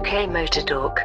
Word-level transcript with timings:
UK 0.00 0.30
Motor 0.30 0.62
Talk. 0.62 1.00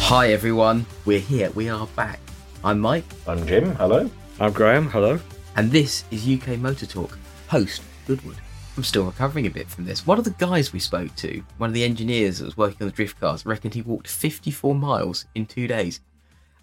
Hi 0.00 0.32
everyone, 0.32 0.86
we're 1.04 1.20
here, 1.20 1.50
we 1.52 1.68
are 1.68 1.86
back. 1.94 2.18
I'm 2.64 2.80
Mike, 2.80 3.04
I'm 3.28 3.46
Jim. 3.46 3.76
Hello. 3.76 4.10
I'm 4.40 4.52
Graham. 4.52 4.88
Hello. 4.88 5.20
and 5.54 5.70
this 5.70 6.02
is 6.10 6.28
UK 6.28 6.58
Motor 6.58 6.86
Talk, 6.86 7.16
host 7.46 7.82
Goodwood. 8.08 8.36
I'm 8.76 8.84
still 8.84 9.04
recovering 9.04 9.46
a 9.46 9.50
bit 9.50 9.68
from 9.68 9.84
this. 9.84 10.06
One 10.06 10.18
of 10.18 10.24
the 10.24 10.30
guys 10.30 10.72
we 10.72 10.78
spoke 10.78 11.14
to, 11.16 11.42
one 11.58 11.68
of 11.68 11.74
the 11.74 11.84
engineers 11.84 12.38
that 12.38 12.46
was 12.46 12.56
working 12.56 12.78
on 12.80 12.88
the 12.88 12.94
drift 12.94 13.20
cars, 13.20 13.44
reckoned 13.44 13.74
he 13.74 13.82
walked 13.82 14.08
54 14.08 14.74
miles 14.74 15.26
in 15.34 15.44
two 15.44 15.66
days. 15.66 16.00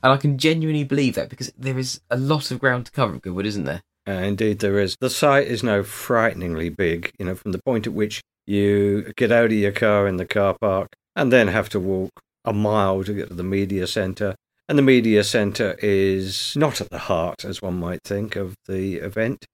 And 0.01 0.11
I 0.11 0.17
can 0.17 0.39
genuinely 0.39 0.83
believe 0.83 1.13
that 1.15 1.29
because 1.29 1.51
there 1.55 1.77
is 1.77 2.01
a 2.09 2.17
lot 2.17 2.49
of 2.49 2.59
ground 2.59 2.87
to 2.87 2.91
cover 2.91 3.15
at 3.15 3.21
Goodwood, 3.21 3.45
isn't 3.45 3.65
there? 3.65 3.81
Uh, 4.07 4.13
indeed, 4.13 4.57
there 4.57 4.79
is. 4.79 4.97
The 4.99 5.09
site 5.09 5.47
is 5.47 5.61
now 5.61 5.83
frighteningly 5.83 6.69
big, 6.69 7.11
you 7.19 7.25
know, 7.25 7.35
from 7.35 7.51
the 7.51 7.61
point 7.61 7.85
at 7.85 7.93
which 7.93 8.23
you 8.47 9.13
get 9.15 9.31
out 9.31 9.45
of 9.45 9.51
your 9.51 9.71
car 9.71 10.07
in 10.07 10.17
the 10.17 10.25
car 10.25 10.57
park 10.59 10.93
and 11.15 11.31
then 11.31 11.49
have 11.49 11.69
to 11.69 11.79
walk 11.79 12.09
a 12.43 12.53
mile 12.53 13.03
to 13.03 13.13
get 13.13 13.27
to 13.27 13.35
the 13.35 13.43
media 13.43 13.85
centre. 13.85 14.35
And 14.67 14.79
the 14.79 14.83
media 14.83 15.23
centre 15.23 15.75
is 15.79 16.55
not 16.55 16.81
at 16.81 16.89
the 16.89 16.97
heart, 16.97 17.45
as 17.45 17.61
one 17.61 17.79
might 17.79 18.01
think, 18.03 18.35
of 18.35 18.55
the 18.67 18.95
event. 18.95 19.45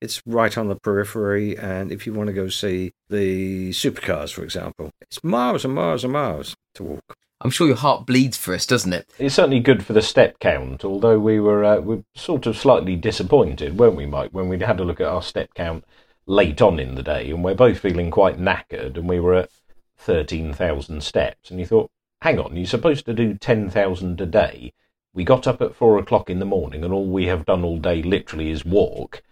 It's 0.00 0.22
right 0.24 0.56
on 0.56 0.68
the 0.68 0.76
periphery, 0.76 1.58
and 1.58 1.92
if 1.92 2.06
you 2.06 2.14
want 2.14 2.28
to 2.28 2.32
go 2.32 2.48
see 2.48 2.92
the 3.10 3.70
supercars, 3.70 4.32
for 4.32 4.42
example, 4.42 4.92
it's 5.00 5.22
miles 5.22 5.64
and 5.64 5.74
miles 5.74 6.04
and 6.04 6.12
miles 6.14 6.56
to 6.74 6.82
walk. 6.82 7.16
I'm 7.42 7.50
sure 7.50 7.66
your 7.66 7.76
heart 7.76 8.06
bleeds 8.06 8.36
for 8.38 8.54
us, 8.54 8.64
doesn't 8.66 8.92
it? 8.92 9.10
It's 9.18 9.34
certainly 9.34 9.60
good 9.60 9.84
for 9.84 9.92
the 9.92 10.02
step 10.02 10.38
count, 10.40 10.84
although 10.84 11.18
we 11.18 11.38
were 11.38 11.64
uh, 11.64 11.80
we 11.80 11.96
were 11.96 12.04
sort 12.14 12.46
of 12.46 12.56
slightly 12.56 12.96
disappointed, 12.96 13.78
weren't 13.78 13.96
we, 13.96 14.06
Mike, 14.06 14.30
when 14.32 14.48
we 14.48 14.58
had 14.58 14.80
a 14.80 14.84
look 14.84 15.00
at 15.00 15.06
our 15.06 15.22
step 15.22 15.52
count 15.54 15.84
late 16.26 16.62
on 16.62 16.78
in 16.78 16.94
the 16.94 17.02
day, 17.02 17.30
and 17.30 17.44
we're 17.44 17.54
both 17.54 17.78
feeling 17.78 18.10
quite 18.10 18.38
knackered, 18.38 18.96
and 18.96 19.08
we 19.08 19.20
were 19.20 19.34
at 19.34 19.50
thirteen 19.98 20.54
thousand 20.54 21.02
steps, 21.02 21.50
and 21.50 21.60
you 21.60 21.66
thought, 21.66 21.90
hang 22.22 22.38
on, 22.38 22.56
you're 22.56 22.66
supposed 22.66 23.04
to 23.04 23.12
do 23.12 23.34
ten 23.34 23.68
thousand 23.68 24.20
a 24.20 24.26
day. 24.26 24.72
We 25.12 25.24
got 25.24 25.46
up 25.46 25.60
at 25.60 25.74
four 25.74 25.98
o'clock 25.98 26.30
in 26.30 26.38
the 26.38 26.44
morning, 26.46 26.84
and 26.84 26.92
all 26.94 27.06
we 27.06 27.26
have 27.26 27.44
done 27.44 27.64
all 27.64 27.78
day 27.78 28.02
literally 28.02 28.50
is 28.50 28.64
walk. 28.64 29.22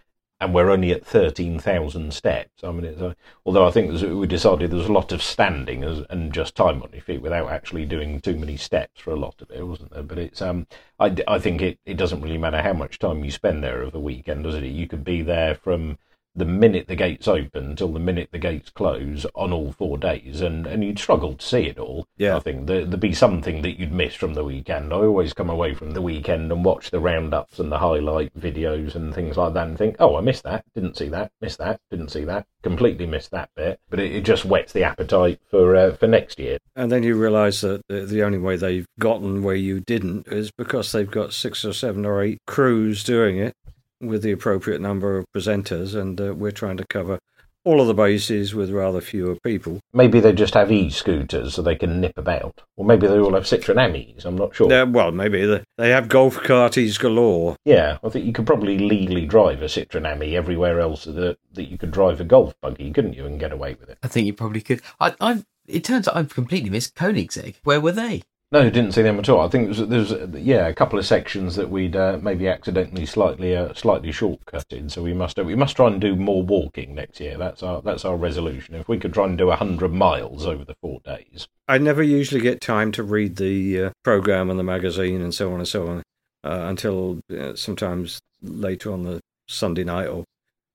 And 0.41 0.53
we're 0.53 0.69
only 0.69 0.91
at 0.91 1.05
13,000 1.05 2.13
steps. 2.13 2.63
I 2.63 2.71
mean, 2.71 2.85
a, 2.85 3.15
although 3.45 3.67
I 3.67 3.71
think 3.71 4.01
we 4.01 4.25
decided 4.25 4.71
there 4.71 4.77
was 4.77 4.87
a 4.87 4.93
lot 4.93 5.11
of 5.11 5.21
standing 5.21 5.83
as, 5.83 6.03
and 6.09 6.33
just 6.33 6.55
time 6.55 6.81
on 6.81 6.91
your 6.93 7.01
feet 7.01 7.21
without 7.21 7.51
actually 7.51 7.85
doing 7.85 8.21
too 8.21 8.37
many 8.37 8.55
steps 8.55 9.01
for 9.01 9.11
a 9.11 9.19
lot 9.19 9.35
of 9.41 9.51
it, 9.51 9.67
wasn't 9.67 9.91
there? 9.91 10.03
But 10.03 10.17
it's, 10.17 10.41
um, 10.41 10.67
I, 10.99 11.15
I 11.27 11.39
think 11.39 11.61
it, 11.61 11.79
it 11.85 11.97
doesn't 11.97 12.21
really 12.21 12.37
matter 12.37 12.61
how 12.61 12.73
much 12.73 12.99
time 12.99 13.25
you 13.25 13.31
spend 13.31 13.63
there 13.63 13.81
over 13.81 13.91
the 13.91 13.99
weekend, 13.99 14.43
does 14.43 14.55
it? 14.55 14.63
You 14.63 14.87
could 14.87 15.03
be 15.03 15.21
there 15.21 15.55
from 15.55 15.97
the 16.35 16.45
minute 16.45 16.87
the 16.87 16.95
gates 16.95 17.27
open 17.27 17.75
till 17.75 17.91
the 17.91 17.99
minute 17.99 18.29
the 18.31 18.37
gates 18.37 18.69
close 18.69 19.25
on 19.35 19.51
all 19.51 19.71
four 19.71 19.97
days, 19.97 20.41
and, 20.41 20.65
and 20.67 20.83
you'd 20.83 20.99
struggle 20.99 21.35
to 21.35 21.45
see 21.45 21.63
it 21.63 21.79
all. 21.79 22.07
Yeah. 22.17 22.37
I 22.37 22.39
think 22.39 22.67
there, 22.67 22.85
there'd 22.85 22.99
be 22.99 23.13
something 23.13 23.61
that 23.61 23.79
you'd 23.79 23.91
miss 23.91 24.15
from 24.15 24.33
the 24.33 24.43
weekend. 24.43 24.93
I 24.93 24.97
always 24.97 25.33
come 25.33 25.49
away 25.49 25.73
from 25.73 25.91
the 25.91 26.01
weekend 26.01 26.51
and 26.51 26.63
watch 26.63 26.91
the 26.91 26.99
roundups 26.99 27.59
and 27.59 27.71
the 27.71 27.79
highlight 27.79 28.37
videos 28.39 28.95
and 28.95 29.13
things 29.13 29.37
like 29.37 29.53
that 29.53 29.67
and 29.67 29.77
think, 29.77 29.95
oh, 29.99 30.15
I 30.15 30.21
missed 30.21 30.43
that, 30.43 30.65
didn't 30.73 30.97
see 30.97 31.09
that, 31.09 31.31
missed 31.41 31.57
that, 31.57 31.79
didn't 31.89 32.09
see 32.09 32.25
that, 32.25 32.47
completely 32.61 33.05
missed 33.05 33.31
that 33.31 33.49
bit. 33.55 33.79
But 33.89 33.99
it, 33.99 34.15
it 34.15 34.25
just 34.25 34.45
whets 34.45 34.73
the 34.73 34.83
appetite 34.83 35.39
for 35.49 35.75
uh, 35.75 35.95
for 35.95 36.07
next 36.07 36.39
year. 36.39 36.59
And 36.75 36.91
then 36.91 37.03
you 37.03 37.15
realise 37.15 37.61
that 37.61 37.81
the, 37.87 38.05
the 38.05 38.23
only 38.23 38.37
way 38.37 38.55
they've 38.55 38.87
gotten 38.99 39.43
where 39.43 39.55
you 39.55 39.79
didn't 39.79 40.27
is 40.27 40.51
because 40.51 40.91
they've 40.91 41.09
got 41.09 41.33
six 41.33 41.65
or 41.65 41.73
seven 41.73 42.05
or 42.05 42.21
eight 42.21 42.39
crews 42.45 43.03
doing 43.03 43.37
it 43.37 43.55
with 44.01 44.23
the 44.23 44.31
appropriate 44.31 44.81
number 44.81 45.17
of 45.17 45.25
presenters, 45.35 45.95
and 45.95 46.19
uh, 46.19 46.33
we're 46.33 46.51
trying 46.51 46.77
to 46.77 46.85
cover 46.85 47.19
all 47.65 47.81
of 47.81 47.87
the 47.87 47.93
bases 47.93 48.55
with 48.55 48.71
rather 48.71 49.01
fewer 49.01 49.35
people. 49.43 49.79
Maybe 49.93 50.19
they 50.19 50.31
just 50.31 50.53
have 50.53 50.71
e-scooters 50.71 51.53
so 51.53 51.61
they 51.61 51.75
can 51.75 51.99
nip 51.99 52.17
about, 52.17 52.61
or 52.77 52.85
maybe 52.85 53.05
they 53.05 53.19
all 53.19 53.33
have 53.33 53.43
Citroen 53.43 53.77
Amis. 53.77 54.23
I'm 54.25 54.37
not 54.37 54.55
sure. 54.55 54.71
Uh, 54.71 54.85
well, 54.85 55.11
maybe 55.11 55.45
they, 55.45 55.63
they 55.77 55.89
have 55.89 56.07
golf 56.07 56.37
carties 56.37 56.97
galore. 56.97 57.57
Yeah, 57.65 57.97
I 58.03 58.09
think 58.09 58.25
you 58.25 58.33
could 58.33 58.47
probably 58.47 58.79
legally 58.79 59.25
drive 59.25 59.61
a 59.61 59.65
Citroen 59.65 60.11
Ami 60.11 60.35
everywhere 60.37 60.79
else 60.79 61.03
that 61.03 61.37
that 61.53 61.69
you 61.69 61.77
could 61.77 61.91
drive 61.91 62.21
a 62.21 62.23
golf 62.23 62.53
buggy, 62.61 62.91
couldn't 62.91 63.13
you, 63.13 63.25
and 63.25 63.39
get 63.39 63.51
away 63.51 63.75
with 63.79 63.89
it? 63.89 63.97
I 64.01 64.07
think 64.07 64.25
you 64.25 64.33
probably 64.33 64.61
could. 64.61 64.81
I, 64.99 65.13
I, 65.19 65.43
it 65.67 65.83
turns 65.83 66.07
out 66.07 66.15
I've 66.15 66.33
completely 66.33 66.69
missed 66.69 66.95
Koenigsegg. 66.95 67.55
Where 67.63 67.81
were 67.81 67.91
they? 67.91 68.23
No, 68.51 68.67
didn't 68.67 68.93
see 68.93 69.03
them 69.03 69.19
at 69.19 69.29
all. 69.29 69.41
I 69.41 69.47
think 69.47 69.75
there 69.75 69.99
was, 69.99 70.11
yeah, 70.33 70.65
a 70.65 70.73
couple 70.73 70.97
of 70.97 71.05
sections 71.05 71.55
that 71.55 71.69
we'd 71.69 71.95
uh, 71.95 72.17
maybe 72.19 72.47
accidentally 72.47 73.05
slightly 73.05 73.55
uh, 73.55 73.75
slightly 73.75 74.09
shortcutted. 74.09 74.89
So 74.89 75.03
we 75.03 75.13
must 75.13 75.37
we 75.37 75.53
must 75.53 75.75
try 75.75 75.85
and 75.85 76.01
do 76.01 76.15
more 76.15 76.41
walking 76.41 76.95
next 76.95 77.19
year. 77.19 77.37
That's 77.37 77.61
our 77.61 77.83
that's 77.83 78.05
our 78.05 78.17
resolution. 78.17 78.73
If 78.73 78.89
we 78.89 78.97
could 78.97 79.13
try 79.13 79.25
and 79.25 79.37
do 79.37 79.51
hundred 79.51 79.93
miles 79.93 80.47
over 80.47 80.65
the 80.65 80.75
four 80.81 80.99
days. 81.05 81.47
I 81.67 81.77
never 81.77 82.01
usually 82.01 82.41
get 82.41 82.59
time 82.59 82.91
to 82.93 83.03
read 83.03 83.35
the 83.35 83.83
uh, 83.83 83.89
program 84.03 84.49
and 84.49 84.57
the 84.57 84.63
magazine 84.63 85.21
and 85.21 85.33
so 85.33 85.53
on 85.53 85.59
and 85.59 85.67
so 85.67 85.87
on 85.87 86.03
uh, 86.43 86.65
until 86.69 87.19
uh, 87.31 87.55
sometimes 87.55 88.19
later 88.41 88.91
on 88.91 89.03
the 89.03 89.19
Sunday 89.47 89.83
night 89.83 90.07
or 90.07 90.25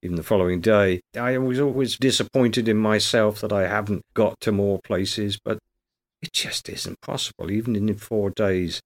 even 0.02 0.14
the 0.14 0.22
following 0.22 0.60
day. 0.60 1.00
I 1.18 1.38
was 1.38 1.58
always 1.58 1.96
disappointed 1.96 2.68
in 2.68 2.76
myself 2.76 3.40
that 3.40 3.52
I 3.52 3.66
haven't 3.66 4.02
got 4.14 4.38
to 4.42 4.52
more 4.52 4.78
places, 4.84 5.38
but 5.42 5.58
it 6.24 6.32
just 6.32 6.68
isn't 6.68 7.00
possible. 7.00 7.50
Even 7.50 7.76
in 7.76 7.94
four 7.96 8.30
days, 8.30 8.80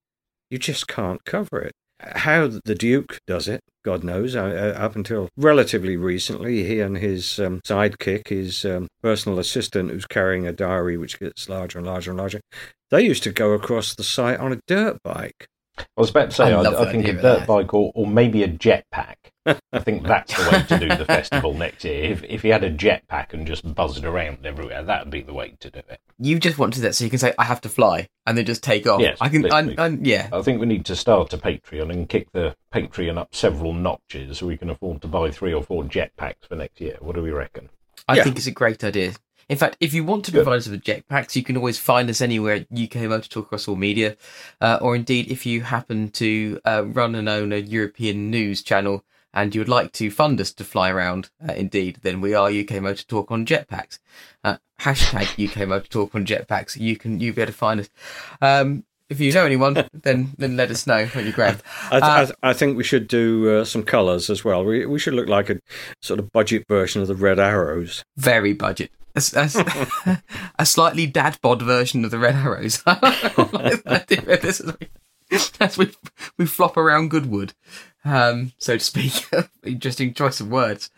you 0.50 0.58
just 0.58 0.88
can't 0.88 1.24
cover 1.24 1.60
it. 1.60 1.72
How 2.00 2.46
the 2.46 2.74
Duke 2.74 3.18
does 3.26 3.48
it, 3.48 3.60
God 3.84 4.04
knows. 4.04 4.36
Uh, 4.36 4.74
up 4.76 4.94
until 4.94 5.28
relatively 5.36 5.96
recently, 5.96 6.64
he 6.64 6.80
and 6.80 6.96
his 6.96 7.40
um, 7.40 7.60
sidekick, 7.66 8.28
his 8.28 8.64
um, 8.64 8.86
personal 9.02 9.38
assistant, 9.38 9.90
who's 9.90 10.06
carrying 10.06 10.46
a 10.46 10.52
diary 10.52 10.96
which 10.96 11.18
gets 11.18 11.48
larger 11.48 11.78
and 11.78 11.86
larger 11.86 12.12
and 12.12 12.18
larger, 12.18 12.40
they 12.90 13.02
used 13.02 13.24
to 13.24 13.32
go 13.32 13.52
across 13.52 13.94
the 13.94 14.04
site 14.04 14.38
on 14.38 14.52
a 14.52 14.60
dirt 14.66 14.98
bike. 15.02 15.46
I 15.80 16.00
was 16.00 16.10
about 16.10 16.30
to 16.30 16.36
say, 16.36 16.52
I 16.52 16.60
I, 16.60 16.82
I, 16.88 16.92
think 16.92 17.06
a 17.06 17.12
dirt 17.12 17.22
that. 17.22 17.46
bike 17.46 17.72
or, 17.74 17.92
or 17.94 18.06
maybe 18.06 18.42
a 18.42 18.48
jetpack. 18.48 19.16
I 19.72 19.78
think 19.78 20.02
that's 20.02 20.36
the 20.36 20.50
way 20.50 20.62
to 20.64 20.78
do 20.88 20.94
the 20.94 21.04
festival 21.06 21.54
next 21.64 21.82
year. 21.84 22.04
If 22.12 22.22
if 22.24 22.42
he 22.42 22.50
had 22.50 22.64
a 22.64 22.70
jetpack 22.70 23.32
and 23.32 23.46
just 23.46 23.74
buzzed 23.74 24.04
around 24.04 24.44
everywhere, 24.44 24.82
that 24.82 25.04
would 25.04 25.10
be 25.10 25.22
the 25.22 25.32
way 25.32 25.54
to 25.60 25.70
do 25.70 25.78
it. 25.88 26.00
You 26.18 26.38
just 26.38 26.58
wanted 26.58 26.74
to 26.76 26.80
that 26.82 26.94
so 26.94 27.04
you 27.04 27.10
can 27.10 27.18
say, 27.18 27.32
I 27.38 27.44
have 27.44 27.60
to 27.62 27.68
fly, 27.68 28.08
and 28.26 28.36
then 28.36 28.44
just 28.44 28.62
take 28.62 28.86
off. 28.86 29.00
Yes, 29.00 29.16
I 29.20 29.28
can, 29.30 29.50
I, 29.50 29.62
literally. 29.62 29.78
I, 29.78 29.98
yeah. 30.02 30.28
I 30.32 30.42
think 30.42 30.60
we 30.60 30.66
need 30.66 30.84
to 30.86 30.96
start 30.96 31.32
a 31.32 31.38
Patreon 31.38 31.90
and 31.90 32.08
kick 32.08 32.30
the 32.32 32.56
Patreon 32.74 33.16
up 33.16 33.34
several 33.34 33.72
notches 33.72 34.38
so 34.38 34.46
we 34.46 34.56
can 34.58 34.68
afford 34.68 35.00
to 35.02 35.08
buy 35.08 35.30
three 35.30 35.54
or 35.54 35.62
four 35.62 35.84
jetpacks 35.84 36.46
for 36.46 36.56
next 36.56 36.80
year. 36.80 36.96
What 37.00 37.14
do 37.16 37.22
we 37.22 37.30
reckon? 37.30 37.70
I 38.06 38.16
Yeah. 38.16 38.24
think 38.24 38.36
it's 38.36 38.46
a 38.46 38.50
great 38.52 38.84
idea. 38.84 39.12
In 39.48 39.56
fact, 39.56 39.76
if 39.80 39.94
you 39.94 40.04
want 40.04 40.24
to 40.26 40.32
provide 40.32 40.56
us 40.56 40.68
with 40.68 40.82
jetpacks, 40.82 41.34
you 41.34 41.42
can 41.42 41.56
always 41.56 41.78
find 41.78 42.10
us 42.10 42.20
anywhere 42.20 42.54
at 42.56 42.66
UK 42.78 43.02
Motor 43.08 43.28
Talk 43.28 43.46
across 43.46 43.66
all 43.66 43.76
media. 43.76 44.16
Uh, 44.60 44.78
or 44.82 44.94
indeed, 44.94 45.30
if 45.30 45.46
you 45.46 45.62
happen 45.62 46.10
to 46.10 46.60
uh, 46.66 46.84
run 46.86 47.14
and 47.14 47.28
own 47.28 47.52
a 47.52 47.56
European 47.58 48.30
news 48.30 48.62
channel 48.62 49.04
and 49.32 49.54
you 49.54 49.60
would 49.60 49.68
like 49.68 49.92
to 49.92 50.10
fund 50.10 50.38
us 50.40 50.52
to 50.52 50.64
fly 50.64 50.90
around, 50.90 51.30
uh, 51.48 51.52
indeed, 51.54 51.98
then 52.02 52.20
we 52.20 52.34
are 52.34 52.50
UK 52.50 52.82
Motor 52.82 53.04
Talk 53.04 53.30
on 53.30 53.46
jetpacks. 53.46 53.98
Uh, 54.44 54.56
hashtag 54.80 55.42
UK 55.48 55.66
Motor 55.68 55.88
Talk 55.88 56.14
on 56.14 56.26
jetpacks. 56.26 56.78
You 56.78 56.96
can 56.96 57.18
you 57.20 57.32
be 57.32 57.40
able 57.42 57.52
to 57.52 57.56
find 57.56 57.80
us. 57.80 57.88
Um, 58.42 58.84
if 59.08 59.18
you 59.20 59.32
know 59.32 59.46
anyone, 59.46 59.88
then 59.94 60.32
then 60.36 60.56
let 60.58 60.70
us 60.70 60.86
know 60.86 61.06
when 61.06 61.24
you 61.24 61.32
grab. 61.32 61.62
I, 61.90 61.90
th- 61.90 62.02
Uh, 62.02 62.06
I, 62.10 62.24
th- 62.26 62.36
I 62.42 62.52
think 62.52 62.76
we 62.76 62.84
should 62.84 63.08
do 63.08 63.60
uh, 63.60 63.64
some 63.64 63.82
colours 63.82 64.28
as 64.28 64.44
well. 64.44 64.62
We, 64.64 64.84
we 64.84 64.98
should 64.98 65.14
look 65.14 65.28
like 65.28 65.48
a 65.48 65.58
sort 66.02 66.20
of 66.20 66.30
budget 66.32 66.66
version 66.68 67.00
of 67.00 67.08
the 67.08 67.14
Red 67.14 67.38
Arrows. 67.38 68.04
very 68.18 68.52
budget. 68.52 68.90
A, 69.18 69.50
a 70.06 70.22
a 70.60 70.66
slightly 70.66 71.06
dad 71.06 71.38
bod 71.42 71.62
version 71.62 72.04
of 72.04 72.10
the 72.10 72.18
Red 72.18 72.36
Arrows. 72.36 72.82
As 75.60 75.76
we, 75.76 75.92
we 76.38 76.46
flop 76.46 76.76
around 76.76 77.10
Goodwood, 77.10 77.52
um, 78.04 78.52
so 78.58 78.78
to 78.78 78.84
speak. 78.84 79.28
Interesting 79.64 80.14
choice 80.14 80.40
of 80.40 80.48
words. 80.48 80.90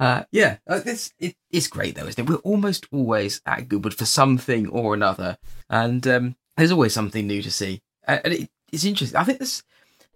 Uh, 0.00 0.24
yeah, 0.32 0.56
uh, 0.66 0.80
this 0.80 1.12
it 1.18 1.36
is 1.50 1.68
great 1.68 1.94
though, 1.94 2.06
isn't 2.06 2.24
it? 2.24 2.30
We're 2.30 2.36
almost 2.36 2.86
always 2.90 3.42
at 3.44 3.68
Goodwood 3.68 3.94
for 3.94 4.06
something 4.06 4.68
or 4.68 4.94
another, 4.94 5.36
and 5.68 6.06
um, 6.06 6.36
there's 6.56 6.72
always 6.72 6.94
something 6.94 7.26
new 7.26 7.42
to 7.42 7.50
see. 7.50 7.82
Uh, 8.06 8.18
and 8.24 8.34
it, 8.34 8.50
it's 8.72 8.84
interesting. 8.84 9.18
I 9.18 9.24
think 9.24 9.38
there's 9.38 9.62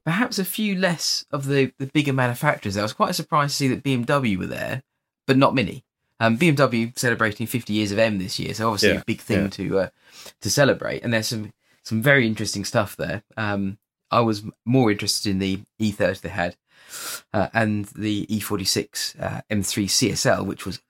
perhaps 0.05 0.39
a 0.39 0.45
few 0.45 0.75
less 0.75 1.25
of 1.31 1.47
the 1.47 1.73
the 1.79 1.87
bigger 1.87 2.13
manufacturers. 2.13 2.77
I 2.77 2.83
was 2.83 2.93
quite 2.93 3.15
surprised 3.15 3.53
to 3.53 3.57
see 3.57 3.69
that 3.69 3.85
BMW 3.85 4.39
were 4.39 4.47
there, 4.47 4.83
but 5.27 5.37
not 5.37 5.55
many. 5.55 5.85
Um, 6.21 6.37
BMW 6.37 6.97
celebrating 6.99 7.47
50 7.47 7.73
years 7.73 7.93
of 7.93 7.99
M 7.99 8.19
this 8.19 8.39
year, 8.39 8.53
so 8.55 8.69
obviously 8.69 8.91
Yeah, 8.91 9.01
a 9.01 9.05
big 9.05 9.21
thing 9.21 9.43
yeah. 9.43 9.49
to 9.49 9.79
uh, 9.79 9.89
to 10.41 10.51
celebrate. 10.51 11.03
And 11.03 11.13
there's 11.13 11.29
some 11.29 11.53
some 11.85 12.03
very 12.03 12.27
interesting 12.27 12.65
stuff 12.65 12.97
there. 12.97 13.23
Um, 13.37 13.79
I 14.11 14.21
was 14.21 14.43
more 14.65 14.91
interested 14.91 15.31
in 15.31 15.39
the 15.39 15.61
E30 15.81 16.21
they 16.23 16.29
had 16.31 16.57
uh, 17.33 17.49
and 17.53 17.85
the 17.87 18.27
E46 18.27 19.21
uh, 19.21 19.41
M3 19.51 19.85
CSL, 19.87 20.47
which 20.47 20.65
was 20.67 20.81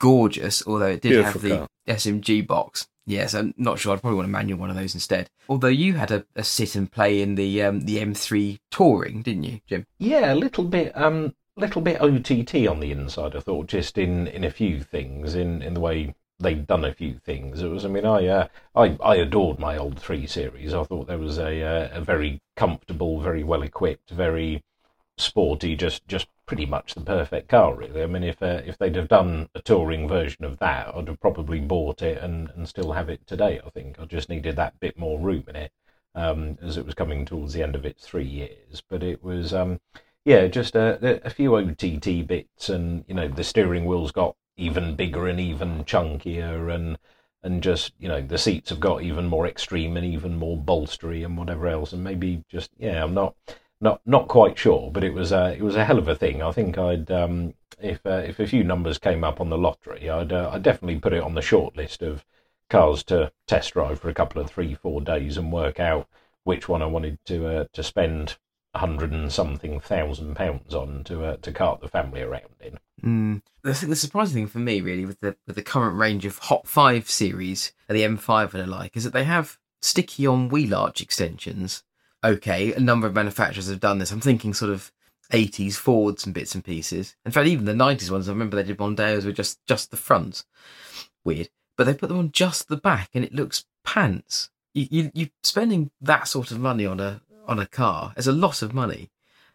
gorgeous, 0.00 0.66
although 0.66 0.86
it 0.86 1.02
did 1.02 1.10
Beautiful 1.10 1.40
have 1.40 1.42
the 1.42 1.56
car. 1.58 1.68
SMG 1.88 2.46
box. 2.46 2.88
Yes, 3.06 3.34
I'm 3.34 3.52
not 3.58 3.78
sure. 3.78 3.92
I'd 3.92 4.00
probably 4.00 4.16
want 4.16 4.28
a 4.28 4.30
manual 4.30 4.58
one 4.58 4.70
of 4.70 4.76
those 4.76 4.94
instead. 4.94 5.28
Although 5.48 5.68
you 5.68 5.92
had 5.94 6.10
a, 6.10 6.24
a 6.34 6.42
sit 6.42 6.74
and 6.74 6.90
play 6.90 7.20
in 7.20 7.34
the 7.34 7.62
um, 7.62 7.82
the 7.82 7.98
M3 7.98 8.58
touring, 8.70 9.20
didn't 9.20 9.44
you, 9.44 9.60
Jim? 9.66 9.86
Yeah, 9.98 10.32
a 10.32 10.34
little 10.34 10.64
bit, 10.64 10.96
um, 10.96 11.34
little 11.56 11.80
bit 11.82 12.00
OTT 12.00 12.66
on 12.66 12.80
the 12.80 12.90
inside. 12.92 13.36
I 13.36 13.40
thought 13.40 13.66
just 13.66 13.98
in, 13.98 14.26
in 14.28 14.44
a 14.44 14.50
few 14.50 14.80
things, 14.80 15.34
in, 15.34 15.62
in 15.62 15.74
the 15.74 15.80
way 15.80 16.14
they'd 16.40 16.66
done 16.66 16.84
a 16.84 16.92
few 16.92 17.18
things. 17.18 17.62
It 17.62 17.68
was, 17.68 17.84
I 17.84 17.88
mean, 17.88 18.04
I 18.06 18.26
uh, 18.26 18.48
I 18.74 18.96
I 19.02 19.16
adored 19.16 19.58
my 19.58 19.76
old 19.76 19.98
three 20.00 20.26
series. 20.26 20.74
I 20.74 20.84
thought 20.84 21.06
there 21.06 21.18
was 21.18 21.38
a 21.38 21.62
uh, 21.62 21.98
a 21.98 22.00
very 22.00 22.40
comfortable, 22.56 23.20
very 23.20 23.44
well 23.44 23.62
equipped, 23.62 24.10
very 24.10 24.62
sporty, 25.18 25.76
just 25.76 26.06
just 26.08 26.28
pretty 26.46 26.66
much 26.66 26.94
the 26.94 27.00
perfect 27.00 27.48
car, 27.48 27.74
really. 27.74 28.02
I 28.02 28.06
mean, 28.06 28.24
if 28.24 28.42
uh, 28.42 28.62
if 28.66 28.78
they'd 28.78 28.96
have 28.96 29.08
done 29.08 29.48
a 29.54 29.62
touring 29.62 30.08
version 30.08 30.44
of 30.44 30.58
that, 30.58 30.94
I'd 30.94 31.08
have 31.08 31.20
probably 31.20 31.60
bought 31.60 32.02
it 32.02 32.18
and, 32.18 32.50
and 32.50 32.68
still 32.68 32.92
have 32.92 33.08
it 33.08 33.26
today. 33.26 33.60
I 33.64 33.70
think 33.70 33.98
I 34.00 34.04
just 34.06 34.28
needed 34.28 34.56
that 34.56 34.80
bit 34.80 34.98
more 34.98 35.18
room 35.20 35.44
in 35.48 35.56
it, 35.56 35.72
um, 36.14 36.58
as 36.62 36.76
it 36.76 36.86
was 36.86 36.94
coming 36.94 37.24
towards 37.24 37.52
the 37.54 37.62
end 37.62 37.74
of 37.76 37.86
its 37.86 38.06
three 38.06 38.26
years. 38.26 38.82
But 38.88 39.02
it 39.02 39.22
was, 39.22 39.54
um, 39.54 39.80
yeah, 40.24 40.46
just 40.46 40.74
a, 40.76 41.20
a 41.26 41.30
few 41.30 41.54
OTT 41.56 42.26
bits, 42.26 42.68
and 42.68 43.04
you 43.08 43.14
know, 43.14 43.28
the 43.28 43.44
steering 43.44 43.84
wheel's 43.84 44.12
got 44.12 44.36
even 44.56 44.96
bigger 44.96 45.26
and 45.26 45.40
even 45.40 45.84
chunkier, 45.84 46.74
and 46.74 46.98
and 47.42 47.62
just 47.62 47.92
you 47.98 48.08
know, 48.08 48.22
the 48.22 48.38
seats 48.38 48.70
have 48.70 48.80
got 48.80 49.02
even 49.02 49.26
more 49.26 49.46
extreme 49.46 49.96
and 49.96 50.06
even 50.06 50.36
more 50.36 50.56
bolstery 50.56 51.22
and 51.22 51.36
whatever 51.36 51.66
else, 51.68 51.92
and 51.92 52.02
maybe 52.02 52.42
just 52.48 52.70
yeah, 52.78 53.02
I'm 53.04 53.14
not 53.14 53.34
not 53.80 54.00
not 54.06 54.28
quite 54.28 54.58
sure, 54.58 54.90
but 54.90 55.04
it 55.04 55.14
was 55.14 55.32
a 55.32 55.52
it 55.54 55.62
was 55.62 55.76
a 55.76 55.84
hell 55.84 55.98
of 55.98 56.08
a 56.08 56.14
thing. 56.16 56.42
I 56.42 56.52
think 56.52 56.78
I'd 56.78 57.10
um, 57.10 57.54
if 57.80 58.04
uh, 58.06 58.22
if 58.26 58.40
a 58.40 58.46
few 58.46 58.64
numbers 58.64 58.98
came 58.98 59.24
up 59.24 59.40
on 59.40 59.50
the 59.50 59.58
lottery, 59.58 60.08
I'd 60.08 60.32
uh, 60.32 60.50
I'd 60.52 60.62
definitely 60.62 60.98
put 61.00 61.12
it 61.12 61.22
on 61.22 61.34
the 61.34 61.42
short 61.42 61.76
list 61.76 62.02
of 62.02 62.24
cars 62.70 63.02
to 63.04 63.30
test 63.46 63.74
drive 63.74 64.00
for 64.00 64.08
a 64.08 64.14
couple 64.14 64.40
of 64.40 64.50
three 64.50 64.74
four 64.74 65.00
days 65.00 65.36
and 65.36 65.52
work 65.52 65.78
out 65.78 66.08
which 66.44 66.68
one 66.68 66.82
I 66.82 66.86
wanted 66.86 67.18
to 67.26 67.46
uh, 67.46 67.64
to 67.72 67.82
spend 67.82 68.38
a 68.74 68.78
hundred 68.78 69.12
and 69.12 69.32
something 69.32 69.80
thousand 69.80 70.34
pounds 70.34 70.74
on 70.74 71.04
to 71.04 71.24
uh, 71.24 71.36
to 71.38 71.52
cart 71.52 71.80
the 71.80 71.88
family 71.88 72.22
around 72.22 72.54
in. 72.60 72.78
Mm. 73.02 73.42
The, 73.62 73.86
the 73.86 73.96
surprising 73.96 74.34
thing 74.34 74.46
for 74.46 74.58
me, 74.58 74.80
really, 74.80 75.06
with 75.06 75.20
the 75.20 75.36
with 75.46 75.56
the 75.56 75.62
current 75.62 75.96
range 75.96 76.24
of 76.24 76.38
Hot 76.38 76.66
Five 76.66 77.08
series, 77.08 77.72
the 77.88 78.02
M5 78.02 78.54
and 78.54 78.62
the 78.62 78.66
like, 78.66 78.96
is 78.96 79.04
that 79.04 79.12
they 79.12 79.24
have 79.24 79.58
sticky 79.80 80.26
on 80.26 80.48
wheel 80.48 80.74
arch 80.74 81.00
extensions 81.00 81.82
okay, 82.24 82.72
a 82.72 82.80
number 82.80 83.06
of 83.06 83.14
manufacturers 83.14 83.68
have 83.68 83.80
done 83.80 83.98
this. 83.98 84.10
I'm 84.10 84.20
thinking 84.20 84.54
sort 84.54 84.72
of 84.72 84.90
80s 85.32 85.74
Fords 85.74 86.24
and 86.24 86.34
bits 86.34 86.54
and 86.54 86.64
pieces. 86.64 87.16
In 87.24 87.32
fact, 87.32 87.46
even 87.46 87.66
the 87.66 87.72
90s 87.72 88.10
ones, 88.10 88.28
I 88.28 88.32
remember 88.32 88.56
they 88.56 88.62
did 88.62 88.78
Mondeos 88.78 89.24
with 89.24 89.36
just 89.36 89.64
just 89.66 89.90
the 89.90 89.96
front. 89.96 90.44
Weird, 91.24 91.50
but 91.76 91.84
they 91.84 91.94
put 91.94 92.08
them 92.08 92.18
on 92.18 92.32
just 92.32 92.68
the 92.68 92.76
back, 92.76 93.10
and 93.14 93.24
it 93.24 93.34
looks 93.34 93.64
pants. 93.84 94.50
You 94.72 94.86
you 94.90 95.10
you 95.14 95.28
spending 95.42 95.90
that 96.00 96.28
sort 96.28 96.50
of 96.50 96.58
money 96.58 96.86
on 96.86 97.00
a 97.00 97.20
on 97.46 97.58
a 97.58 97.66
car 97.66 98.12
is 98.16 98.26
a 98.26 98.32
lot 98.32 98.62
of 98.62 98.74
money, 98.74 99.10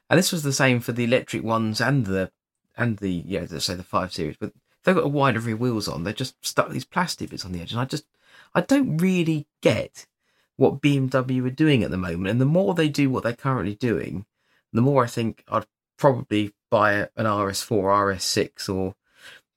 and 0.09 0.18
this 0.18 0.31
was 0.31 0.44
the 0.44 0.53
same 0.53 0.80
for 0.80 0.91
the 0.91 1.03
electric 1.03 1.44
ones 1.44 1.81
and 1.81 2.06
the 2.06 2.31
and 2.77 2.97
the 2.97 3.24
yeah, 3.25 3.45
let's 3.50 3.65
say 3.65 3.75
the 3.75 3.83
five 3.83 4.13
series, 4.13 4.38
but 4.39 4.53
they've 4.83 4.95
got 4.95 5.03
a 5.03 5.09
wider 5.09 5.39
rear 5.39 5.56
wheels 5.56 5.88
on. 5.88 6.03
They're 6.03 6.13
just 6.13 6.44
stuck 6.45 6.69
these 6.69 6.86
plastic 6.86 7.30
bits 7.30 7.45
on 7.45 7.51
the 7.51 7.62
edge, 7.62 7.71
and 7.71 7.81
I 7.81 7.86
just 7.86 8.06
I 8.53 8.62
don't 8.62 8.97
really 8.97 9.47
get 9.62 10.07
what 10.56 10.81
BMW 10.81 11.45
are 11.45 11.51
doing 11.51 11.83
at 11.83 11.91
the 11.91 11.97
moment. 11.97 12.27
And 12.27 12.41
the 12.41 12.45
more 12.45 12.74
they 12.74 12.89
do 12.89 13.09
what 13.09 13.24
they're 13.24 13.33
currently 13.33 13.75
doing, 13.75 14.25
the 14.74 14.81
more 14.81 15.03
I 15.03 15.07
think 15.07 15.44
I'd 15.47 15.65
probably 15.97 16.53
buy 16.69 16.94
an 17.15 17.25
RS4, 17.25 17.69
RS6, 17.69 18.74
or 18.74 18.95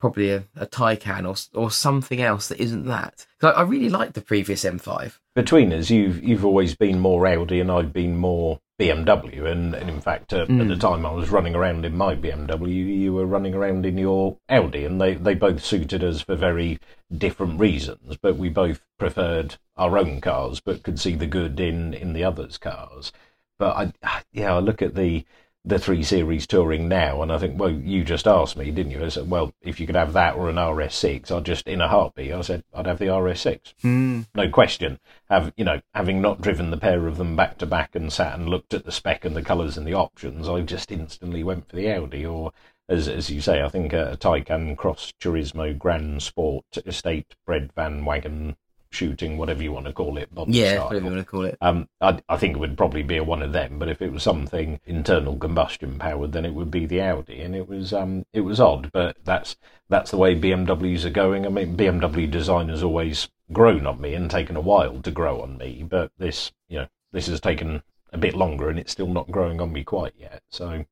probably 0.03 0.31
a, 0.31 0.45
a 0.57 0.67
Taycan 0.67 1.25
or 1.25 1.59
or 1.59 1.71
something 1.71 2.21
else 2.21 2.49
that 2.49 2.61
isn't 2.61 2.87
that. 2.87 3.25
I, 3.41 3.51
I 3.51 3.63
really 3.63 3.89
like 3.89 4.15
the 4.15 4.21
previous 4.21 4.65
M5. 4.65 5.19
Between 5.37 5.73
us, 5.73 5.91
you've 5.91 6.23
you've 6.23 6.45
always 6.45 6.75
been 6.75 6.99
more 6.99 7.25
Audi, 7.27 7.61
and 7.61 7.71
I've 7.71 7.93
been 7.93 8.17
more 8.17 8.61
BMW. 8.81 9.47
And, 9.47 9.75
and 9.77 9.89
in 9.89 10.01
fact, 10.01 10.33
uh, 10.33 10.47
mm. 10.47 10.61
at 10.61 10.67
the 10.67 10.75
hmm. 10.75 10.81
time 10.81 11.07
I 11.07 11.13
was 11.13 11.31
running 11.31 11.55
around 11.55 11.85
in 11.85 11.97
my 11.97 12.17
BMW, 12.17 12.99
you 12.99 13.13
were 13.13 13.27
running 13.27 13.55
around 13.55 13.87
in 13.87 13.97
your 13.97 14.39
Audi, 14.49 14.85
and 14.85 15.01
they, 15.01 15.15
they 15.15 15.35
both 15.35 15.65
suited 15.65 16.03
us 16.03 16.21
for 16.21 16.35
very 16.35 16.81
different 17.17 17.61
reasons. 17.61 18.19
But 18.21 18.37
we 18.37 18.49
both 18.49 18.83
preferred 18.99 19.57
our 19.77 19.97
own 19.97 20.21
cars, 20.21 20.61
but 20.61 20.83
could 20.83 20.99
see 20.99 21.15
the 21.15 21.29
good 21.29 21.61
in, 21.61 21.95
in 21.95 22.13
the 22.13 22.25
others' 22.25 22.59
cars. 22.59 23.13
But 23.57 23.95
I, 24.03 24.23
yeah, 24.33 24.57
I 24.57 24.59
look 24.59 24.83
at 24.83 24.97
the 24.97 25.25
the 25.65 25.79
three 25.79 26.03
series 26.03 26.47
touring 26.47 26.89
now, 26.89 27.23
and 27.23 27.33
I 27.33 27.39
think, 27.39 27.59
well, 27.59 27.71
you 27.71 28.03
just 28.03 28.27
asked 28.27 28.57
me, 28.57 28.71
didn't 28.73 28.91
you? 28.91 29.05
I 29.05 29.09
said, 29.09 29.31
well, 29.31 29.55
if 29.63 29.79
you 29.79 29.87
could 29.87 29.95
have 29.95 30.13
that 30.15 30.35
or 30.35 30.51
an 30.51 30.57
RS6, 30.57 31.31
I'd 31.31 31.45
just 31.45 31.69
in 31.69 31.81
a 31.81 31.87
heartbeat. 31.87 32.33
I 32.33 32.41
said, 32.41 32.65
I'd 32.75 32.87
have 32.87 32.99
the 32.99 33.07
RS6, 33.07 33.75
mm. 33.85 34.27
no 34.35 34.49
question. 34.49 34.99
Have 35.31 35.53
you 35.57 35.65
know, 35.65 35.81
having 35.95 36.21
not 36.21 36.41
driven 36.41 36.71
the 36.71 36.77
pair 36.79 37.07
of 37.07 37.17
them 37.17 37.37
back 37.37 37.59
to 37.59 37.67
back 37.67 37.95
and 37.95 38.13
sat 38.13 38.35
and 38.35 38.49
looked 38.49 38.75
at 38.75 38.85
the 38.85 38.93
spec 38.93 39.25
and 39.25 39.37
the 39.37 39.43
colours 39.43 39.77
and 39.77 39.87
the 39.87 39.95
options, 39.95 40.49
I 40.49 40.61
just 40.63 40.91
instantly 40.91 41.45
went 41.45 41.69
for 41.69 41.77
the 41.77 41.89
Audi. 41.89 42.27
Or 42.27 42.53
as 42.89 43.07
as 43.07 43.31
you 43.31 43.41
say, 43.41 43.63
I 43.63 43.69
think 43.69 43.93
a, 43.93 44.13
a 44.13 44.17
Taycan 44.17 44.77
Cross 44.77 45.15
Turismo 45.21 45.79
Grand 45.79 46.23
Sport 46.23 46.65
Estate 46.85 47.37
Bred 47.47 47.73
Van 47.75 48.05
Wagon 48.05 48.57
shooting, 48.93 49.39
whatever 49.39 49.63
you 49.63 49.73
want 49.73 49.87
to 49.87 49.93
call 49.93 50.19
it. 50.19 50.29
Yeah, 50.47 50.75
style. 50.75 50.85
whatever 50.89 51.07
you 51.07 51.13
want 51.13 51.27
to 51.27 51.31
call 51.31 51.45
it. 51.45 51.59
Um, 51.61 51.89
I, 52.01 52.19
I 52.29 52.37
think 52.37 52.57
it 52.57 52.61
would 52.61 52.77
probably 52.77 53.03
be 53.03 53.17
a 53.17 53.25
one 53.25 53.43
of 53.43 53.53
them, 53.53 53.79
but 53.79 53.89
if 53.89 54.03
it 54.03 54.13
was 54.13 54.23
something 54.23 54.81
internal 54.87 55.37
combustion 55.37 55.99
powered, 55.99 56.33
then 56.33 56.45
it 56.45 56.55
would 56.55 56.71
be 56.71 56.87
the 56.87 57.01
Audi, 57.01 57.41
and 57.41 57.55
it 57.55 57.69
was 57.69 57.93
um, 57.93 58.25
it 58.33 58.43
was 58.43 58.61
odd, 58.61 58.91
but 58.93 59.17
that's 59.25 59.57
that's 59.89 60.11
the 60.11 60.17
way 60.17 60.39
BMWs 60.39 61.05
are 61.05 61.11
going. 61.11 61.47
I 61.47 61.49
mean, 61.49 61.77
BMW 61.77 62.31
design 62.31 62.69
has 62.69 62.83
always 62.83 63.29
grown 63.53 63.87
on 63.87 64.01
me 64.01 64.15
and 64.15 64.31
taken 64.31 64.57
a 64.57 64.61
while 64.61 65.01
to 65.03 65.11
grow 65.11 65.43
on 65.43 65.59
me, 65.59 65.85
but 65.89 66.11
this, 66.19 66.53
you 66.69 66.79
know, 66.79 66.89
this 67.13 67.27
has 67.27 67.41
taken 67.41 67.83
a 68.13 68.19
bit 68.19 68.35
longer, 68.35 68.69
and 68.69 68.79
it's 68.79 68.93
still 68.93 69.09
not 69.09 69.31
growing 69.31 69.61
on 69.61 69.73
me 69.73 69.85
quite 69.85 70.15
yet. 70.17 70.43
So. 70.51 70.85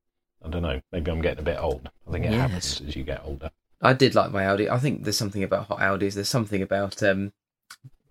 I 0.43 0.49
don't 0.49 0.63
know. 0.63 0.81
Maybe 0.91 1.11
I'm 1.11 1.21
getting 1.21 1.37
a 1.37 1.43
bit 1.43 1.59
old. 1.59 1.91
I 2.07 2.11
think 2.11 2.25
it 2.25 2.31
yes. 2.31 2.41
happens 2.41 2.81
as 2.81 2.95
you 2.95 3.03
get 3.03 3.21
older. 3.23 3.51
I 3.81 3.93
did 3.93 4.15
like 4.15 4.31
my 4.31 4.45
Audi. 4.45 4.69
I 4.69 4.77
think 4.77 5.03
there's 5.03 5.17
something 5.17 5.43
about 5.43 5.67
hot 5.67 5.79
Audis. 5.79 6.13
There's 6.13 6.29
something 6.29 6.61
about 6.61 7.01
um, 7.01 7.33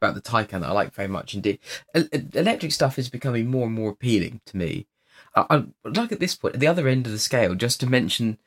about 0.00 0.14
the 0.14 0.22
Taycan 0.22 0.60
that 0.60 0.70
I 0.70 0.72
like 0.72 0.94
very 0.94 1.08
much 1.08 1.34
indeed. 1.34 1.58
Electric 1.94 2.72
stuff 2.72 2.98
is 2.98 3.10
becoming 3.10 3.48
more 3.48 3.66
and 3.66 3.74
more 3.74 3.90
appealing 3.90 4.40
to 4.46 4.56
me. 4.56 4.86
I, 5.34 5.64
would 5.84 5.96
like 5.96 6.12
at 6.12 6.20
this 6.20 6.34
point, 6.34 6.54
at 6.54 6.60
the 6.60 6.66
other 6.66 6.88
end 6.88 7.06
of 7.06 7.12
the 7.12 7.18
scale, 7.18 7.54
just 7.54 7.80
to 7.80 7.86
mention 7.86 8.38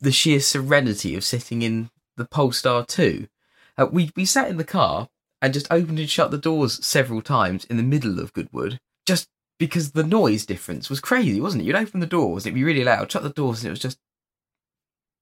the 0.00 0.10
sheer 0.10 0.40
serenity 0.40 1.14
of 1.14 1.24
sitting 1.24 1.62
in 1.62 1.90
the 2.16 2.24
Polestar 2.24 2.84
2. 2.84 3.28
Uh, 3.76 3.86
we, 3.90 4.10
we 4.16 4.24
sat 4.24 4.48
in 4.48 4.56
the 4.56 4.64
car 4.64 5.08
and 5.40 5.54
just 5.54 5.70
opened 5.70 5.98
and 5.98 6.10
shut 6.10 6.30
the 6.30 6.38
doors 6.38 6.84
several 6.84 7.22
times 7.22 7.64
in 7.66 7.76
the 7.76 7.82
middle 7.82 8.18
of 8.18 8.32
Goodwood, 8.32 8.80
just 9.06 9.28
because 9.58 9.92
the 9.92 10.02
noise 10.02 10.46
difference 10.46 10.90
was 10.90 11.00
crazy, 11.00 11.40
wasn't 11.40 11.62
it? 11.62 11.66
You'd 11.66 11.76
open 11.76 12.00
the 12.00 12.06
doors, 12.06 12.46
it'd 12.46 12.54
be 12.54 12.64
really 12.64 12.84
loud, 12.84 13.12
shut 13.12 13.22
the 13.22 13.30
doors, 13.30 13.60
and 13.60 13.68
it 13.68 13.70
was 13.70 13.80
just 13.80 13.98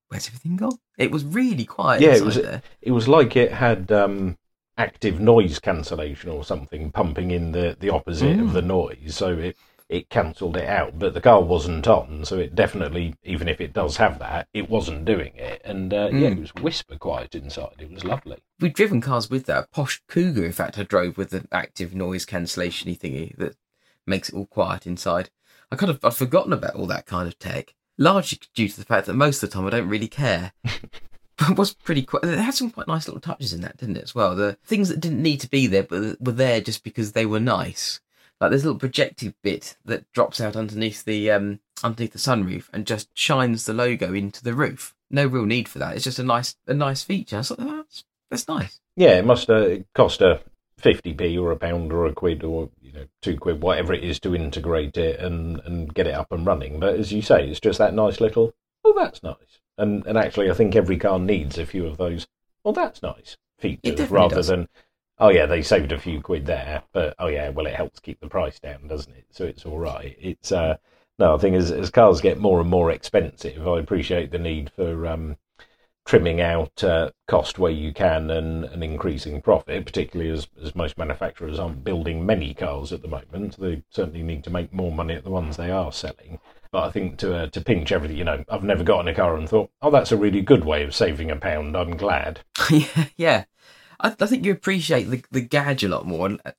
where's 0.08 0.28
everything 0.28 0.56
gone? 0.56 0.78
It 0.98 1.10
was 1.10 1.24
really 1.24 1.64
quiet. 1.64 2.02
Yeah, 2.02 2.14
it 2.14 2.22
was. 2.22 2.36
There. 2.36 2.62
It 2.82 2.90
was 2.92 3.08
like 3.08 3.34
it 3.34 3.50
had 3.50 3.90
um, 3.90 4.36
active 4.76 5.20
noise 5.20 5.58
cancellation 5.58 6.30
or 6.30 6.44
something 6.44 6.90
pumping 6.90 7.30
in 7.30 7.52
the, 7.52 7.76
the 7.78 7.90
opposite 7.90 8.36
mm. 8.38 8.42
of 8.42 8.52
the 8.52 8.62
noise, 8.62 9.14
so 9.16 9.36
it 9.38 9.56
it 9.88 10.08
cancelled 10.08 10.56
it 10.56 10.66
out. 10.66 10.98
But 10.98 11.12
the 11.12 11.20
car 11.20 11.42
wasn't 11.42 11.86
on, 11.86 12.24
so 12.24 12.38
it 12.38 12.54
definitely, 12.54 13.14
even 13.24 13.46
if 13.46 13.60
it 13.60 13.74
does 13.74 13.98
have 13.98 14.18
that, 14.20 14.48
it 14.54 14.70
wasn't 14.70 15.04
doing 15.04 15.36
it. 15.36 15.60
And 15.64 15.92
uh, 15.92 16.08
mm. 16.08 16.20
yeah, 16.20 16.28
it 16.28 16.38
was 16.38 16.54
whisper 16.54 16.96
quiet 16.96 17.34
inside. 17.34 17.76
It 17.78 17.90
was 17.90 18.04
lovely. 18.04 18.38
We've 18.58 18.72
driven 18.72 19.00
cars 19.00 19.28
with 19.28 19.46
that. 19.46 19.70
Posh 19.70 20.02
Cougar, 20.08 20.44
in 20.44 20.52
fact, 20.52 20.78
I 20.78 20.84
drove 20.84 21.18
with 21.18 21.34
an 21.34 21.46
active 21.52 21.94
noise 21.94 22.24
cancellation 22.24 22.94
thingy 22.94 23.36
that 23.36 23.56
makes 24.06 24.30
it 24.30 24.34
all 24.34 24.46
quiet 24.46 24.86
inside. 24.86 25.30
I 25.70 25.76
kind 25.76 25.90
of 25.90 26.04
I'd 26.04 26.14
forgotten 26.14 26.52
about 26.52 26.74
all 26.74 26.86
that 26.86 27.06
kind 27.06 27.28
of 27.28 27.38
tech, 27.38 27.74
largely 27.98 28.38
due 28.54 28.68
to 28.68 28.78
the 28.78 28.86
fact 28.86 29.06
that 29.06 29.14
most 29.14 29.42
of 29.42 29.50
the 29.50 29.54
time 29.54 29.66
I 29.66 29.70
don't 29.70 29.88
really 29.88 30.08
care. 30.08 30.52
was 31.56 31.74
pretty 31.74 32.02
quite. 32.02 32.24
It 32.24 32.38
had 32.38 32.54
some 32.54 32.70
quite 32.70 32.88
nice 32.88 33.06
little 33.06 33.20
touches 33.20 33.52
in 33.52 33.60
that, 33.62 33.76
didn't 33.76 33.96
it? 33.96 34.04
As 34.04 34.14
well, 34.14 34.34
the 34.34 34.56
things 34.64 34.88
that 34.88 35.00
didn't 35.00 35.22
need 35.22 35.40
to 35.40 35.50
be 35.50 35.66
there, 35.66 35.82
but 35.82 36.20
were 36.20 36.32
there 36.32 36.60
just 36.60 36.84
because 36.84 37.12
they 37.12 37.26
were 37.26 37.40
nice. 37.40 38.00
Like 38.40 38.50
a 38.50 38.54
little 38.54 38.74
projective 38.74 39.34
bit 39.42 39.76
that 39.84 40.10
drops 40.12 40.40
out 40.40 40.56
underneath 40.56 41.04
the 41.04 41.30
um 41.30 41.60
underneath 41.84 42.12
the 42.12 42.18
sunroof 42.18 42.68
and 42.72 42.86
just 42.86 43.08
shines 43.14 43.64
the 43.64 43.72
logo 43.72 44.12
into 44.12 44.42
the 44.42 44.54
roof. 44.54 44.94
No 45.10 45.26
real 45.26 45.46
need 45.46 45.68
for 45.68 45.78
that. 45.78 45.94
It's 45.94 46.04
just 46.04 46.18
a 46.18 46.24
nice 46.24 46.56
a 46.66 46.74
nice 46.74 47.02
feature. 47.02 47.38
I 47.38 47.42
thought 47.42 47.58
oh, 47.60 47.76
that's 47.76 48.04
that's 48.30 48.48
nice. 48.48 48.80
Yeah, 48.96 49.18
it 49.18 49.24
must 49.24 49.48
uh, 49.48 49.78
cost 49.94 50.20
a 50.22 50.40
fifty 50.76 51.14
p 51.14 51.38
or 51.38 51.52
a 51.52 51.56
pound 51.56 51.92
or 51.92 52.06
a 52.06 52.12
quid 52.12 52.42
or 52.42 52.70
you 52.80 52.92
know 52.92 53.06
two 53.20 53.36
quid, 53.36 53.62
whatever 53.62 53.92
it 53.92 54.02
is, 54.04 54.18
to 54.20 54.34
integrate 54.34 54.96
it 54.96 55.20
and 55.20 55.60
and 55.64 55.94
get 55.94 56.06
it 56.06 56.14
up 56.14 56.32
and 56.32 56.46
running. 56.46 56.80
But 56.80 56.96
as 56.96 57.12
you 57.12 57.22
say, 57.22 57.48
it's 57.48 57.60
just 57.60 57.78
that 57.78 57.94
nice 57.94 58.20
little. 58.20 58.52
Oh, 58.84 58.94
that's 58.96 59.22
nice. 59.22 59.51
And 59.82 60.06
and 60.06 60.16
actually, 60.16 60.50
I 60.50 60.54
think 60.54 60.76
every 60.76 60.96
car 60.96 61.18
needs 61.18 61.58
a 61.58 61.66
few 61.66 61.86
of 61.86 61.96
those. 61.96 62.26
Well, 62.64 62.72
that's 62.72 63.02
nice 63.02 63.36
features 63.58 64.10
rather 64.10 64.36
does. 64.36 64.48
than 64.48 64.68
oh 65.18 65.30
yeah, 65.30 65.46
they 65.46 65.62
saved 65.62 65.92
a 65.92 65.98
few 65.98 66.20
quid 66.20 66.46
there, 66.46 66.82
but 66.92 67.14
oh 67.18 67.28
yeah, 67.28 67.48
well 67.50 67.66
it 67.66 67.74
helps 67.74 68.00
keep 68.00 68.20
the 68.20 68.28
price 68.28 68.58
down, 68.58 68.88
doesn't 68.88 69.12
it? 69.14 69.26
So 69.30 69.44
it's 69.44 69.64
all 69.64 69.78
right. 69.78 70.16
It's 70.20 70.52
uh 70.52 70.76
no, 71.18 71.34
I 71.34 71.38
think 71.38 71.56
as 71.56 71.70
as 71.70 71.90
cars 71.90 72.20
get 72.20 72.38
more 72.38 72.60
and 72.60 72.68
more 72.68 72.90
expensive, 72.90 73.66
I 73.66 73.78
appreciate 73.78 74.30
the 74.30 74.38
need 74.38 74.70
for 74.70 75.06
um 75.06 75.36
trimming 76.04 76.40
out 76.40 76.82
uh, 76.82 77.10
cost 77.28 77.58
where 77.60 77.70
you 77.70 77.92
can 77.92 78.30
and, 78.30 78.64
and 78.64 78.82
increasing 78.82 79.40
profit, 79.40 79.86
particularly 79.86 80.32
as, 80.32 80.48
as 80.60 80.74
most 80.74 80.98
manufacturers 80.98 81.60
aren't 81.60 81.84
building 81.84 82.26
many 82.26 82.52
cars 82.54 82.92
at 82.92 83.02
the 83.02 83.08
moment. 83.08 83.56
They 83.56 83.84
certainly 83.90 84.24
need 84.24 84.42
to 84.44 84.50
make 84.50 84.72
more 84.72 84.90
money 84.90 85.14
at 85.14 85.22
the 85.22 85.30
ones 85.30 85.56
they 85.56 85.70
are 85.70 85.92
selling. 85.92 86.40
But 86.72 86.84
I 86.84 86.90
think 86.90 87.18
to 87.18 87.36
uh, 87.36 87.46
to 87.48 87.60
pinch 87.60 87.92
everything, 87.92 88.16
you 88.16 88.24
know, 88.24 88.42
I've 88.48 88.64
never 88.64 88.82
gotten 88.82 89.06
a 89.06 89.14
car 89.14 89.36
and 89.36 89.46
thought, 89.46 89.70
oh, 89.82 89.90
that's 89.90 90.10
a 90.10 90.16
really 90.16 90.40
good 90.40 90.64
way 90.64 90.82
of 90.82 90.94
saving 90.94 91.30
a 91.30 91.36
pound. 91.36 91.76
I'm 91.76 91.98
glad. 91.98 92.40
yeah, 92.70 93.04
yeah. 93.16 93.44
I, 94.00 94.16
I, 94.18 94.26
think 94.26 94.46
you 94.46 94.52
appreciate 94.52 95.04
the 95.04 95.22
the 95.30 95.42
gadget 95.42 95.90
a 95.90 95.94
lot 95.94 96.06
more. 96.06 96.26
And 96.26 96.40
uh, 96.46 96.52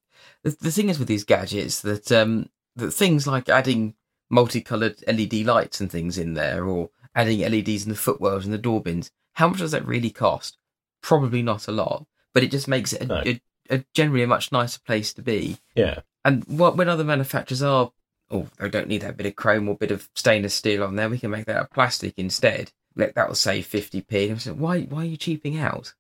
the, 0.44 0.52
the 0.62 0.72
thing 0.72 0.90
is 0.90 1.00
with 1.00 1.08
these 1.08 1.24
gadgets 1.24 1.82
that 1.82 2.12
um 2.12 2.50
that 2.76 2.92
things 2.92 3.26
like 3.26 3.50
adding 3.50 3.96
multicolored 4.30 5.04
LED 5.08 5.34
lights 5.46 5.82
and 5.82 5.92
things 5.92 6.20
in 6.20 6.36
there, 6.36 6.64
or 6.66 6.92
adding 7.16 7.40
LEDs 7.40 7.84
in 7.84 7.90
the 7.90 7.96
footwells 7.96 8.46
and 8.46 8.54
the 8.54 8.60
door 8.60 8.82
bins, 8.82 9.10
how 9.34 9.48
much 9.48 9.60
does 9.60 9.72
that 9.72 9.86
really 9.86 10.12
cost? 10.12 10.60
Probably 11.02 11.42
not 11.42 11.68
a 11.68 11.72
lot, 11.72 12.06
but 12.34 12.44
it 12.44 12.52
just 12.52 12.68
makes 12.68 12.94
it 12.94 13.02
a, 13.02 13.06
no. 13.08 13.24
a, 13.26 13.42
a 13.72 13.86
generally 13.96 14.24
a 14.24 14.28
much 14.28 14.52
nicer 14.52 14.80
place 14.86 15.12
to 15.16 15.24
be. 15.24 15.58
Yeah. 15.76 16.02
And 16.24 16.44
what 16.46 16.78
when 16.78 16.88
other 16.88 17.04
manufacturers 17.04 17.64
are, 17.64 17.92
oh, 18.34 18.48
they 18.60 18.70
don't 18.70 18.88
need 18.88 19.02
that 19.02 19.16
bit 19.16 19.28
of 19.28 19.36
chrome 19.36 19.70
or 19.70 19.76
bit 19.76 19.92
of 19.92 20.10
stainless 20.16 20.56
steel 20.56 20.84
on 20.84 20.96
there. 20.96 21.10
We 21.10 21.20
can 21.20 21.32
make 21.32 21.46
that 21.46 21.56
out 21.56 21.64
of 21.66 21.72
plastic 21.72 22.16
instead. 22.18 22.72
Like, 22.96 23.14
That 23.14 23.28
will 23.28 23.36
save 23.36 23.66
fifty 23.66 24.02
p. 24.02 24.24
And 24.24 24.34
I'm 24.34 24.40
saying, 24.40 24.60
why 24.60 24.82
why 24.82 25.04
are 25.04 25.06
you 25.06 25.18
cheaping 25.18 25.58
out? 25.58 25.94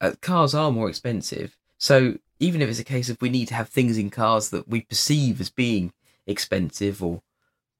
Uh, 0.00 0.12
cars 0.20 0.54
are 0.54 0.70
more 0.70 0.88
expensive, 0.88 1.56
so 1.78 2.18
even 2.38 2.62
if 2.62 2.68
it's 2.70 2.78
a 2.78 2.84
case 2.84 3.10
of 3.10 3.20
we 3.20 3.28
need 3.28 3.48
to 3.48 3.54
have 3.54 3.68
things 3.68 3.98
in 3.98 4.10
cars 4.10 4.50
that 4.50 4.68
we 4.68 4.80
perceive 4.80 5.40
as 5.40 5.50
being 5.50 5.92
expensive 6.26 7.02
or 7.02 7.22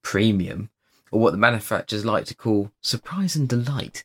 premium, 0.03 0.69
or 1.11 1.19
what 1.19 1.31
the 1.31 1.37
manufacturers 1.37 2.05
like 2.05 2.25
to 2.25 2.35
call 2.35 2.71
surprise 2.81 3.35
and 3.35 3.49
delight, 3.49 4.03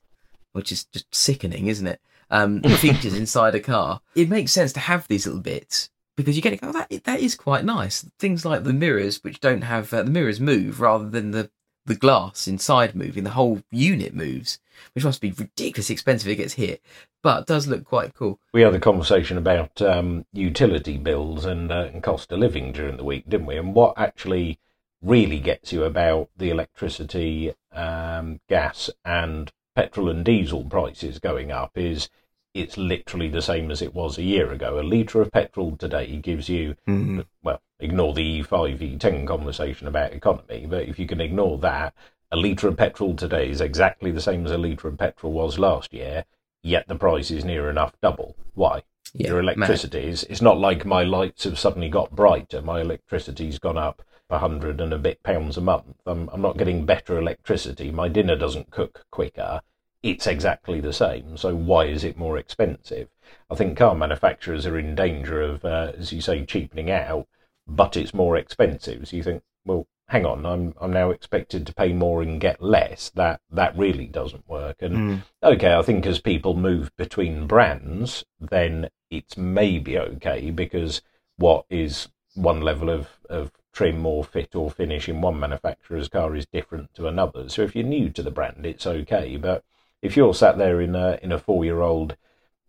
which 0.53 0.73
is 0.73 0.85
just 0.85 1.15
sickening, 1.15 1.67
isn't 1.67 1.87
it? 1.87 2.00
Um, 2.31 2.62
features 2.79 3.15
inside 3.15 3.55
a 3.55 3.61
car. 3.61 4.00
It 4.15 4.31
makes 4.31 4.53
sense 4.53 4.73
to 4.75 4.81
have 4.81 5.07
these 5.09 5.26
little 5.26 5.43
bits 5.43 5.91
because 6.16 6.37
you 6.37 6.42
get 6.42 6.58
oh 6.62 6.73
that 6.73 6.90
that 7.04 7.20
is 7.20 7.35
quite 7.35 7.64
nice. 7.64 8.08
Things 8.18 8.44
like 8.44 8.64
the 8.64 8.73
mirrors, 8.73 9.23
which 9.23 9.40
don't 9.40 9.62
have 9.62 9.92
uh, 9.92 10.02
the 10.02 10.11
mirrors 10.11 10.40
move 10.40 10.80
rather 10.80 11.08
than 11.08 11.30
the 11.30 11.50
the 11.85 11.94
glass 11.94 12.49
inside 12.49 12.94
moving. 12.94 13.25
The 13.25 13.30
whole 13.30 13.62
unit 13.70 14.14
moves, 14.14 14.58
which 14.94 15.04
must 15.04 15.20
be 15.20 15.30
ridiculously 15.30 15.92
expensive 15.92 16.28
if 16.28 16.32
it 16.32 16.42
gets 16.42 16.54
hit, 16.54 16.82
but 17.23 17.46
does 17.46 17.66
look 17.66 17.85
quite 17.85 18.14
cool. 18.14 18.40
We 18.52 18.62
had 18.62 18.75
a 18.75 18.80
conversation 18.80 19.38
about 19.38 19.80
um, 19.80 20.26
utility 20.32 20.99
bills 20.99 21.44
and, 21.44 21.70
uh, 21.70 21.88
and 21.92 22.02
cost 22.02 22.32
of 22.32 22.40
living 22.40 22.73
during 22.73 22.96
the 22.96 23.04
week, 23.04 23.28
didn't 23.28 23.46
we? 23.46 23.56
And 23.56 23.75
what 23.75 23.94
actually 23.96 24.58
really 25.02 25.38
gets 25.38 25.73
you 25.73 25.85
about 25.85 26.28
the 26.37 26.50
electricity, 26.50 27.54
um, 27.73 28.40
gas, 28.49 28.90
and 29.04 29.52
petrol 29.76 30.08
and 30.08 30.25
diesel 30.25 30.64
prices 30.64 31.18
going 31.18 31.52
up 31.52 31.73
is 31.76 32.08
it's 32.57 32.77
literally 32.77 33.29
the 33.29 33.43
same 33.43 33.71
as 33.71 33.83
it 33.83 33.95
was 33.95 34.19
a 34.19 34.23
year 34.23 34.53
ago. 34.53 34.81
A 34.81 34.83
litre 34.83 35.21
of 35.21 35.33
petrol 35.33 35.77
today 35.77 36.17
gives 36.17 36.49
you, 36.49 36.75
mm-hmm. 36.89 37.21
well, 37.43 37.61
ignore 37.79 38.15
the 38.15 38.43
E5, 38.43 38.99
E10 38.99 39.27
conversation 39.27 39.87
about 39.87 40.13
economy, 40.13 40.67
but 40.69 40.89
if 40.89 40.99
you 40.99 41.07
can 41.07 41.21
ignore 41.21 41.59
that, 41.59 41.95
a 42.33 42.37
litre 42.37 42.69
of 42.69 42.77
petrol 42.77 43.15
today 43.15 43.51
is 43.51 43.61
exactly 43.61 44.11
the 44.11 44.21
same 44.21 44.45
as 44.47 44.53
a 44.53 44.59
litre 44.59 44.89
of 44.89 44.99
petrol 44.99 45.33
was 45.33 45.59
last 45.59 45.93
year, 45.93 46.25
yet 46.63 46.89
the 46.89 46.97
price 46.97 47.31
is 47.31 47.45
near 47.45 47.71
enough 47.71 47.93
double. 48.01 48.35
Why? 48.55 48.83
Yeah, 49.13 49.29
Your 49.29 49.41
electricity 49.41 50.05
is, 50.05 50.25
it's 50.25 50.43
not 50.43 50.59
like 50.59 50.85
my 50.85 51.03
lights 51.03 51.45
have 51.45 51.59
suddenly 51.59 51.89
got 51.89 52.11
brighter. 52.11 52.61
My 52.61 52.81
electricity's 52.81 53.59
gone 53.59 53.79
up 53.79 54.03
a 54.29 54.39
hundred 54.39 54.81
and 54.81 54.93
a 54.93 54.99
bit 54.99 55.23
pounds 55.23 55.57
a 55.57 55.61
month. 55.61 55.97
I'm, 56.05 56.29
I'm 56.33 56.43
not 56.43 56.59
getting 56.59 56.85
better 56.85 57.17
electricity. 57.19 57.91
My 57.91 58.09
dinner 58.09 58.37
doesn't 58.37 58.71
cook 58.71 59.05
quicker. 59.11 59.61
It's 60.03 60.26
exactly 60.26 60.81
the 60.81 60.93
same. 60.93 61.37
So 61.37 61.55
why 61.55 61.87
is 61.87 62.05
it 62.05 62.17
more 62.17 62.38
expensive? 62.38 63.09
I 63.50 63.55
think 63.55 63.76
car 63.76 63.95
manufacturers 63.95 64.67
are 64.67 64.79
in 64.79 64.95
danger 64.95 65.41
of, 65.41 65.65
uh, 65.65 65.93
as 65.99 66.12
you 66.12 66.21
say, 66.21 66.45
cheapening 66.45 66.91
out, 66.91 67.26
but 67.67 67.97
it's 67.97 68.15
more 68.15 68.37
expensive. 68.37 69.09
So 69.09 69.17
you 69.17 69.23
think, 69.23 69.43
well, 69.65 69.87
hang 70.09 70.25
on, 70.25 70.47
I'm 70.47 70.75
I'm 70.81 70.93
now 70.93 71.11
expected 71.11 71.67
to 71.67 71.75
pay 71.75 71.93
more 71.93 72.23
and 72.23 72.41
get 72.41 72.62
less. 72.62 73.11
That 73.11 73.41
that 73.50 73.76
really 73.76 74.07
doesn't 74.07 74.49
work. 74.49 74.76
And 74.81 74.97
mm. 74.97 75.23
okay, 75.43 75.75
I 75.75 75.83
think 75.83 76.07
as 76.07 76.21
people 76.21 76.55
move 76.55 76.91
between 76.97 77.47
brands, 77.47 78.25
then 78.41 78.88
it's 79.11 79.37
maybe 79.37 79.99
okay 79.99 80.50
because 80.50 81.03
what 81.37 81.65
is 81.71 82.09
one 82.35 82.61
level 82.61 82.91
of, 82.91 83.09
of 83.29 83.50
trim 83.73 84.05
or 84.07 84.25
fit 84.25 84.55
or 84.55 84.71
finish 84.71 85.09
in 85.09 85.21
one 85.21 85.38
manufacturer's 85.38 86.09
car 86.09 86.35
is 86.35 86.47
different 86.47 86.95
to 86.95 87.07
another. 87.07 87.49
So 87.49 87.62
if 87.62 87.75
you're 87.75 87.85
new 87.85 88.11
to 88.11 88.23
the 88.23 88.31
brand, 88.31 88.65
it's 88.65 88.87
okay. 88.87 89.37
But 89.37 89.65
if 90.03 90.17
you're 90.17 90.35
sat 90.35 90.59
there 90.59 90.81
in 90.81 90.95
a 90.95 91.19
in 91.23 91.33
a 91.33 91.38
four 91.38 91.65
year 91.65 91.81
old 91.81 92.17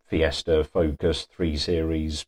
Fiesta, 0.07 0.63
Focus, 0.63 1.27
three 1.29 1.57
series, 1.57 2.25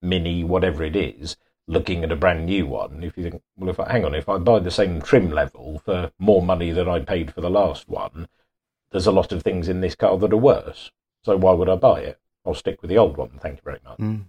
Mini, 0.00 0.44
whatever 0.44 0.84
it 0.84 0.94
is, 0.94 1.36
looking 1.66 2.04
at 2.04 2.12
a 2.12 2.16
brand 2.16 2.46
new 2.46 2.66
one, 2.66 3.02
if 3.02 3.16
you 3.16 3.24
think, 3.24 3.42
well, 3.56 3.70
if 3.70 3.80
I, 3.80 3.90
hang 3.90 4.04
on, 4.04 4.14
if 4.14 4.28
I 4.28 4.38
buy 4.38 4.60
the 4.60 4.70
same 4.70 5.02
trim 5.02 5.30
level 5.30 5.80
for 5.84 6.12
more 6.18 6.42
money 6.42 6.70
than 6.70 6.88
I 6.88 7.00
paid 7.00 7.34
for 7.34 7.40
the 7.40 7.50
last 7.50 7.88
one, 7.88 8.28
there's 8.90 9.06
a 9.06 9.12
lot 9.12 9.32
of 9.32 9.42
things 9.42 9.68
in 9.68 9.80
this 9.80 9.96
car 9.96 10.16
that 10.18 10.32
are 10.32 10.36
worse. 10.36 10.92
So 11.24 11.36
why 11.36 11.52
would 11.52 11.68
I 11.68 11.74
buy 11.74 12.00
it? 12.00 12.20
I'll 12.44 12.54
stick 12.54 12.80
with 12.80 12.90
the 12.90 12.98
old 12.98 13.16
one. 13.16 13.40
Thank 13.40 13.56
you 13.56 13.62
very 13.64 13.80
much. 13.84 13.98
Mm. 13.98 14.26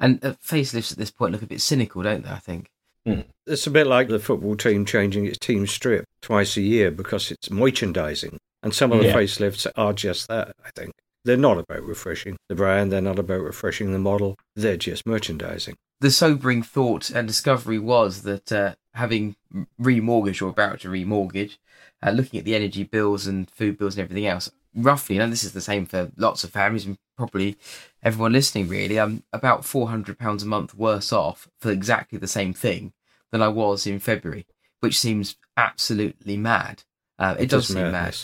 And 0.00 0.24
uh, 0.24 0.34
facelifts 0.44 0.92
at 0.92 0.98
this 0.98 1.12
point 1.12 1.32
look 1.32 1.42
a 1.42 1.46
bit 1.46 1.60
cynical, 1.60 2.02
don't 2.02 2.24
they? 2.24 2.30
I 2.30 2.38
think. 2.38 2.70
Mm. 3.06 3.24
It's 3.46 3.68
a 3.68 3.70
bit 3.70 3.86
like 3.86 4.08
the 4.08 4.18
football 4.18 4.56
team 4.56 4.84
changing 4.84 5.26
its 5.26 5.38
team 5.38 5.66
strip 5.68 6.04
twice 6.20 6.56
a 6.56 6.62
year 6.62 6.90
because 6.90 7.30
it's 7.30 7.50
merchandising. 7.50 8.38
And 8.66 8.74
some 8.74 8.90
of 8.90 8.98
the 8.98 9.06
yeah. 9.06 9.14
facelifts 9.14 9.64
are 9.76 9.92
just 9.92 10.26
that, 10.26 10.56
I 10.64 10.70
think. 10.74 10.92
They're 11.24 11.36
not 11.36 11.56
about 11.56 11.84
refreshing 11.84 12.36
the 12.48 12.56
brand, 12.56 12.90
they're 12.90 13.00
not 13.00 13.16
about 13.16 13.42
refreshing 13.42 13.92
the 13.92 14.00
model, 14.00 14.36
they're 14.56 14.76
just 14.76 15.06
merchandising. 15.06 15.76
The 16.00 16.10
sobering 16.10 16.64
thought 16.64 17.08
and 17.10 17.28
discovery 17.28 17.78
was 17.78 18.22
that 18.22 18.50
uh, 18.50 18.74
having 18.94 19.36
remortgaged 19.80 20.42
or 20.42 20.48
about 20.48 20.80
to 20.80 20.88
remortgage, 20.88 21.58
uh, 22.02 22.10
looking 22.10 22.40
at 22.40 22.44
the 22.44 22.56
energy 22.56 22.82
bills 22.82 23.28
and 23.28 23.48
food 23.48 23.78
bills 23.78 23.94
and 23.94 24.02
everything 24.02 24.26
else, 24.26 24.50
roughly, 24.74 25.18
and 25.18 25.32
this 25.32 25.44
is 25.44 25.52
the 25.52 25.60
same 25.60 25.86
for 25.86 26.10
lots 26.16 26.42
of 26.42 26.50
families 26.50 26.86
and 26.86 26.98
probably 27.16 27.56
everyone 28.02 28.32
listening, 28.32 28.66
really, 28.66 28.98
I'm 28.98 29.22
about 29.32 29.62
£400 29.62 30.42
a 30.42 30.44
month 30.44 30.74
worse 30.74 31.12
off 31.12 31.46
for 31.60 31.70
exactly 31.70 32.18
the 32.18 32.26
same 32.26 32.52
thing 32.52 32.94
than 33.30 33.42
I 33.42 33.48
was 33.48 33.86
in 33.86 34.00
February, 34.00 34.44
which 34.80 34.98
seems 34.98 35.36
absolutely 35.56 36.36
mad. 36.36 36.82
Uh, 37.16 37.36
it, 37.38 37.44
it 37.44 37.50
does 37.50 37.68
seem 37.68 37.92
mad. 37.92 38.16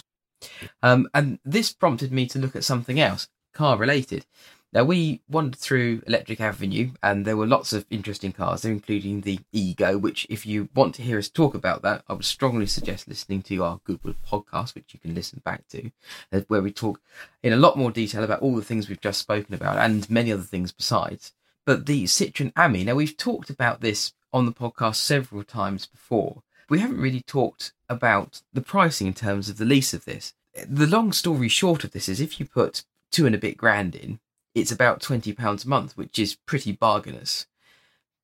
Um, 0.83 1.09
and 1.15 1.39
this 1.45 1.73
prompted 1.73 2.13
me 2.13 2.27
to 2.27 2.39
look 2.39 2.57
at 2.57 2.65
something 2.65 3.01
else, 3.01 3.29
car 3.53 3.77
related. 3.77 4.27
Now, 4.75 4.85
we 4.85 5.21
wandered 5.29 5.61
through 5.61 6.03
Electric 6.07 6.41
Avenue 6.41 6.93
and 7.03 7.27
there 7.27 7.37
were 7.37 7.47
lots 7.47 7.75
of 7.75 7.85
interesting 7.91 8.33
cars 8.33 8.65
including 8.65 9.21
the 9.21 9.41
Ego, 9.53 9.99
which, 9.99 10.27
if 10.31 10.47
you 10.47 10.71
want 10.75 10.95
to 10.95 11.03
hear 11.03 11.19
us 11.19 11.29
talk 11.29 11.55
about 11.55 11.83
that, 11.83 12.03
I 12.09 12.15
would 12.15 12.25
strongly 12.25 12.65
suggest 12.65 13.07
listening 13.07 13.43
to 13.43 13.63
our 13.63 13.81
Goodwood 13.85 14.17
podcast, 14.27 14.75
which 14.75 14.95
you 14.95 14.99
can 14.99 15.15
listen 15.15 15.43
back 15.45 15.69
to, 15.69 15.91
uh, 16.33 16.41
where 16.49 16.63
we 16.63 16.73
talk 16.73 17.03
in 17.43 17.53
a 17.53 17.57
lot 17.57 17.77
more 17.77 17.91
detail 17.91 18.25
about 18.25 18.41
all 18.41 18.57
the 18.57 18.63
things 18.63 18.89
we've 18.89 18.99
just 18.99 19.21
spoken 19.21 19.55
about 19.55 19.77
and 19.77 20.09
many 20.09 20.33
other 20.33 20.43
things 20.43 20.73
besides. 20.73 21.33
But 21.67 21.85
the 21.85 22.05
Citroen 22.05 22.53
Ami, 22.57 22.83
now 22.83 22.95
we've 22.95 23.17
talked 23.17 23.51
about 23.51 23.83
this 23.83 24.15
on 24.33 24.47
the 24.47 24.53
podcast 24.53 24.97
several 24.97 25.45
times 25.45 25.85
before. 25.85 26.43
We 26.69 26.81
haven't 26.81 27.01
really 27.01 27.23
talked 27.23 27.73
about 27.89 28.43
the 28.53 28.63
pricing 28.63 29.07
in 29.07 29.15
terms 29.15 29.49
of 29.49 29.59
the 29.59 29.65
lease 29.65 29.93
of 29.93 30.05
this. 30.05 30.35
The 30.67 30.87
long 30.87 31.13
story 31.13 31.49
short 31.49 31.85
of 31.85 31.93
this 31.93 32.09
is 32.09 32.21
if 32.21 32.39
you 32.39 32.47
put 32.47 32.85
two 33.11 33.27
and 33.27 33.35
a 33.35 33.39
bit 33.39 33.57
grand 33.57 33.95
in, 33.95 34.21
it's 34.55 34.73
about 34.73 35.01
£20 35.01 35.65
a 35.65 35.69
month, 35.69 35.97
which 35.97 36.19
is 36.19 36.35
pretty 36.35 36.73
bargainous. 36.73 37.47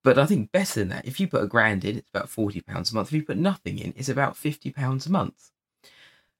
But 0.02 0.18
I 0.18 0.26
think 0.26 0.52
better 0.52 0.80
than 0.80 0.88
that, 0.90 1.06
if 1.06 1.18
you 1.18 1.26
put 1.26 1.42
a 1.42 1.46
grand 1.46 1.84
in, 1.84 1.98
it's 1.98 2.10
about 2.10 2.28
£40 2.28 2.62
a 2.66 2.94
month. 2.94 3.08
If 3.08 3.12
you 3.12 3.22
put 3.22 3.36
nothing 3.36 3.78
in, 3.78 3.94
it's 3.96 4.08
about 4.08 4.34
£50 4.34 5.06
a 5.06 5.10
month. 5.10 5.50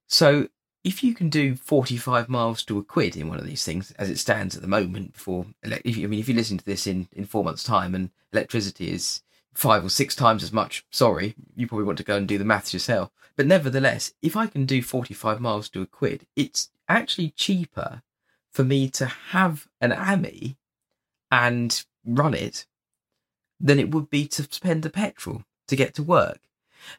So 0.06 0.48
if 0.84 1.02
you 1.02 1.14
can 1.14 1.28
do 1.28 1.56
45 1.56 2.28
miles 2.28 2.62
to 2.64 2.78
a 2.78 2.84
quid 2.84 3.16
in 3.16 3.28
one 3.28 3.38
of 3.38 3.46
these 3.46 3.64
things, 3.64 3.90
as 3.92 4.08
it 4.08 4.18
stands 4.18 4.56
at 4.56 4.62
the 4.62 4.68
moment, 4.68 5.14
before, 5.14 5.46
if 5.62 5.96
you, 5.96 6.04
I 6.04 6.08
mean, 6.08 6.20
if 6.20 6.28
you 6.28 6.34
listen 6.34 6.58
to 6.58 6.64
this 6.64 6.86
in, 6.86 7.08
in 7.12 7.26
four 7.26 7.44
months' 7.44 7.64
time 7.64 7.94
and 7.94 8.10
electricity 8.32 8.90
is 8.90 9.22
five 9.58 9.84
or 9.84 9.88
six 9.88 10.14
times 10.14 10.44
as 10.44 10.52
much, 10.52 10.86
sorry, 10.88 11.34
you 11.56 11.66
probably 11.66 11.84
want 11.84 11.98
to 11.98 12.04
go 12.04 12.16
and 12.16 12.28
do 12.28 12.38
the 12.38 12.44
maths 12.44 12.72
yourself. 12.72 13.10
But 13.34 13.48
nevertheless, 13.48 14.12
if 14.22 14.36
I 14.36 14.46
can 14.46 14.66
do 14.66 14.80
45 14.82 15.40
miles 15.40 15.68
to 15.70 15.82
a 15.82 15.86
quid, 15.86 16.26
it's 16.36 16.70
actually 16.88 17.30
cheaper 17.30 18.02
for 18.52 18.62
me 18.62 18.88
to 18.90 19.06
have 19.06 19.66
an 19.80 19.90
Ami 19.90 20.56
and 21.32 21.84
run 22.06 22.34
it 22.34 22.66
than 23.58 23.80
it 23.80 23.90
would 23.90 24.08
be 24.08 24.28
to 24.28 24.44
spend 24.44 24.84
the 24.84 24.90
petrol 24.90 25.42
to 25.66 25.74
get 25.74 25.92
to 25.94 26.04
work. 26.04 26.38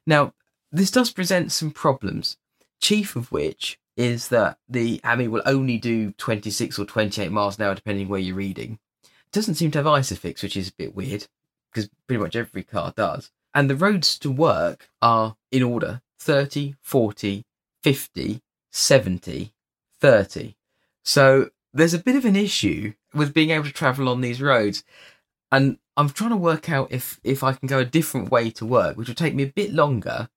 Now, 0.06 0.34
this 0.70 0.92
does 0.92 1.12
present 1.12 1.54
some 1.54 1.72
problems, 1.72 2.36
chief 2.82 3.16
of 3.16 3.32
which 3.32 3.80
is 3.96 4.28
that 4.28 4.58
the 4.68 5.00
Ami 5.06 5.30
will 5.30 5.44
only 5.46 5.78
do 5.78 6.12
26 6.12 6.78
or 6.78 6.84
28 6.84 7.32
miles 7.32 7.58
an 7.58 7.64
hour, 7.64 7.76
depending 7.76 8.10
where 8.10 8.20
you're 8.20 8.36
reading. 8.36 8.80
It 9.04 9.32
doesn't 9.32 9.56
seem 9.56 9.72
to 9.72 9.80
have 9.80 9.86
ISOFIX, 9.86 10.44
which 10.44 10.58
is 10.58 10.68
a 10.68 10.74
bit 10.74 10.94
weird 10.94 11.28
because 11.72 11.90
pretty 12.08 12.22
much 12.22 12.36
every 12.36 12.64
car 12.64 12.94
does. 12.96 13.32
And 13.54 13.70
the 13.70 13.76
roads 13.76 14.18
to 14.20 14.32
work 14.32 14.90
are 15.02 15.36
in 15.52 15.64
order 15.64 16.02
30, 16.20 16.76
40, 16.82 17.46
50, 17.84 18.42
70, 18.72 19.54
30. 20.00 20.56
So 21.04 21.50
there's 21.74 21.94
a 21.94 22.00
bit 22.00 22.16
of 22.16 22.26
an 22.26 22.36
issue 22.36 22.94
with 23.14 23.34
being 23.34 23.50
able 23.50 23.66
to 23.66 23.72
travel 23.72 24.10
on 24.10 24.22
these 24.22 24.42
roads. 24.42 24.84
And 25.52 25.80
I'm 25.98 26.10
trying 26.10 26.30
to 26.30 26.38
work 26.38 26.70
out 26.70 26.92
if, 26.92 27.20
if 27.24 27.44
I 27.44 27.54
can 27.54 27.68
go 27.68 27.80
a 27.80 27.86
different 27.86 28.32
way 28.32 28.52
to 28.52 28.66
work, 28.66 28.98
which 28.98 29.08
would 29.08 29.18
take 29.18 29.36
me 29.36 29.44
a 29.44 29.48
bit 29.48 29.74
longer, 29.74 30.30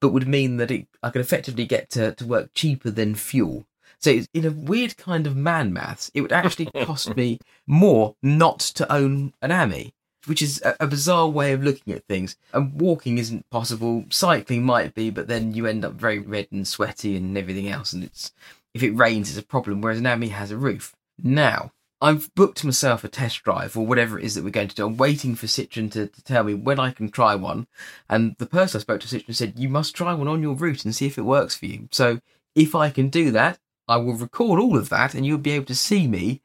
but 0.00 0.10
would 0.10 0.28
mean 0.28 0.58
that 0.58 0.70
it, 0.70 0.86
I 1.02 1.10
could 1.10 1.22
effectively 1.22 1.64
get 1.64 1.90
to, 1.90 2.12
to 2.12 2.26
work 2.26 2.50
cheaper 2.54 2.90
than 2.90 3.14
fuel. 3.14 3.66
So 3.98 4.10
it's, 4.10 4.28
in 4.34 4.44
a 4.44 4.50
weird 4.50 4.98
kind 4.98 5.26
of 5.26 5.34
man 5.34 5.72
maths, 5.72 6.10
it 6.12 6.20
would 6.20 6.32
actually 6.32 6.66
cost 6.66 7.16
me 7.16 7.38
more 7.66 8.16
not 8.22 8.58
to 8.60 8.92
own 8.92 9.32
an 9.40 9.50
AMI, 9.50 9.94
which 10.26 10.42
is 10.42 10.62
a, 10.80 10.86
bizarre 10.86 11.28
way 11.28 11.52
of 11.52 11.62
looking 11.62 11.92
at 11.92 12.04
things. 12.06 12.36
And 12.52 12.80
walking 12.80 13.18
isn't 13.18 13.48
possible, 13.50 14.04
cycling 14.10 14.64
might 14.64 14.94
be, 14.94 15.10
but 15.10 15.28
then 15.28 15.54
you 15.54 15.66
end 15.66 15.84
up 15.84 15.94
very 15.94 16.18
red 16.18 16.48
and 16.50 16.66
sweaty 16.66 17.16
and 17.16 17.36
everything 17.36 17.68
else. 17.68 17.92
And 17.92 18.04
it's 18.04 18.32
if 18.72 18.82
it 18.82 18.92
rains, 18.92 19.30
it's 19.30 19.38
a 19.38 19.42
problem, 19.42 19.80
whereas 19.80 19.98
an 19.98 20.22
has 20.22 20.50
a 20.50 20.56
roof. 20.56 20.94
Now, 21.22 21.72
I've 22.00 22.34
booked 22.34 22.64
myself 22.64 23.04
a 23.04 23.08
test 23.08 23.42
drive 23.44 23.76
or 23.76 23.86
whatever 23.86 24.18
it 24.18 24.24
is 24.24 24.34
that 24.34 24.44
we're 24.44 24.50
going 24.50 24.68
to 24.68 24.74
do. 24.74 24.86
I'm 24.86 24.96
waiting 24.96 25.34
for 25.36 25.46
Citroen 25.46 25.90
to, 25.92 26.08
to 26.08 26.24
tell 26.24 26.44
me 26.44 26.52
when 26.52 26.78
I 26.78 26.90
can 26.90 27.08
try 27.10 27.34
one. 27.34 27.66
And 28.10 28.36
the 28.38 28.46
person 28.46 28.78
I 28.78 28.82
spoke 28.82 29.00
to 29.00 29.06
Citroen 29.06 29.34
said, 29.34 29.58
You 29.58 29.68
must 29.68 29.94
try 29.94 30.12
one 30.12 30.28
on 30.28 30.42
your 30.42 30.54
route 30.54 30.84
and 30.84 30.94
see 30.94 31.06
if 31.06 31.16
it 31.16 31.22
works 31.22 31.54
for 31.54 31.66
you. 31.66 31.88
So 31.92 32.20
if 32.54 32.74
I 32.74 32.90
can 32.90 33.08
do 33.08 33.30
that, 33.30 33.58
I 33.86 33.96
will 33.96 34.14
record 34.14 34.60
all 34.60 34.76
of 34.76 34.88
that 34.88 35.14
and 35.14 35.24
you'll 35.24 35.38
be 35.38 35.52
able 35.52 35.66
to 35.66 35.74
see 35.74 36.06
me 36.06 36.42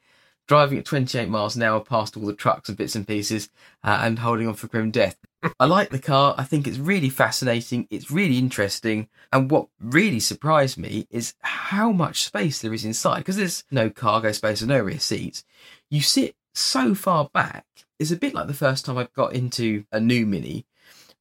driving 0.49 0.79
at 0.79 0.85
28 0.85 1.29
miles 1.29 1.55
an 1.55 1.61
hour 1.61 1.79
past 1.79 2.17
all 2.17 2.25
the 2.25 2.33
trucks 2.33 2.67
and 2.69 2.77
bits 2.77 2.95
and 2.95 3.07
pieces 3.07 3.49
uh, 3.83 3.99
and 4.01 4.17
holding 4.17 4.47
on 4.47 4.55
for 4.55 4.67
grim 4.67 4.89
death. 4.89 5.15
I 5.59 5.65
like 5.65 5.91
the 5.91 5.99
car. 5.99 6.33
I 6.39 6.43
think 6.43 6.67
it's 6.67 6.79
really 6.79 7.09
fascinating. 7.09 7.87
It's 7.91 8.09
really 8.09 8.39
interesting. 8.39 9.09
And 9.31 9.51
what 9.51 9.67
really 9.79 10.19
surprised 10.19 10.75
me 10.79 11.07
is 11.11 11.35
how 11.41 11.91
much 11.91 12.23
space 12.23 12.59
there 12.59 12.73
is 12.73 12.83
inside 12.83 13.19
because 13.19 13.37
there's 13.37 13.63
no 13.69 13.91
cargo 13.91 14.31
space 14.31 14.63
or 14.63 14.65
no 14.65 14.79
rear 14.79 14.99
seats. 14.99 15.45
You 15.87 16.01
sit 16.01 16.35
so 16.55 16.95
far 16.95 17.29
back. 17.31 17.65
It's 17.99 18.11
a 18.11 18.17
bit 18.17 18.33
like 18.33 18.47
the 18.47 18.53
first 18.55 18.85
time 18.85 18.97
I 18.97 19.07
got 19.15 19.33
into 19.33 19.85
a 19.91 19.99
new 19.99 20.25
Mini 20.25 20.65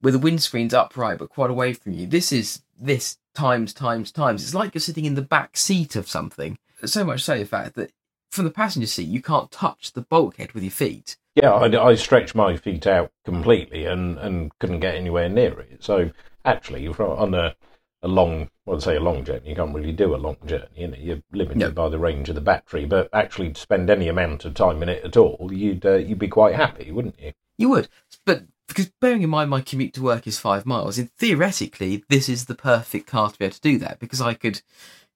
where 0.01 0.11
the 0.11 0.17
windscreen's 0.17 0.73
upright 0.73 1.19
but 1.19 1.29
quite 1.29 1.51
away 1.51 1.73
from 1.73 1.93
you. 1.93 2.07
This 2.07 2.31
is 2.31 2.63
this 2.79 3.19
times, 3.35 3.75
times, 3.75 4.11
times. 4.11 4.41
It's 4.41 4.55
like 4.55 4.73
you're 4.73 4.81
sitting 4.81 5.05
in 5.05 5.13
the 5.13 5.21
back 5.21 5.55
seat 5.55 5.95
of 5.95 6.09
something. 6.09 6.57
So 6.85 7.03
much 7.03 7.23
so, 7.23 7.35
in 7.35 7.45
fact, 7.45 7.75
that 7.75 7.91
from 8.29 8.45
the 8.45 8.51
passenger 8.51 8.87
seat, 8.87 9.07
you 9.07 9.21
can't 9.21 9.51
touch 9.51 9.93
the 9.93 10.01
bulkhead 10.01 10.53
with 10.53 10.63
your 10.63 10.71
feet. 10.71 11.17
Yeah, 11.35 11.51
I, 11.51 11.89
I 11.89 11.95
stretched 11.95 12.35
my 12.35 12.57
feet 12.57 12.87
out 12.87 13.11
completely 13.25 13.85
and, 13.85 14.17
and 14.17 14.57
couldn't 14.59 14.81
get 14.81 14.95
anywhere 14.95 15.29
near 15.29 15.59
it. 15.59 15.83
So 15.83 16.11
actually, 16.45 16.87
on 16.87 17.33
a, 17.33 17.55
a 18.01 18.07
long, 18.07 18.49
well, 18.65 18.79
say 18.79 18.95
a 18.95 19.01
long 19.01 19.23
journey, 19.23 19.49
you 19.49 19.55
can't 19.55 19.73
really 19.73 19.91
do 19.91 20.15
a 20.15 20.17
long 20.17 20.37
journey. 20.45 20.67
You 20.75 20.87
know, 20.87 20.97
you're 20.99 21.23
limited 21.31 21.59
no. 21.59 21.71
by 21.71 21.89
the 21.89 21.99
range 21.99 22.29
of 22.29 22.35
the 22.35 22.41
battery. 22.41 22.85
But 22.85 23.09
actually, 23.13 23.51
to 23.53 23.59
spend 23.59 23.89
any 23.89 24.07
amount 24.07 24.45
of 24.45 24.53
time 24.53 24.83
in 24.83 24.89
it 24.89 25.03
at 25.03 25.17
all, 25.17 25.49
you'd 25.51 25.85
uh, 25.85 25.95
you'd 25.95 26.19
be 26.19 26.27
quite 26.27 26.55
happy, 26.55 26.91
wouldn't 26.91 27.19
you? 27.19 27.31
You 27.57 27.69
would, 27.69 27.89
but 28.25 28.43
because 28.67 28.91
bearing 29.01 29.23
in 29.23 29.29
mind 29.29 29.49
my 29.49 29.61
commute 29.61 29.93
to 29.95 30.01
work 30.01 30.27
is 30.27 30.39
five 30.39 30.65
miles, 30.65 30.97
and 30.97 31.11
theoretically, 31.13 32.03
this 32.07 32.29
is 32.29 32.45
the 32.45 32.55
perfect 32.55 33.07
car 33.07 33.31
to 33.31 33.37
be 33.37 33.45
able 33.45 33.55
to 33.55 33.61
do 33.61 33.77
that 33.79 33.99
because 33.99 34.21
I 34.21 34.33
could 34.33 34.61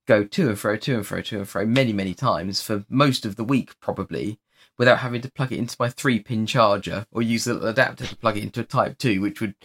go 0.06 0.24
to 0.24 0.50
and 0.50 0.60
fro, 0.60 0.78
to 0.78 0.96
and 0.96 1.06
fro, 1.06 1.22
to 1.22 1.38
and 1.38 1.50
fro 1.50 1.66
many, 1.66 1.94
many 1.94 2.14
times 2.14 2.62
for 2.62 2.86
most 2.90 3.26
of 3.26 3.36
the 3.36 3.44
week, 3.44 3.80
probably, 3.80 4.40
without 4.78 5.00
having 5.00 5.22
to 5.22 5.32
plug 5.32 5.52
it 5.52 5.60
into 5.60 5.76
my 5.80 5.90
three 5.90 6.20
pin 6.20 6.46
charger 6.46 7.06
or 7.12 7.22
use 7.22 7.46
the 7.46 7.60
adapter 7.66 8.06
to 8.06 8.16
plug 8.16 8.38
it 8.38 8.44
into 8.44 8.62
a 8.62 8.64
Type 8.64 8.98
2, 8.98 9.22
which 9.22 9.42
would 9.42 9.56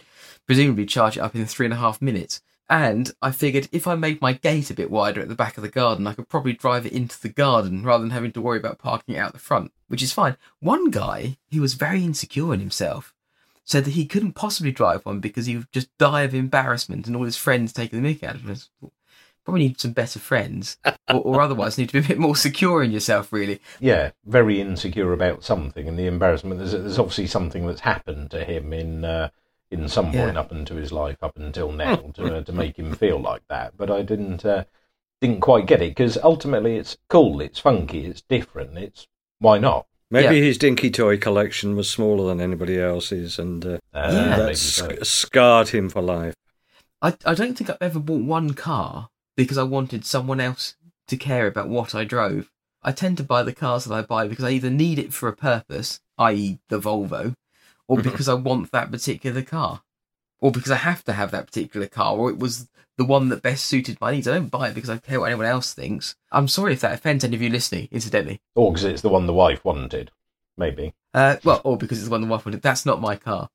presumably 0.45 0.85
charge 0.85 1.17
it 1.17 1.21
up 1.21 1.35
in 1.35 1.45
three 1.45 1.65
and 1.65 1.73
a 1.73 1.77
half 1.77 2.01
minutes. 2.01 2.41
And 2.71 3.11
I 3.19 3.31
figured 3.31 3.67
if 3.71 3.87
I 3.87 3.95
made 3.95 4.21
my 4.21 4.33
gate 4.33 4.69
a 4.69 4.75
bit 4.75 4.91
wider 4.91 5.21
at 5.21 5.27
the 5.27 5.35
back 5.35 5.57
of 5.57 5.63
the 5.63 5.69
garden, 5.69 6.05
I 6.05 6.13
could 6.13 6.29
probably 6.29 6.53
drive 6.53 6.85
it 6.85 6.93
into 6.93 7.19
the 7.19 7.29
garden 7.29 7.83
rather 7.83 8.03
than 8.03 8.11
having 8.11 8.31
to 8.33 8.41
worry 8.41 8.59
about 8.59 8.77
parking 8.77 9.15
it 9.15 9.17
out 9.17 9.33
the 9.33 9.39
front, 9.39 9.71
which 9.87 10.03
is 10.03 10.13
fine. 10.13 10.37
One 10.59 10.91
guy 10.91 11.37
who 11.51 11.61
was 11.61 11.73
very 11.73 12.03
insecure 12.03 12.53
in 12.53 12.59
himself 12.59 13.15
said 13.65 13.85
that 13.85 13.91
he 13.91 14.05
couldn't 14.05 14.33
possibly 14.33 14.71
drive 14.71 15.03
one 15.03 15.19
because 15.19 15.47
he 15.47 15.57
would 15.57 15.71
just 15.71 15.95
die 15.97 16.21
of 16.21 16.35
embarrassment 16.35 17.07
and 17.07 17.15
all 17.15 17.23
his 17.23 17.37
friends 17.37 17.73
taking 17.73 18.01
the 18.01 18.15
mick 18.15 18.23
out 18.23 18.35
of 18.35 18.41
him 18.41 18.55
probably 19.49 19.67
need 19.67 19.79
some 19.79 19.93
better 19.93 20.19
friends, 20.19 20.77
or, 21.09 21.15
or, 21.15 21.41
otherwise 21.41 21.77
need 21.77 21.89
to 21.89 21.93
be 21.93 22.05
a 22.05 22.07
bit 22.07 22.19
more 22.19 22.35
secure 22.35 22.83
in 22.83 22.91
yourself, 22.91 23.33
really. 23.33 23.59
Yeah, 23.79 24.11
very 24.25 24.61
insecure 24.61 25.11
about 25.11 25.43
something, 25.43 25.87
and 25.87 25.97
the 25.97 26.05
embarrassment. 26.05 26.59
There's, 26.59 26.73
there's 26.73 26.99
obviously 26.99 27.25
something 27.25 27.65
that's 27.65 27.81
happened 27.81 28.29
to 28.31 28.43
him 28.43 28.73
in 28.73 29.03
uh, 29.03 29.29
in 29.71 29.89
some 29.89 30.05
point 30.05 30.33
yeah. 30.33 30.39
up 30.39 30.51
into 30.51 30.75
his 30.75 30.91
life, 30.91 31.17
up 31.23 31.37
until 31.37 31.71
now, 31.71 31.95
to 31.95 32.37
uh, 32.37 32.43
to 32.43 32.51
make 32.51 32.77
him 32.77 32.93
feel 32.93 33.19
like 33.19 33.41
that. 33.49 33.75
But 33.75 33.89
I 33.89 34.03
didn't 34.03 34.45
uh, 34.45 34.65
didn't 35.19 35.41
quite 35.41 35.65
get 35.65 35.81
it 35.81 35.91
because 35.91 36.17
ultimately 36.17 36.75
it's 36.77 36.97
cool, 37.07 37.41
it's 37.41 37.59
funky, 37.59 38.05
it's 38.05 38.21
different. 38.21 38.77
It's 38.77 39.07
why 39.39 39.57
not? 39.57 39.87
Maybe 40.11 40.37
yeah. 40.37 40.43
his 40.43 40.59
dinky 40.59 40.91
toy 40.91 41.17
collection 41.17 41.75
was 41.75 41.89
smaller 41.89 42.27
than 42.27 42.39
anybody 42.39 42.79
else's, 42.79 43.39
and 43.39 43.65
uh, 43.65 43.79
yeah. 43.95 44.35
that 44.37 44.57
sc- 44.57 45.03
scarred 45.03 45.69
him 45.69 45.89
for 45.89 46.03
life. 46.03 46.35
I, 47.01 47.15
I 47.25 47.33
don't 47.33 47.57
think 47.57 47.69
I've 47.71 47.77
ever 47.81 47.99
bought 47.99 48.23
one 48.23 48.53
car 48.53 49.09
because 49.39 49.57
I 49.57 49.63
wanted 49.63 50.03
someone 50.03 50.41
else 50.41 50.75
to 51.07 51.15
care 51.15 51.47
about 51.47 51.69
what 51.69 51.95
I 51.95 52.03
drove. 52.03 52.51
I 52.83 52.91
tend 52.91 53.15
to 53.17 53.23
buy 53.23 53.41
the 53.41 53.53
cars 53.53 53.85
that 53.85 53.93
I 53.93 54.01
buy 54.01 54.27
because 54.27 54.43
I 54.43 54.49
either 54.49 54.69
need 54.69 54.99
it 54.99 55.13
for 55.13 55.29
a 55.29 55.35
purpose, 55.35 56.01
i.e., 56.17 56.59
the 56.67 56.77
Volvo, 56.77 57.35
or 57.87 57.95
mm-hmm. 57.95 58.09
because 58.09 58.27
I 58.27 58.33
want 58.33 58.73
that 58.73 58.91
particular 58.91 59.41
car, 59.41 59.81
or 60.41 60.51
because 60.51 60.71
I 60.71 60.75
have 60.75 61.05
to 61.05 61.13
have 61.13 61.31
that 61.31 61.45
particular 61.45 61.87
car, 61.87 62.17
or 62.17 62.29
it 62.29 62.37
was 62.37 62.67
the 62.97 63.05
one 63.05 63.29
that 63.29 63.41
best 63.41 63.63
suited 63.63 64.01
my 64.01 64.11
needs. 64.11 64.27
I 64.27 64.33
don't 64.33 64.51
buy 64.51 64.67
it 64.67 64.75
because 64.75 64.89
I 64.89 64.97
care 64.97 65.21
what 65.21 65.27
anyone 65.27 65.45
else 65.45 65.73
thinks. 65.73 66.17
I'm 66.33 66.49
sorry 66.49 66.73
if 66.73 66.81
that 66.81 66.95
offends 66.95 67.23
any 67.23 67.37
of 67.37 67.41
you 67.41 67.49
listening, 67.49 67.87
incidentally. 67.91 68.41
Or 68.55 68.73
because 68.73 68.83
it's 68.83 69.01
the 69.01 69.07
one 69.07 69.25
the 69.25 69.33
wife 69.33 69.63
wanted, 69.63 70.11
maybe. 70.57 70.93
Uh, 71.13 71.37
well, 71.45 71.61
or 71.63 71.77
because 71.77 71.99
it's 71.99 72.07
the 72.07 72.11
one 72.11 72.19
the 72.19 72.27
wife 72.27 72.45
wanted. 72.45 72.61
That's 72.61 72.85
not 72.85 72.99
my 72.99 73.15
car. 73.15 73.49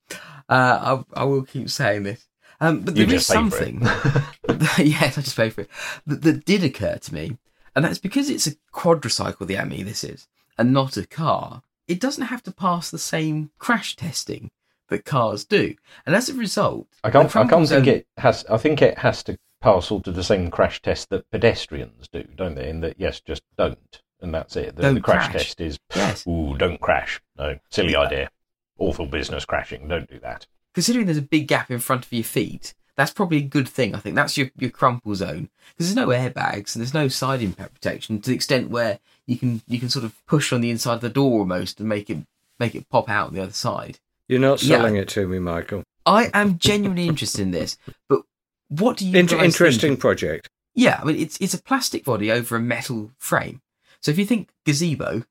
Uh, 0.48 1.04
I, 1.14 1.20
I 1.20 1.24
will 1.24 1.42
keep 1.42 1.68
saying 1.68 2.04
this. 2.04 2.26
Um, 2.60 2.80
but 2.82 2.96
you 2.96 3.06
there 3.06 3.16
is 3.16 3.26
something. 3.26 3.80
yes, 4.78 5.18
I 5.18 5.22
just 5.22 5.36
pay 5.36 5.50
for 5.50 5.62
it. 5.62 5.70
That, 6.06 6.22
that 6.22 6.44
did 6.44 6.64
occur 6.64 6.96
to 6.96 7.14
me, 7.14 7.38
and 7.74 7.84
that's 7.84 7.98
because 7.98 8.30
it's 8.30 8.46
a 8.46 8.54
quadricycle. 8.72 9.46
The 9.46 9.58
AMI 9.58 9.82
this 9.82 10.04
is, 10.04 10.28
and 10.58 10.72
not 10.72 10.96
a 10.96 11.06
car. 11.06 11.62
It 11.86 12.00
doesn't 12.00 12.26
have 12.26 12.42
to 12.44 12.52
pass 12.52 12.90
the 12.90 12.98
same 12.98 13.50
crash 13.58 13.96
testing 13.96 14.50
that 14.88 15.04
cars 15.04 15.44
do, 15.44 15.74
and 16.06 16.14
as 16.14 16.28
a 16.28 16.34
result, 16.34 16.88
I 17.02 17.10
can't. 17.10 17.34
I 17.36 17.46
can't 17.46 17.68
think 17.68 17.86
it 17.86 18.06
has. 18.16 18.44
I 18.48 18.56
think 18.56 18.82
it 18.82 18.98
has 18.98 19.22
to 19.24 19.38
pass 19.60 19.90
all 19.90 20.00
to 20.02 20.12
the 20.12 20.24
same 20.24 20.50
crash 20.50 20.80
test 20.82 21.10
that 21.10 21.30
pedestrians 21.30 22.08
do, 22.08 22.24
don't 22.36 22.54
they? 22.54 22.68
In 22.68 22.80
that, 22.80 22.96
yes, 22.98 23.20
just 23.20 23.42
don't, 23.56 24.02
and 24.20 24.34
that's 24.34 24.56
it. 24.56 24.76
The, 24.76 24.92
the 24.92 25.00
crash, 25.00 25.30
crash, 25.30 25.32
test 25.32 25.60
is, 25.60 25.78
yes. 25.94 26.26
ooh, 26.26 26.56
don't 26.56 26.80
crash. 26.80 27.20
No, 27.36 27.58
silly 27.70 27.96
idea. 27.96 28.30
Awful 28.78 29.06
business 29.06 29.44
crashing. 29.44 29.88
Don't 29.88 30.08
do 30.08 30.18
that 30.20 30.46
considering 30.74 31.06
there's 31.06 31.18
a 31.18 31.22
big 31.22 31.48
gap 31.48 31.70
in 31.70 31.78
front 31.78 32.04
of 32.04 32.12
your 32.12 32.24
feet, 32.24 32.74
that's 32.96 33.12
probably 33.12 33.38
a 33.38 33.42
good 33.42 33.68
thing. 33.68 33.94
I 33.94 33.98
think 33.98 34.16
that's 34.16 34.36
your, 34.36 34.50
your 34.58 34.70
crumple 34.70 35.14
zone 35.14 35.48
because 35.68 35.92
there's 35.92 36.06
no 36.06 36.12
airbags 36.12 36.74
and 36.74 36.82
there's 36.82 36.94
no 36.94 37.08
side 37.08 37.42
impact 37.42 37.74
protection 37.74 38.20
to 38.20 38.30
the 38.30 38.36
extent 38.36 38.70
where 38.70 38.98
you 39.26 39.36
can 39.36 39.62
you 39.66 39.80
can 39.80 39.88
sort 39.88 40.04
of 40.04 40.14
push 40.26 40.52
on 40.52 40.60
the 40.60 40.70
inside 40.70 40.94
of 40.94 41.00
the 41.00 41.08
door 41.08 41.40
almost 41.40 41.80
and 41.80 41.88
make 41.88 42.10
it 42.10 42.18
make 42.58 42.74
it 42.74 42.88
pop 42.88 43.08
out 43.08 43.28
on 43.28 43.34
the 43.34 43.42
other 43.42 43.52
side. 43.52 43.98
You're 44.28 44.40
not 44.40 44.60
selling 44.60 44.96
yeah. 44.96 45.02
it 45.02 45.08
to 45.10 45.26
me, 45.26 45.38
Michael. 45.38 45.82
I 46.06 46.30
am 46.34 46.58
genuinely 46.58 47.08
interested 47.08 47.40
in 47.40 47.50
this, 47.50 47.76
but 48.08 48.22
what 48.68 48.98
do 48.98 49.06
you 49.06 49.18
Inter- 49.18 49.42
interesting 49.42 49.92
think? 49.92 50.00
project? 50.00 50.48
Yeah, 50.74 50.98
I 51.00 51.04
mean 51.04 51.16
it's 51.16 51.36
it's 51.40 51.54
a 51.54 51.62
plastic 51.62 52.04
body 52.04 52.30
over 52.30 52.56
a 52.56 52.60
metal 52.60 53.10
frame. 53.18 53.60
So 54.00 54.10
if 54.10 54.18
you 54.18 54.26
think 54.26 54.50
gazebo, 54.66 55.24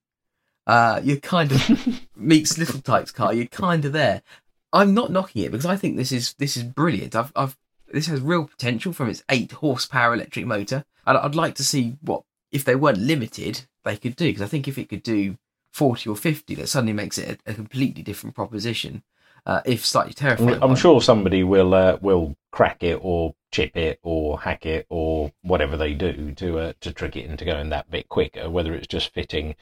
uh, 0.65 1.01
you're 1.03 1.17
kind 1.17 1.51
of 1.51 2.01
meets 2.15 2.58
Little 2.58 2.82
Tikes 2.82 3.12
car. 3.12 3.34
You're 3.34 3.45
kind 3.45 3.86
of 3.86 3.93
there. 3.93 4.21
I'm 4.73 4.93
not 4.93 5.12
knocking 5.12 5.43
it 5.43 5.51
because 5.51 5.65
I 5.65 5.77
think 5.77 5.95
this 5.95 6.12
is 6.12 6.33
this 6.33 6.57
is 6.57 6.63
brilliant. 6.63 7.15
I've, 7.15 7.31
I've 7.36 7.55
this 7.88 8.07
has 8.07 8.19
real 8.19 8.45
potential 8.45 8.91
from 8.91 9.09
its 9.09 9.23
eight 9.29 9.51
horsepower 9.51 10.13
electric 10.15 10.45
motor. 10.45 10.83
I'd, 11.05 11.15
I'd 11.15 11.36
like 11.36 11.55
to 11.55 11.63
see 11.63 11.95
what 12.01 12.23
if 12.51 12.65
they 12.65 12.75
weren't 12.75 12.97
limited 12.97 13.62
they 13.83 13.97
could 13.97 14.15
do 14.15 14.27
because 14.29 14.41
I 14.41 14.47
think 14.47 14.67
if 14.67 14.77
it 14.77 14.89
could 14.89 15.03
do 15.03 15.38
40 15.73 16.09
or 16.09 16.15
50 16.15 16.55
that 16.55 16.67
suddenly 16.67 16.93
makes 16.93 17.17
it 17.17 17.39
a, 17.45 17.51
a 17.51 17.53
completely 17.53 18.03
different 18.03 18.36
proposition 18.36 19.03
uh, 19.45 19.62
if 19.65 19.86
slightly 19.86 20.13
terrifying 20.13 20.62
I'm 20.62 20.75
sure 20.75 21.01
somebody 21.01 21.43
will 21.43 21.73
uh, 21.73 21.97
will 22.01 22.36
crack 22.51 22.83
it 22.83 22.99
or 23.01 23.36
chip 23.51 23.75
it 23.75 23.99
or 24.03 24.39
hack 24.39 24.65
it 24.65 24.86
or 24.89 25.31
whatever 25.41 25.75
they 25.75 25.93
do 25.93 26.31
to 26.33 26.59
uh, 26.59 26.73
to 26.81 26.93
trick 26.93 27.15
it 27.15 27.25
into 27.25 27.43
going 27.43 27.69
that 27.69 27.91
bit 27.91 28.07
quicker 28.07 28.49
whether 28.49 28.73
it's 28.73 28.88
just 28.88 29.13
fitting 29.13 29.55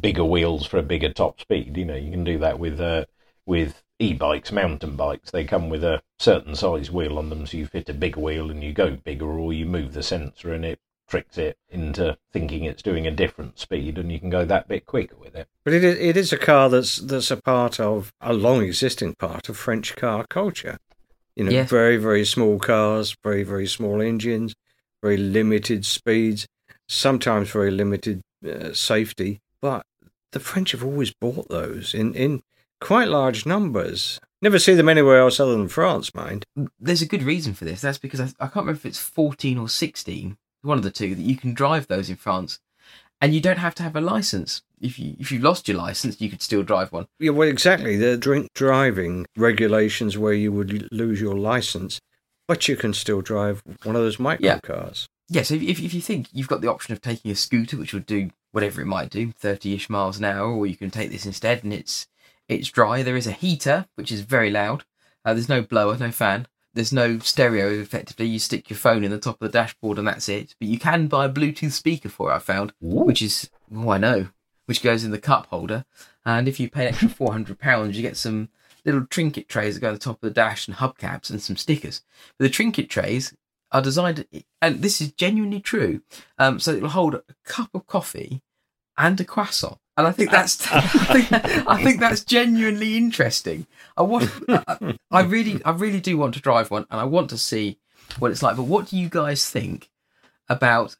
bigger 0.00 0.24
wheels 0.24 0.66
for 0.66 0.78
a 0.78 0.82
bigger 0.82 1.12
top 1.12 1.40
speed 1.40 1.76
you 1.76 1.84
know 1.84 1.96
you 1.96 2.10
can 2.10 2.24
do 2.24 2.38
that 2.38 2.58
with 2.58 2.80
uh, 2.80 3.04
with 3.46 3.82
e-bikes, 4.04 4.52
mountain 4.52 4.96
bikes, 4.96 5.30
they 5.30 5.44
come 5.44 5.68
with 5.68 5.84
a 5.84 6.02
certain 6.18 6.54
size 6.54 6.90
wheel 6.90 7.18
on 7.18 7.30
them, 7.30 7.46
so 7.46 7.56
you 7.56 7.66
fit 7.66 7.88
a 7.88 7.94
big 7.94 8.16
wheel 8.16 8.50
and 8.50 8.62
you 8.62 8.72
go 8.72 8.96
bigger, 8.96 9.38
or 9.38 9.52
you 9.52 9.66
move 9.66 9.92
the 9.92 10.02
sensor 10.02 10.52
and 10.52 10.64
it 10.64 10.78
tricks 11.06 11.36
it 11.36 11.58
into 11.68 12.16
thinking 12.32 12.64
it's 12.64 12.82
doing 12.82 13.06
a 13.06 13.10
different 13.10 13.58
speed, 13.58 13.98
and 13.98 14.10
you 14.10 14.18
can 14.18 14.30
go 14.30 14.44
that 14.44 14.68
bit 14.68 14.86
quicker 14.86 15.16
with 15.16 15.34
it. 15.34 15.48
But 15.64 15.74
it 15.74 15.84
is, 15.84 15.98
it 15.98 16.16
is 16.16 16.32
a 16.32 16.38
car 16.38 16.68
that's 16.68 16.96
that's 16.96 17.30
a 17.30 17.36
part 17.36 17.78
of 17.78 18.12
a 18.20 18.32
long 18.32 18.62
existing 18.62 19.14
part 19.14 19.48
of 19.48 19.56
French 19.56 19.96
car 19.96 20.26
culture. 20.28 20.78
You 21.36 21.44
know, 21.44 21.50
yes. 21.50 21.68
very 21.68 21.96
very 21.96 22.24
small 22.24 22.58
cars, 22.58 23.16
very 23.22 23.42
very 23.42 23.66
small 23.66 24.00
engines, 24.00 24.54
very 25.02 25.16
limited 25.16 25.84
speeds, 25.84 26.46
sometimes 26.88 27.50
very 27.50 27.70
limited 27.70 28.22
uh, 28.48 28.72
safety, 28.72 29.40
but 29.60 29.84
the 30.32 30.40
French 30.40 30.72
have 30.72 30.84
always 30.84 31.12
bought 31.12 31.48
those 31.48 31.94
in, 31.94 32.14
in 32.14 32.42
quite 32.80 33.08
large 33.08 33.46
numbers. 33.46 34.20
Never 34.42 34.58
see 34.58 34.74
them 34.74 34.88
anywhere 34.88 35.20
else 35.20 35.40
other 35.40 35.52
than 35.52 35.68
France, 35.68 36.14
mind. 36.14 36.44
There's 36.78 37.02
a 37.02 37.06
good 37.06 37.22
reason 37.22 37.54
for 37.54 37.64
this. 37.64 37.80
That's 37.80 37.98
because 37.98 38.20
I, 38.20 38.24
I 38.38 38.46
can't 38.46 38.56
remember 38.66 38.72
if 38.78 38.86
it's 38.86 38.98
14 38.98 39.56
or 39.58 39.68
16, 39.68 40.36
one 40.62 40.76
of 40.78 40.84
the 40.84 40.90
two, 40.90 41.14
that 41.14 41.22
you 41.22 41.36
can 41.36 41.54
drive 41.54 41.86
those 41.86 42.10
in 42.10 42.16
France, 42.16 42.58
and 43.20 43.34
you 43.34 43.40
don't 43.40 43.58
have 43.58 43.74
to 43.76 43.82
have 43.82 43.96
a 43.96 44.00
license. 44.02 44.62
If 44.80 44.98
you 44.98 45.16
if 45.18 45.32
you 45.32 45.38
lost 45.38 45.66
your 45.66 45.78
license, 45.78 46.20
you 46.20 46.28
could 46.28 46.42
still 46.42 46.62
drive 46.62 46.92
one. 46.92 47.06
Yeah, 47.18 47.30
well, 47.30 47.48
exactly. 47.48 47.96
The 47.96 48.18
drink 48.18 48.48
driving 48.54 49.24
regulations 49.36 50.18
where 50.18 50.34
you 50.34 50.52
would 50.52 50.88
lose 50.92 51.22
your 51.22 51.36
license, 51.36 51.98
but 52.46 52.68
you 52.68 52.76
can 52.76 52.92
still 52.92 53.22
drive 53.22 53.62
one 53.84 53.96
of 53.96 54.02
those 54.02 54.18
micro 54.18 54.46
Yeah. 54.46 54.58
cars. 54.60 55.06
Yeah, 55.30 55.42
so 55.42 55.54
if, 55.54 55.80
if 55.80 55.94
you 55.94 56.02
think 56.02 56.28
you've 56.32 56.48
got 56.48 56.60
the 56.60 56.70
option 56.70 56.92
of 56.92 57.00
taking 57.00 57.30
a 57.30 57.34
scooter, 57.34 57.78
which 57.78 57.94
would 57.94 58.04
do 58.04 58.28
whatever 58.52 58.82
it 58.82 58.86
might 58.86 59.08
do, 59.08 59.32
30-ish 59.32 59.88
miles 59.88 60.18
an 60.18 60.24
hour, 60.26 60.50
or 60.52 60.66
you 60.66 60.76
can 60.76 60.90
take 60.90 61.10
this 61.10 61.24
instead, 61.24 61.64
and 61.64 61.72
it's 61.72 62.06
it's 62.48 62.70
dry. 62.70 63.02
There 63.02 63.16
is 63.16 63.26
a 63.26 63.32
heater, 63.32 63.86
which 63.94 64.12
is 64.12 64.20
very 64.20 64.50
loud. 64.50 64.84
Uh, 65.24 65.34
there's 65.34 65.48
no 65.48 65.62
blower, 65.62 65.96
no 65.96 66.10
fan. 66.10 66.46
There's 66.74 66.92
no 66.92 67.18
stereo. 67.18 67.70
Effectively, 67.70 68.26
you 68.26 68.38
stick 68.38 68.68
your 68.68 68.76
phone 68.76 69.04
in 69.04 69.10
the 69.10 69.18
top 69.18 69.40
of 69.40 69.50
the 69.50 69.58
dashboard, 69.58 69.98
and 69.98 70.06
that's 70.06 70.28
it. 70.28 70.54
But 70.58 70.68
you 70.68 70.78
can 70.78 71.06
buy 71.06 71.26
a 71.26 71.32
Bluetooth 71.32 71.72
speaker 71.72 72.08
for 72.08 72.30
it. 72.30 72.34
I 72.34 72.38
found, 72.40 72.72
Ooh. 72.82 73.04
which 73.04 73.22
is 73.22 73.48
oh, 73.74 73.90
I 73.90 73.98
know, 73.98 74.28
which 74.66 74.82
goes 74.82 75.04
in 75.04 75.10
the 75.10 75.18
cup 75.18 75.46
holder. 75.46 75.84
And 76.26 76.48
if 76.48 76.58
you 76.58 76.68
pay 76.68 76.82
an 76.82 76.88
extra 76.88 77.08
four 77.10 77.32
hundred 77.32 77.58
pounds, 77.58 77.96
you 77.96 78.02
get 78.02 78.16
some 78.16 78.48
little 78.84 79.06
trinket 79.06 79.48
trays 79.48 79.74
that 79.74 79.80
go 79.80 79.88
on 79.88 79.94
the 79.94 80.00
top 80.00 80.16
of 80.16 80.28
the 80.28 80.30
dash 80.30 80.68
and 80.68 80.76
hubcaps 80.76 81.30
and 81.30 81.40
some 81.40 81.56
stickers. 81.56 82.02
But 82.38 82.44
the 82.44 82.50
trinket 82.50 82.90
trays 82.90 83.34
are 83.72 83.80
designed, 83.80 84.26
and 84.60 84.82
this 84.82 85.00
is 85.00 85.12
genuinely 85.12 85.60
true. 85.60 86.02
Um, 86.38 86.60
so 86.60 86.72
it'll 86.72 86.90
hold 86.90 87.14
a 87.14 87.22
cup 87.44 87.70
of 87.74 87.86
coffee 87.86 88.42
and 88.96 89.20
a 89.20 89.24
croissant. 89.24 89.78
And 89.96 90.06
I 90.06 90.12
think 90.12 90.30
ah. 90.30 90.32
that's 90.32 90.72
I 90.72 90.80
think, 90.80 91.68
I 91.68 91.82
think 91.82 92.00
that's 92.00 92.24
genuinely 92.24 92.96
interesting. 92.96 93.66
I 93.96 94.02
want, 94.02 94.30
I, 95.10 95.22
really, 95.22 95.62
I 95.64 95.70
really 95.70 96.00
do 96.00 96.18
want 96.18 96.34
to 96.34 96.40
drive 96.40 96.70
one, 96.70 96.86
and 96.90 97.00
I 97.00 97.04
want 97.04 97.30
to 97.30 97.38
see 97.38 97.78
what 98.18 98.30
it's 98.30 98.42
like. 98.42 98.56
But 98.56 98.64
what 98.64 98.88
do 98.88 98.98
you 98.98 99.08
guys 99.08 99.48
think 99.48 99.90
about 100.48 100.96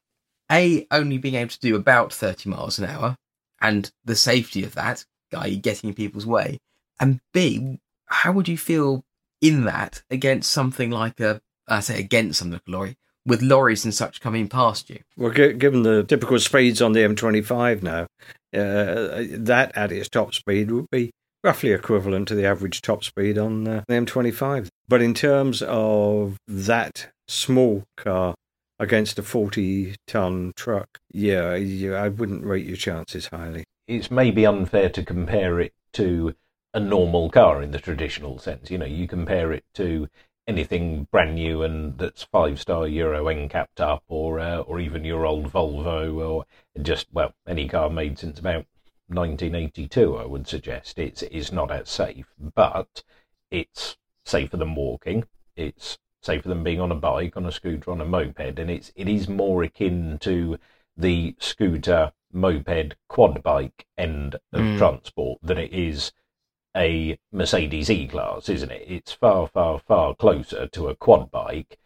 a 0.51 0.87
only 0.91 1.19
being 1.19 1.35
able 1.35 1.51
to 1.51 1.61
do 1.61 1.75
about 1.75 2.13
thirty 2.13 2.49
miles 2.49 2.79
an 2.79 2.85
hour, 2.85 3.17
and 3.61 3.91
the 4.05 4.15
safety 4.15 4.63
of 4.65 4.75
that, 4.75 5.05
guy 5.33 5.51
getting 5.55 5.91
in 5.91 5.95
people's 5.95 6.27
way, 6.27 6.61
and 7.01 7.21
b 7.33 7.81
how 8.07 8.33
would 8.33 8.49
you 8.49 8.59
feel 8.59 9.05
in 9.41 9.65
that 9.65 10.03
against 10.11 10.51
something 10.51 10.91
like 10.91 11.19
a 11.21 11.41
I 11.67 11.81
say 11.81 11.99
against 11.99 12.39
something 12.39 12.55
like 12.55 12.69
a 12.69 12.71
lorry 12.71 12.97
with 13.27 13.43
lorries 13.43 13.85
and 13.85 13.95
such 13.95 14.21
coming 14.21 14.49
past 14.49 14.91
you? 14.91 15.01
Well, 15.17 15.33
gi- 15.33 15.55
given 15.55 15.83
the 15.83 16.05
typical 16.05 16.39
speeds 16.39 16.83
on 16.83 16.93
the 16.93 17.01
M25 17.01 17.83
now, 17.83 18.07
uh, 18.53 19.25
that 19.39 19.73
at 19.75 19.93
its 19.93 20.09
top 20.09 20.35
speed 20.35 20.71
would 20.71 20.91
be 20.91 21.11
roughly 21.43 21.73
equivalent 21.73 22.29
to 22.29 22.35
the 22.35 22.47
average 22.47 22.81
top 22.83 23.05
speed 23.05 23.37
on 23.39 23.67
uh, 23.67 23.83
the 23.89 23.95
M25. 23.95 24.69
But 24.89 25.03
in 25.03 25.15
terms 25.15 25.63
of 25.63 26.37
that 26.47 27.09
small 27.29 27.85
car 27.97 28.35
against 28.79 29.19
a 29.19 29.23
40 29.23 29.95
ton 30.07 30.53
truck, 30.57 30.99
yeah, 31.13 31.55
yeah, 31.55 31.93
I 32.03 32.09
wouldn't 32.09 32.45
rate 32.45 32.67
your 32.67 32.77
chances 32.77 33.29
highly. 33.29 33.65
it's 33.87 34.11
maybe 34.11 34.47
unfair 34.47 34.89
to 34.91 35.05
compare 35.05 35.61
it 35.61 35.73
to 35.95 36.35
a 36.73 36.81
normal 36.81 37.31
car 37.31 37.63
in 37.63 37.71
the 37.71 37.79
traditional 37.79 38.39
sense. 38.39 38.71
You 38.71 38.79
know, 38.79 38.87
you 38.87 39.07
compare 39.07 39.53
it 39.53 39.65
to 39.75 40.09
anything 40.47 41.05
brand 41.11 41.35
new 41.37 41.63
and 41.63 41.99
that's 41.99 42.23
five 42.25 42.61
star 42.61 42.87
Euro 42.87 43.25
NCAP'd 43.27 43.81
up, 43.81 44.05
or 44.09 44.41
uh, 44.41 44.59
or 44.61 44.81
even 44.81 45.05
your 45.05 45.27
old 45.27 45.51
Volvo, 45.51 46.17
or 46.17 46.45
just 46.83 47.07
well 47.13 47.35
any 47.47 47.69
car 47.69 47.91
made 47.91 48.19
since 48.19 48.39
about 48.39 48.67
1982. 49.09 50.17
I 50.17 50.27
would 50.27 50.47
suggest 50.47 50.99
it's 50.99 51.23
it's 51.23 51.53
not 51.53 51.71
as 51.71 51.89
safe, 51.89 52.27
but 52.39 53.03
it's 53.51 53.97
safer 54.25 54.57
than 54.57 54.75
walking. 54.75 55.25
It's 55.57 55.99
safer 56.23 56.49
than 56.49 56.65
being 56.65 56.81
on 56.81 56.93
a 56.93 56.97
bike, 56.97 57.37
on 57.37 57.47
a 57.47 57.53
scooter, 57.53 57.91
on 57.91 58.01
a 58.01 58.05
moped, 58.05 58.59
and 58.59 58.71
it's 58.71 58.93
it 58.97 59.09
is 59.09 59.29
more 59.29 59.63
akin 59.63 60.19
to 60.21 60.59
the 60.97 61.35
scooter, 61.39 62.13
moped, 62.33 62.97
quad 63.09 63.43
bike 63.43 63.87
end 63.99 64.37
of 64.53 64.61
Mm. 64.61 64.79
transport 64.79 65.39
than 65.43 65.59
it 65.59 65.73
is 65.73 66.13
a 66.77 67.19
Mercedes 67.33 67.91
E 67.91 68.07
Class, 68.09 68.49
isn't 68.49 68.71
it? 68.71 68.85
It's 68.87 69.13
far, 69.13 69.47
far, 69.47 69.79
far 69.79 70.15
closer 70.15 70.67
to 70.69 70.89
a 70.89 70.97
quad 70.97 71.31
bike 71.31 71.79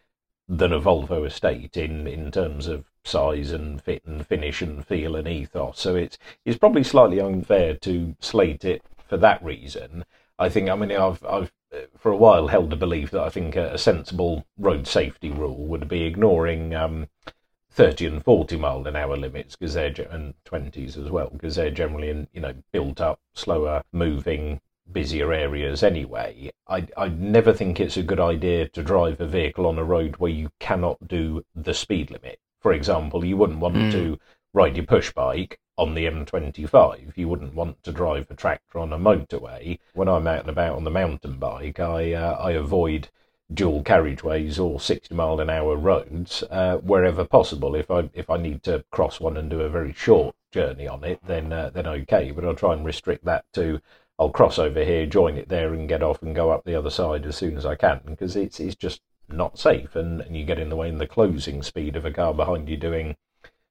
than 0.47 0.73
a 0.73 0.79
Volvo 0.79 1.25
Estate 1.25 1.77
in, 1.77 2.07
in 2.07 2.31
terms 2.31 2.67
of 2.67 2.85
size 3.03 3.51
and 3.51 3.81
fit 3.81 4.03
and 4.05 4.25
finish 4.25 4.61
and 4.61 4.85
feel 4.85 5.15
and 5.15 5.27
ethos. 5.27 5.79
So 5.79 5.95
it's 5.95 6.17
it's 6.45 6.57
probably 6.57 6.83
slightly 6.83 7.19
unfair 7.19 7.75
to 7.75 8.15
slate 8.19 8.65
it 8.65 8.83
for 9.07 9.17
that 9.17 9.43
reason. 9.43 10.05
I 10.37 10.49
think 10.49 10.69
I 10.69 10.75
mean 10.75 10.91
I've 10.91 11.23
I've 11.25 11.51
uh, 11.73 11.81
for 11.97 12.11
a 12.11 12.17
while 12.17 12.47
held 12.47 12.71
the 12.71 12.75
belief 12.75 13.11
that 13.11 13.21
I 13.21 13.29
think 13.29 13.55
a, 13.55 13.73
a 13.73 13.77
sensible 13.77 14.45
road 14.57 14.87
safety 14.87 15.29
rule 15.29 15.67
would 15.67 15.87
be 15.87 16.03
ignoring 16.03 16.73
um, 16.73 17.09
30 17.71 18.07
and 18.07 18.23
40 18.23 18.57
mile 18.57 18.87
an 18.87 18.95
hour 18.95 19.15
limits 19.15 19.55
because 19.55 19.75
they're 19.75 19.93
and 20.09 20.33
20s 20.45 20.97
as 20.97 21.11
well 21.11 21.29
because 21.31 21.55
they're 21.55 21.69
generally 21.69 22.09
in 22.09 22.27
you 22.33 22.41
know 22.41 22.55
built 22.71 22.99
up 22.99 23.19
slower 23.33 23.83
moving 23.91 24.59
busier 24.91 25.31
areas 25.33 25.83
anyway 25.83 26.51
I 26.67 26.87
I 26.97 27.09
never 27.09 27.53
think 27.53 27.79
it's 27.79 27.97
a 27.97 28.03
good 28.03 28.19
idea 28.19 28.67
to 28.69 28.83
drive 28.83 29.19
a 29.21 29.27
vehicle 29.27 29.65
on 29.67 29.77
a 29.77 29.83
road 29.83 30.15
where 30.17 30.31
you 30.31 30.49
cannot 30.59 31.07
do 31.07 31.43
the 31.55 31.73
speed 31.73 32.11
limit 32.11 32.39
for 32.61 32.73
example 32.73 33.23
you 33.25 33.37
wouldn't 33.37 33.59
want 33.59 33.75
Mm. 33.75 33.91
to 33.91 34.19
ride 34.53 34.75
your 34.77 34.85
push 34.85 35.11
bike 35.13 35.59
on 35.77 35.93
the 35.93 36.05
M25 36.05 37.17
you 37.17 37.27
wouldn't 37.29 37.53
want 37.55 37.81
to 37.83 37.91
drive 37.91 38.27
a 38.29 38.35
tractor 38.35 38.79
on 38.79 38.91
a 38.93 38.97
motorway 38.99 39.79
when 39.93 40.07
I'm 40.09 40.27
out 40.27 40.41
and 40.41 40.49
about 40.49 40.75
on 40.75 40.83
the 40.83 40.91
mountain 40.91 41.37
bike 41.37 41.79
I 41.79 42.13
uh, 42.13 42.35
I 42.39 42.51
avoid 42.51 43.09
dual 43.53 43.83
carriageways 43.83 44.59
or 44.59 44.79
60 44.79 45.13
mile 45.15 45.39
an 45.39 45.49
hour 45.49 45.75
roads 45.75 46.43
uh, 46.51 46.77
wherever 46.77 47.25
possible. 47.25 47.75
If 47.75 47.89
I 47.91 48.09
if 48.13 48.29
I 48.29 48.37
need 48.37 48.63
to 48.63 48.83
cross 48.91 49.19
one 49.19 49.37
and 49.37 49.49
do 49.49 49.61
a 49.61 49.69
very 49.69 49.93
short 49.93 50.35
journey 50.51 50.87
on 50.87 51.03
it, 51.03 51.19
then 51.25 51.51
uh, 51.53 51.69
then 51.71 51.87
okay. 51.87 52.31
But 52.31 52.45
I'll 52.45 52.55
try 52.55 52.73
and 52.73 52.85
restrict 52.85 53.25
that 53.25 53.45
to 53.53 53.81
I'll 54.19 54.29
cross 54.29 54.59
over 54.59 54.83
here, 54.83 55.05
join 55.05 55.37
it 55.37 55.47
there, 55.47 55.73
and 55.73 55.87
get 55.87 56.03
off 56.03 56.21
and 56.21 56.35
go 56.35 56.51
up 56.51 56.65
the 56.65 56.75
other 56.75 56.89
side 56.89 57.25
as 57.25 57.37
soon 57.37 57.57
as 57.57 57.65
I 57.65 57.75
can 57.75 58.01
because 58.05 58.35
it's 58.35 58.59
it's 58.59 58.75
just 58.75 59.01
not 59.29 59.57
safe 59.57 59.95
and, 59.95 60.21
and 60.21 60.35
you 60.35 60.43
get 60.43 60.59
in 60.59 60.69
the 60.69 60.75
way 60.75 60.89
in 60.89 60.97
the 60.97 61.07
closing 61.07 61.63
speed 61.63 61.95
of 61.95 62.03
a 62.03 62.11
car 62.11 62.33
behind 62.33 62.67
you 62.67 62.75
doing 62.77 63.15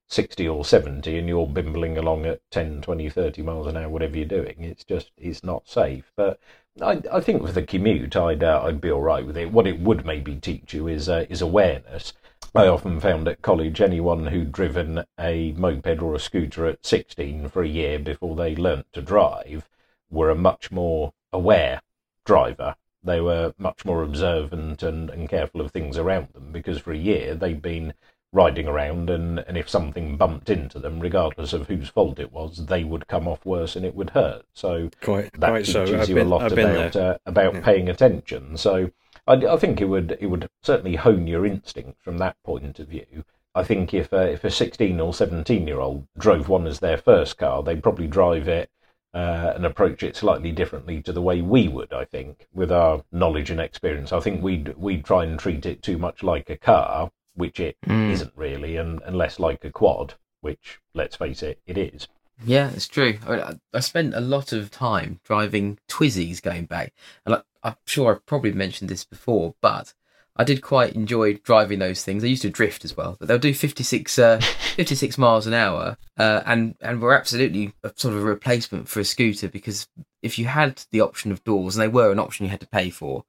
60 0.08 0.48
or 0.48 0.64
70 0.64 1.18
and 1.18 1.28
you're 1.28 1.46
bimbling 1.46 1.98
along 1.98 2.24
at 2.24 2.40
10 2.50 2.80
20 2.80 3.08
30 3.10 3.42
miles 3.42 3.66
an 3.66 3.76
hour 3.76 3.88
whatever 3.88 4.16
you're 4.16 4.24
doing 4.24 4.54
it's 4.60 4.84
just 4.84 5.10
it's 5.18 5.42
not 5.44 5.68
safe 5.68 6.12
but 6.16 6.40
I, 6.80 7.02
I 7.12 7.20
think 7.20 7.44
for 7.44 7.50
the 7.50 7.62
commute, 7.62 8.14
I'd 8.14 8.44
uh, 8.44 8.62
I'd 8.64 8.80
be 8.80 8.90
all 8.90 9.00
right 9.00 9.26
with 9.26 9.36
it. 9.36 9.50
What 9.50 9.66
it 9.66 9.80
would 9.80 10.06
maybe 10.06 10.36
teach 10.36 10.72
you 10.72 10.86
is 10.86 11.08
uh, 11.08 11.26
is 11.28 11.42
awareness. 11.42 12.12
I 12.54 12.68
often 12.68 13.00
found 13.00 13.26
at 13.26 13.42
college 13.42 13.80
anyone 13.80 14.26
who'd 14.26 14.52
driven 14.52 15.04
a 15.18 15.52
moped 15.52 16.00
or 16.00 16.14
a 16.14 16.20
scooter 16.20 16.66
at 16.66 16.86
16 16.86 17.48
for 17.48 17.62
a 17.62 17.68
year 17.68 17.98
before 17.98 18.36
they 18.36 18.54
learnt 18.54 18.86
to 18.92 19.02
drive 19.02 19.68
were 20.10 20.30
a 20.30 20.34
much 20.34 20.70
more 20.70 21.12
aware 21.32 21.80
driver. 22.24 22.74
They 23.02 23.20
were 23.20 23.54
much 23.58 23.84
more 23.84 24.02
observant 24.02 24.82
and, 24.82 25.08
and 25.10 25.28
careful 25.28 25.60
of 25.60 25.70
things 25.70 25.96
around 25.96 26.28
them 26.34 26.50
because 26.52 26.78
for 26.78 26.92
a 26.92 26.96
year 26.98 27.34
they'd 27.34 27.62
been 27.62 27.94
riding 28.32 28.68
around 28.68 29.08
and, 29.08 29.38
and 29.40 29.56
if 29.56 29.68
something 29.68 30.16
bumped 30.16 30.50
into 30.50 30.78
them, 30.78 31.00
regardless 31.00 31.52
of 31.54 31.68
whose 31.68 31.88
fault 31.88 32.18
it 32.18 32.32
was, 32.32 32.66
they 32.66 32.84
would 32.84 33.06
come 33.06 33.26
off 33.26 33.46
worse 33.46 33.76
and 33.76 33.86
it 33.86 33.94
would 33.94 34.10
hurt. 34.10 34.44
So 34.52 34.90
Quite, 35.00 35.32
that 35.40 35.48
quite 35.48 35.66
so. 35.66 35.84
teaches 35.86 36.00
I've 36.02 36.08
you 36.10 36.14
been, 36.16 36.26
a 36.26 36.30
lot 36.30 36.52
about 36.52 36.92
there. 36.92 37.12
uh, 37.14 37.18
about 37.24 37.54
Yeah. 37.54 37.60
paying 37.60 37.88
attention. 37.88 38.56
So 38.58 38.90
I, 39.26 39.34
I 39.34 39.56
think 39.56 39.80
it 39.80 39.86
would 39.86 40.18
it 40.20 40.26
would 40.26 40.48
certainly 40.62 40.96
hone 40.96 41.26
your 41.26 41.46
instinct 41.46 42.02
from 42.02 42.18
that 42.18 42.36
point 42.42 42.78
of 42.78 42.88
view. 42.88 43.24
I 43.54 43.64
think 43.64 43.94
if 43.94 44.12
uh, 44.12 44.18
if 44.18 44.44
a 44.44 44.50
sixteen 44.50 45.00
or 45.00 45.14
seventeen 45.14 45.66
year 45.66 45.80
old 45.80 46.06
drove 46.18 46.48
one 46.48 46.66
as 46.66 46.80
their 46.80 46.98
first 46.98 47.38
car, 47.38 47.62
they'd 47.62 47.82
probably 47.82 48.06
drive 48.08 48.46
it 48.48 48.70
uh, 49.14 49.52
and 49.54 49.64
approach 49.64 50.02
it 50.02 50.16
slightly 50.16 50.52
differently 50.52 51.02
to 51.02 51.12
the 51.12 51.22
way 51.22 51.40
we 51.40 51.68
would. 51.68 51.92
I 51.92 52.04
think 52.04 52.46
with 52.52 52.70
our 52.70 53.02
knowledge 53.10 53.50
and 53.50 53.60
experience, 53.60 54.12
I 54.12 54.20
think 54.20 54.42
we'd 54.42 54.76
we'd 54.76 55.04
try 55.04 55.24
and 55.24 55.38
treat 55.38 55.66
it 55.66 55.82
too 55.82 55.98
much 55.98 56.22
like 56.22 56.50
a 56.50 56.56
car, 56.56 57.10
which 57.34 57.60
it 57.60 57.76
Mm. 57.86 58.18
not 58.18 58.32
really, 58.36 58.76
and, 58.76 59.00
and 59.02 59.16
less 59.16 59.38
like 59.38 59.64
a 59.64 59.70
quad, 59.70 60.14
which 60.40 60.78
let's 60.94 61.16
face 61.16 61.42
it, 61.42 61.60
it 61.66 61.78
is. 61.78 62.08
Yeah, 62.44 62.70
it's 62.70 62.86
true. 62.86 63.18
I, 63.26 63.56
I 63.74 63.80
spent 63.80 64.14
a 64.14 64.20
lot 64.20 64.52
of 64.52 64.70
time 64.70 65.20
driving 65.24 65.78
Twizzies 65.88 66.40
going 66.40 66.66
back, 66.66 66.92
and 67.24 67.34
I, 67.36 67.42
I'm 67.62 67.76
sure 67.86 68.14
I've 68.14 68.26
probably 68.26 68.52
mentioned 68.52 68.88
this 68.88 69.04
before, 69.04 69.54
but 69.60 69.94
I 70.38 70.44
did 70.44 70.62
quite 70.62 70.94
enjoy 70.94 71.34
driving 71.34 71.80
those 71.80 72.04
things. 72.04 72.22
I 72.22 72.28
used 72.28 72.42
to 72.42 72.50
drift 72.50 72.84
as 72.84 72.96
well, 72.96 73.16
but 73.18 73.26
they'll 73.26 73.38
do 73.38 73.52
56, 73.52 74.18
uh, 74.18 74.38
56 74.76 75.18
miles 75.18 75.46
an 75.46 75.54
hour, 75.54 75.96
uh, 76.16 76.42
and 76.46 76.76
and 76.80 77.00
were 77.00 77.16
absolutely 77.16 77.72
a 77.82 77.92
sort 77.96 78.14
of 78.14 78.20
a 78.20 78.24
replacement 78.24 78.88
for 78.88 79.00
a 79.00 79.04
scooter 79.04 79.48
because 79.48 79.88
if 80.22 80.38
you 80.38 80.46
had 80.46 80.84
the 80.92 81.00
option 81.00 81.32
of 81.32 81.44
doors, 81.44 81.76
and 81.76 81.82
they 81.82 81.88
were 81.88 82.12
an 82.12 82.18
option 82.18 82.44
you 82.44 82.50
had 82.50 82.60
to 82.60 82.68
pay 82.68 82.90
for, 82.90 83.24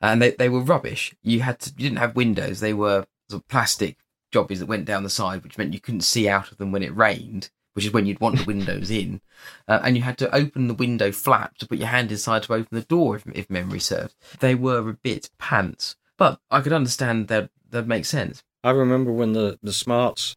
and 0.00 0.22
they, 0.22 0.30
they 0.30 0.48
were 0.48 0.60
rubbish. 0.60 1.14
You 1.22 1.40
had 1.40 1.60
to, 1.60 1.70
you 1.76 1.88
didn't 1.88 1.98
have 1.98 2.16
windows; 2.16 2.60
they 2.60 2.74
were 2.74 3.06
sort 3.28 3.42
of 3.42 3.48
plastic 3.48 3.98
jobbies 4.32 4.60
that 4.60 4.66
went 4.66 4.86
down 4.86 5.04
the 5.04 5.10
side, 5.10 5.44
which 5.44 5.58
meant 5.58 5.74
you 5.74 5.80
couldn't 5.80 6.00
see 6.00 6.28
out 6.28 6.50
of 6.50 6.58
them 6.58 6.72
when 6.72 6.82
it 6.82 6.96
rained 6.96 7.50
which 7.74 7.84
is 7.84 7.92
when 7.92 8.06
you'd 8.06 8.20
want 8.20 8.38
the 8.38 8.44
windows 8.44 8.90
in, 8.90 9.20
uh, 9.68 9.80
and 9.82 9.96
you 9.96 10.02
had 10.02 10.16
to 10.16 10.32
open 10.34 10.68
the 10.68 10.74
window 10.74 11.12
flap 11.12 11.58
to 11.58 11.66
put 11.66 11.76
your 11.76 11.88
hand 11.88 12.10
inside 12.10 12.42
to 12.44 12.54
open 12.54 12.68
the 12.70 12.82
door, 12.82 13.16
if, 13.16 13.26
if 13.34 13.50
memory 13.50 13.80
serves. 13.80 14.14
They 14.38 14.54
were 14.54 14.88
a 14.88 14.94
bit 14.94 15.28
pants, 15.38 15.96
but 16.18 16.38
I 16.50 16.60
could 16.60 16.72
understand 16.72 17.28
that 17.28 17.50
that 17.70 17.86
makes 17.86 18.08
sense. 18.08 18.42
I 18.62 18.70
remember 18.70 19.12
when 19.12 19.32
the 19.32 19.58
the 19.62 19.72
smarts, 19.72 20.34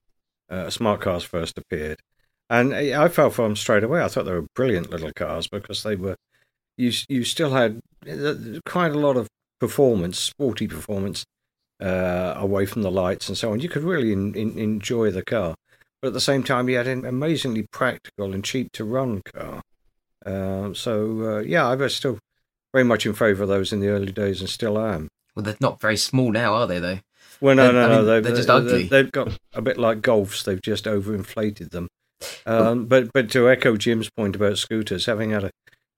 uh, 0.49 0.69
smart 0.69 1.01
cars 1.01 1.23
first 1.23 1.57
appeared, 1.57 1.99
and 2.49 2.73
I 2.73 3.07
fell 3.07 3.29
for 3.29 3.43
them 3.43 3.55
straight 3.55 3.83
away. 3.83 4.01
I 4.01 4.07
thought 4.07 4.25
they 4.25 4.33
were 4.33 4.47
brilliant 4.55 4.89
little 4.89 5.11
cars 5.13 5.47
because 5.47 5.83
they 5.83 5.95
were, 5.95 6.15
you 6.77 6.91
you 7.07 7.23
still 7.23 7.51
had 7.51 7.79
uh, 8.09 8.33
quite 8.65 8.91
a 8.91 8.99
lot 8.99 9.17
of 9.17 9.27
performance, 9.59 10.19
sporty 10.19 10.67
performance, 10.67 11.25
uh, 11.81 12.33
away 12.37 12.65
from 12.65 12.81
the 12.81 12.91
lights 12.91 13.27
and 13.27 13.37
so 13.37 13.51
on. 13.51 13.59
You 13.59 13.69
could 13.69 13.83
really 13.83 14.11
in, 14.11 14.33
in, 14.35 14.57
enjoy 14.57 15.11
the 15.11 15.23
car, 15.23 15.55
but 16.01 16.09
at 16.09 16.13
the 16.13 16.21
same 16.21 16.43
time, 16.43 16.69
you 16.69 16.77
had 16.77 16.87
an 16.87 17.05
amazingly 17.05 17.65
practical 17.71 18.33
and 18.33 18.43
cheap 18.43 18.71
to 18.73 18.83
run 18.83 19.21
car. 19.33 19.61
Uh, 20.25 20.73
so 20.73 21.37
uh, 21.37 21.39
yeah, 21.39 21.67
I 21.67 21.75
was 21.75 21.95
still 21.95 22.19
very 22.73 22.83
much 22.83 23.05
in 23.05 23.13
favour 23.13 23.43
of 23.43 23.49
those 23.49 23.71
in 23.71 23.79
the 23.79 23.89
early 23.89 24.11
days, 24.11 24.41
and 24.41 24.49
still 24.49 24.79
am. 24.79 25.07
Well, 25.37 25.43
they're 25.43 25.55
not 25.61 25.79
very 25.79 25.97
small 25.97 26.31
now, 26.31 26.55
are 26.55 26.65
they? 26.65 26.79
Though. 26.79 26.99
Well, 27.39 27.55
no, 27.55 27.65
They're- 27.71 27.73
no, 27.73 27.85
I 27.85 27.89
no. 27.89 28.05
They've, 28.05 28.23
they're 28.23 28.35
just 28.35 28.49
ugly. 28.49 28.83
They've 28.87 29.11
got 29.11 29.37
a 29.53 29.61
bit 29.61 29.77
like 29.77 30.01
golfs. 30.01 30.43
They've 30.43 30.59
just 30.61 30.85
overinflated 30.85 31.69
them. 31.69 31.89
Um, 32.47 32.85
but 32.87 33.13
but 33.13 33.29
to 33.33 33.47
echo 33.47 33.77
Jim's 33.77 34.09
point 34.09 34.35
about 34.35 34.57
scooters, 34.57 35.05
having 35.05 35.29
had 35.29 35.43
a 35.43 35.51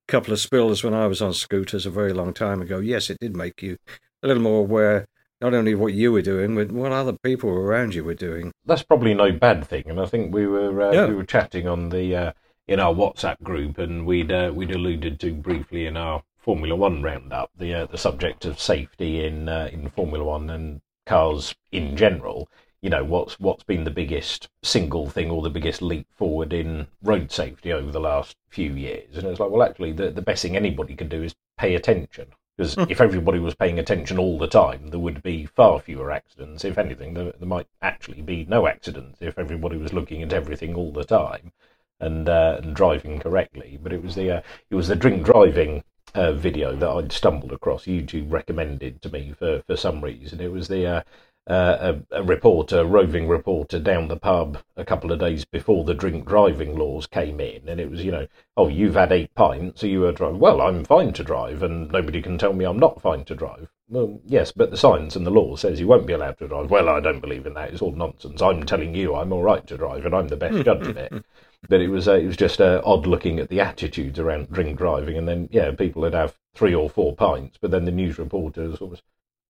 couple 0.09 0.33
of 0.33 0.41
spills 0.41 0.83
when 0.83 0.93
I 0.93 1.07
was 1.07 1.21
on 1.21 1.33
scooters 1.33 1.85
a 1.85 1.89
very 1.89 2.11
long 2.11 2.33
time 2.33 2.61
ago, 2.61 2.79
yes, 2.79 3.09
it 3.09 3.17
did 3.21 3.37
make 3.37 3.61
you 3.61 3.77
a 4.21 4.27
little 4.27 4.43
more 4.43 4.59
aware 4.59 5.05
not 5.39 5.53
only 5.53 5.73
what 5.73 5.93
you 5.93 6.11
were 6.11 6.21
doing, 6.21 6.53
but 6.55 6.73
what 6.73 6.91
other 6.91 7.15
people 7.23 7.49
around 7.49 7.95
you 7.95 8.03
were 8.03 8.13
doing. 8.15 8.51
That's 8.65 8.83
probably 8.83 9.13
no 9.13 9.31
bad 9.31 9.65
thing, 9.65 9.83
and 9.87 10.01
I 10.01 10.05
think 10.07 10.33
we 10.35 10.45
were 10.47 10.81
uh, 10.81 10.91
Yeah. 10.91 11.05
we 11.05 11.15
were 11.15 11.23
chatting 11.23 11.65
on 11.65 11.87
the 11.87 12.13
uh, 12.13 12.31
in 12.67 12.81
our 12.81 12.93
WhatsApp 12.93 13.41
group, 13.41 13.77
and 13.77 14.05
we'd 14.05 14.33
uh, 14.33 14.51
we'd 14.53 14.71
alluded 14.71 15.21
to 15.21 15.31
briefly 15.33 15.85
in 15.85 15.95
our 15.95 16.23
Formula 16.39 16.75
One 16.75 17.03
roundup 17.03 17.51
the 17.57 17.73
uh, 17.73 17.85
the 17.85 17.97
subject 17.97 18.45
of 18.45 18.59
safety 18.59 19.25
in 19.25 19.49
uh, 19.49 19.69
in 19.71 19.89
Formula 19.89 20.23
One 20.23 20.49
and 20.49 20.81
cars 21.05 21.53
in 21.71 21.97
general. 21.97 22.49
You 22.81 22.89
know 22.89 23.03
what's 23.03 23.39
what's 23.39 23.63
been 23.63 23.83
the 23.83 23.91
biggest 23.91 24.47
single 24.63 25.09
thing 25.09 25.29
or 25.29 25.41
the 25.41 25.49
biggest 25.49 25.81
leap 25.81 26.07
forward 26.13 26.53
in 26.53 26.87
road 27.03 27.31
safety 27.31 27.73
over 27.73 27.91
the 27.91 27.99
last 27.99 28.37
few 28.47 28.73
years, 28.73 29.17
and 29.17 29.27
it's 29.27 29.39
like 29.39 29.51
well 29.51 29.63
actually 29.63 29.91
the 29.91 30.11
the 30.11 30.21
best 30.21 30.41
thing 30.41 30.55
anybody 30.55 30.95
can 30.95 31.09
do 31.09 31.21
is 31.23 31.35
pay 31.57 31.75
attention. 31.75 32.27
Because 32.55 32.77
if 32.89 32.99
everybody 32.99 33.39
was 33.39 33.55
paying 33.55 33.79
attention 33.79 34.17
all 34.17 34.37
the 34.37 34.47
time, 34.47 34.89
there 34.89 34.99
would 34.99 35.23
be 35.23 35.45
far 35.45 35.79
fewer 35.79 36.11
accidents. 36.11 36.65
If 36.65 36.77
anything, 36.77 37.13
there, 37.13 37.31
there 37.31 37.47
might 37.47 37.67
actually 37.81 38.21
be 38.21 38.45
no 38.45 38.67
accidents 38.67 39.17
if 39.21 39.39
everybody 39.39 39.77
was 39.77 39.93
looking 39.93 40.23
at 40.23 40.33
everything 40.33 40.75
all 40.75 40.91
the 40.91 41.05
time 41.05 41.53
and 41.99 42.27
uh, 42.27 42.59
and 42.61 42.75
driving 42.75 43.19
correctly. 43.19 43.79
But 43.81 43.93
it 43.93 44.03
was 44.03 44.15
the 44.15 44.31
uh, 44.31 44.41
it 44.69 44.75
was 44.75 44.87
the 44.87 44.95
drink 44.95 45.23
driving 45.25 45.83
uh, 46.13 46.33
video 46.33 46.75
that 46.75 46.89
I'd 46.89 47.11
stumbled 47.11 47.51
across. 47.51 47.85
YouTube 47.85 48.31
recommended 48.31 49.01
to 49.01 49.11
me 49.11 49.33
for, 49.37 49.61
for 49.67 49.75
some 49.75 50.01
reason. 50.01 50.41
It 50.41 50.51
was 50.51 50.67
the 50.67 50.85
uh, 50.85 51.01
uh, 51.49 51.95
a, 52.11 52.17
a 52.17 52.23
reporter, 52.23 52.85
roving 52.85 53.27
reporter, 53.27 53.79
down 53.79 54.07
the 54.07 54.15
pub 54.15 54.59
a 54.77 54.85
couple 54.85 55.11
of 55.11 55.19
days 55.19 55.45
before 55.45 55.83
the 55.83 55.95
drink 55.95 56.27
driving 56.27 56.77
laws 56.77 57.07
came 57.07 57.39
in, 57.39 57.67
and 57.67 57.79
it 57.79 57.89
was 57.89 58.03
you 58.03 58.11
know, 58.11 58.27
oh, 58.55 58.67
you've 58.67 58.93
had 58.93 59.11
eight 59.11 59.33
pints, 59.33 59.81
so 59.81 59.87
you 59.87 60.05
are 60.05 60.11
driving. 60.11 60.39
Well, 60.39 60.61
I'm 60.61 60.85
fine 60.85 61.11
to 61.13 61.23
drive, 61.23 61.63
and 61.63 61.91
nobody 61.91 62.21
can 62.21 62.37
tell 62.37 62.53
me 62.53 62.65
I'm 62.65 62.77
not 62.77 63.01
fine 63.01 63.25
to 63.25 63.35
drive. 63.35 63.69
Well, 63.87 64.21
yes, 64.27 64.51
but 64.51 64.69
the 64.69 64.77
science 64.77 65.15
and 65.15 65.25
the 65.25 65.31
law 65.31 65.55
says 65.55 65.79
you 65.79 65.87
won't 65.87 66.05
be 66.05 66.13
allowed 66.13 66.37
to 66.37 66.47
drive. 66.47 66.69
Well, 66.69 66.87
I 66.87 66.99
don't 66.99 67.21
believe 67.21 67.47
in 67.47 67.55
that. 67.55 67.73
It's 67.73 67.81
all 67.81 67.93
nonsense. 67.93 68.39
I'm 68.41 68.63
telling 68.63 68.93
you 68.93 69.15
I'm 69.15 69.33
all 69.33 69.41
right 69.41 69.65
to 69.65 69.77
drive, 69.77 70.05
and 70.05 70.13
I'm 70.13 70.27
the 70.27 70.37
best 70.37 70.63
judge 70.63 70.85
of 70.85 70.97
it. 70.97 71.11
But 71.67 71.81
it 71.81 71.89
was 71.89 72.07
uh, 72.07 72.13
it 72.13 72.25
was 72.25 72.37
just 72.37 72.61
uh, 72.61 72.81
odd 72.85 73.05
looking 73.05 73.39
at 73.39 73.49
the 73.49 73.59
attitudes 73.59 74.17
around 74.17 74.51
drink 74.51 74.77
driving, 74.77 75.17
and 75.17 75.27
then 75.27 75.49
yeah, 75.51 75.71
people 75.71 76.01
would 76.01 76.13
have 76.13 76.37
three 76.55 76.73
or 76.73 76.89
four 76.89 77.15
pints, 77.15 77.57
but 77.61 77.71
then 77.71 77.85
the 77.85 77.91
news 77.91 78.17
reporters 78.17 78.79
was, 78.79 79.01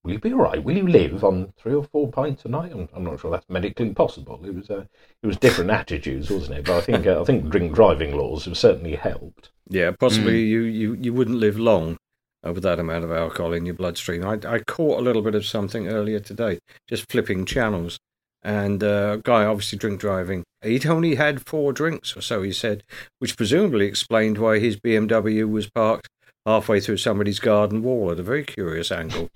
"Will 0.04 0.13
you 0.13 0.19
be 0.19 0.34
all 0.34 0.39
right? 0.39 0.63
Will 0.63 0.76
you 0.76 0.88
live 0.88 1.24
on 1.24 1.54
three 1.58 1.74
or 1.74 1.84
four 1.84 2.10
pints 2.10 2.45
a 2.45 2.50
night?" 2.50 2.72
I'm, 2.74 2.89
I'm 2.95 3.04
not 3.04 3.19
sure 3.19 3.30
that's 3.30 3.48
medically 3.48 3.93
possible. 3.93 4.39
It 4.43 4.56
was 4.56 4.69
uh, 4.69 4.86
it 5.22 5.28
was 5.28 5.38
different 5.38 5.69
attitudes, 5.69 6.32
wasn't 6.32 6.58
it? 6.58 6.65
But 6.65 6.78
I 6.78 6.82
think 6.82 7.06
uh, 7.06 7.22
I 7.22 7.24
think 7.26 7.50
drink 7.50 7.74
driving 7.76 8.17
laws 8.17 8.45
have 8.45 8.58
certainly 8.58 8.95
helped. 8.95 9.52
Yeah, 9.69 9.91
possibly 9.91 10.41
you, 10.45 10.62
you, 10.62 10.93
you 10.95 11.13
wouldn't 11.13 11.38
live 11.38 11.60
long 11.60 11.98
uh, 12.45 12.52
with 12.52 12.63
that 12.63 12.80
amount 12.80 13.04
of 13.04 13.12
alcohol 13.12 13.54
in 13.54 13.65
your 13.65 13.76
bloodstream. 13.76 14.26
I, 14.26 14.39
I 14.48 14.60
caught 14.60 15.00
a 15.00 15.04
little 15.04 15.22
bit 15.22 15.36
of 15.36 15.45
something 15.45 15.88
earlier 15.88 16.19
today, 16.19 16.58
just 16.88 17.10
flipping 17.10 17.45
channels. 17.45 18.00
And 18.41 18.84
uh, 18.84 19.17
a 19.17 19.21
guy, 19.21 19.45
obviously 19.45 19.78
drink 19.78 19.99
driving, 19.99 20.43
he'd 20.62 20.86
only 20.86 21.15
had 21.15 21.45
four 21.45 21.73
drinks 21.73 22.15
or 22.15 22.21
so, 22.21 22.41
he 22.41 22.52
said, 22.52 22.84
which 23.19 23.36
presumably 23.36 23.86
explained 23.86 24.38
why 24.38 24.60
his 24.60 24.78
BMW 24.78 25.49
was 25.49 25.69
parked 25.69 26.08
halfway 26.45 26.80
through 26.80 26.97
somebody's 26.97 27.39
garden 27.39 27.84
wall 27.84 28.12
at 28.12 28.19
a 28.19 28.23
very 28.23 28.43
curious 28.43 28.91
angle. 28.91 29.30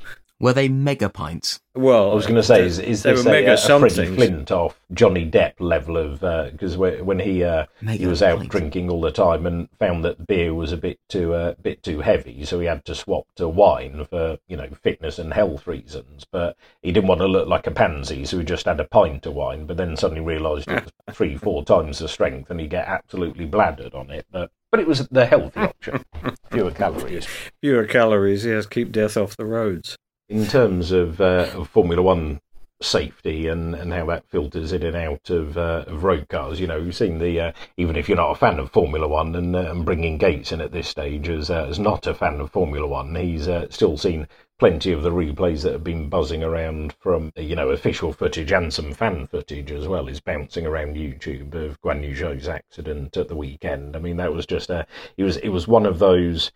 Were 0.44 0.52
they 0.52 0.68
mega 0.68 1.08
pints? 1.08 1.62
Well, 1.74 2.12
I 2.12 2.14
was 2.14 2.26
going 2.26 2.36
to 2.36 2.44
say, 2.44 2.66
is, 2.66 2.78
is 2.78 3.02
they 3.02 3.14
this 3.14 3.24
were 3.24 3.30
a, 3.30 3.34
mega 3.34 3.54
a 3.54 3.58
Freddie 3.58 3.96
somethings. 3.96 4.18
Flintoff 4.18 4.74
Johnny 4.92 5.26
Depp 5.26 5.54
level 5.60 5.96
of 5.96 6.20
because 6.52 6.76
when 6.76 7.20
he 7.20 7.46
uh, 7.46 7.68
he 7.88 8.06
was 8.06 8.22
out 8.22 8.40
pints. 8.40 8.52
drinking 8.52 8.90
all 8.90 9.00
the 9.00 9.10
time 9.10 9.46
and 9.46 9.70
found 9.80 10.04
that 10.04 10.28
beer 10.28 10.54
was 10.54 10.74
a 10.74 10.78
bit 10.78 11.00
too 11.08 11.34
uh, 11.34 11.54
bit 11.62 11.82
too 11.82 12.02
heavy, 12.02 12.44
so 12.44 12.60
he 12.60 12.66
had 12.66 12.84
to 12.84 12.94
swap 12.94 13.26
to 13.38 13.48
wine 13.48 14.04
for 14.10 14.38
you 14.50 14.58
know 14.58 14.68
fitness 14.82 15.18
and 15.18 15.34
health 15.34 15.66
reasons. 15.66 16.26
But 16.30 16.58
he 16.82 16.92
didn't 16.92 17.08
want 17.08 17.22
to 17.22 17.28
look 17.28 17.48
like 17.48 17.66
a 17.66 17.72
pansy, 17.72 18.26
so 18.26 18.38
he 18.38 18.44
just 18.44 18.66
had 18.66 18.82
a 18.82 18.84
pint 18.84 19.26
of 19.26 19.36
wine. 19.36 19.66
But 19.66 19.78
then 19.78 19.96
suddenly 19.96 20.26
realised 20.26 20.70
it 20.70 20.84
was 20.84 20.92
three 21.16 21.38
four 21.38 21.64
times 21.64 22.00
the 22.00 22.10
strength, 22.10 22.52
and 22.52 22.60
he 22.60 22.68
get 22.68 22.86
absolutely 22.86 23.46
bladdered 23.46 23.96
on 23.96 24.12
it. 24.12 24.26
But 24.30 24.52
but 24.72 24.82
it 24.82 24.88
was 24.88 25.08
the 25.08 25.26
healthy 25.26 25.62
option, 25.62 26.04
fewer 26.52 26.72
calories. 26.72 27.28
fewer 27.62 27.86
calories, 27.86 28.44
yes, 28.44 28.66
keep 28.66 28.92
death 28.92 29.16
off 29.16 29.38
the 29.38 29.46
roads. 29.46 29.98
In 30.34 30.48
terms 30.48 30.91
of, 30.91 31.22
uh, 31.22 31.48
of 31.54 31.69
Formula 31.69 32.02
One 32.02 32.41
safety 32.82 33.48
and, 33.48 33.76
and 33.76 33.93
how 33.93 34.08
that 34.08 34.28
filters 34.28 34.74
in 34.74 34.82
and 34.82 34.96
out 34.96 35.30
of, 35.30 35.58
uh, 35.60 35.86
of 35.86 36.04
road 36.04 36.28
cars, 36.28 36.60
you 36.60 36.65
know, 36.65 36.78
you've 36.78 36.96
seen 36.96 37.19
the 37.19 37.39
uh, 37.39 37.52
even 37.78 37.96
if 37.96 38.10
you're 38.10 38.17
not 38.17 38.32
a 38.32 38.36
fan 38.36 38.58
of 38.58 38.72
Formula 38.72 39.08
One 39.08 39.36
and, 39.36 39.56
uh, 39.56 39.72
and 39.72 39.86
bringing 39.86 40.17
Gates 40.17 40.52
in 40.52 40.60
at 40.60 40.72
this 40.72 40.88
stage 40.88 41.30
as 41.30 41.52
uh, 41.52 41.67
as 41.69 41.78
not 41.78 42.08
a 42.08 42.15
fan 42.15 42.41
of 42.41 42.50
Formula 42.52 42.88
One, 42.88 43.13
he's 43.13 43.48
uh, 43.48 43.67
still 43.69 43.96
seen 43.96 44.28
plenty 44.58 44.91
of 44.91 45.04
the 45.04 45.12
replays 45.12 45.62
that 45.62 45.74
have 45.74 45.84
been 45.84 46.10
buzzing 46.10 46.43
around 46.43 46.93
from 46.93 47.32
you 47.36 47.56
know 47.56 47.69
official 47.69 48.12
footage 48.12 48.52
and 48.52 48.74
some 48.74 48.91
fan 48.91 49.28
footage 49.28 49.72
as 49.72 49.88
well 49.88 50.08
is 50.08 50.19
bouncing 50.19 50.65
around 50.65 50.96
YouTube 50.96 51.54
of 51.54 51.80
Guan 51.82 52.04
Yu 52.04 52.15
Zhou's 52.15 52.48
accident 52.48 53.15
at 53.17 53.28
the 53.28 53.36
weekend. 53.36 53.96
I 53.96 54.00
mean, 54.00 54.17
that 54.17 54.34
was 54.34 54.48
just 54.48 54.72
a 54.72 54.88
it 55.15 55.24
was 55.24 55.38
it 55.38 55.50
was 55.50 55.67
one 55.67 55.86
of 55.86 56.00
those 56.00 56.52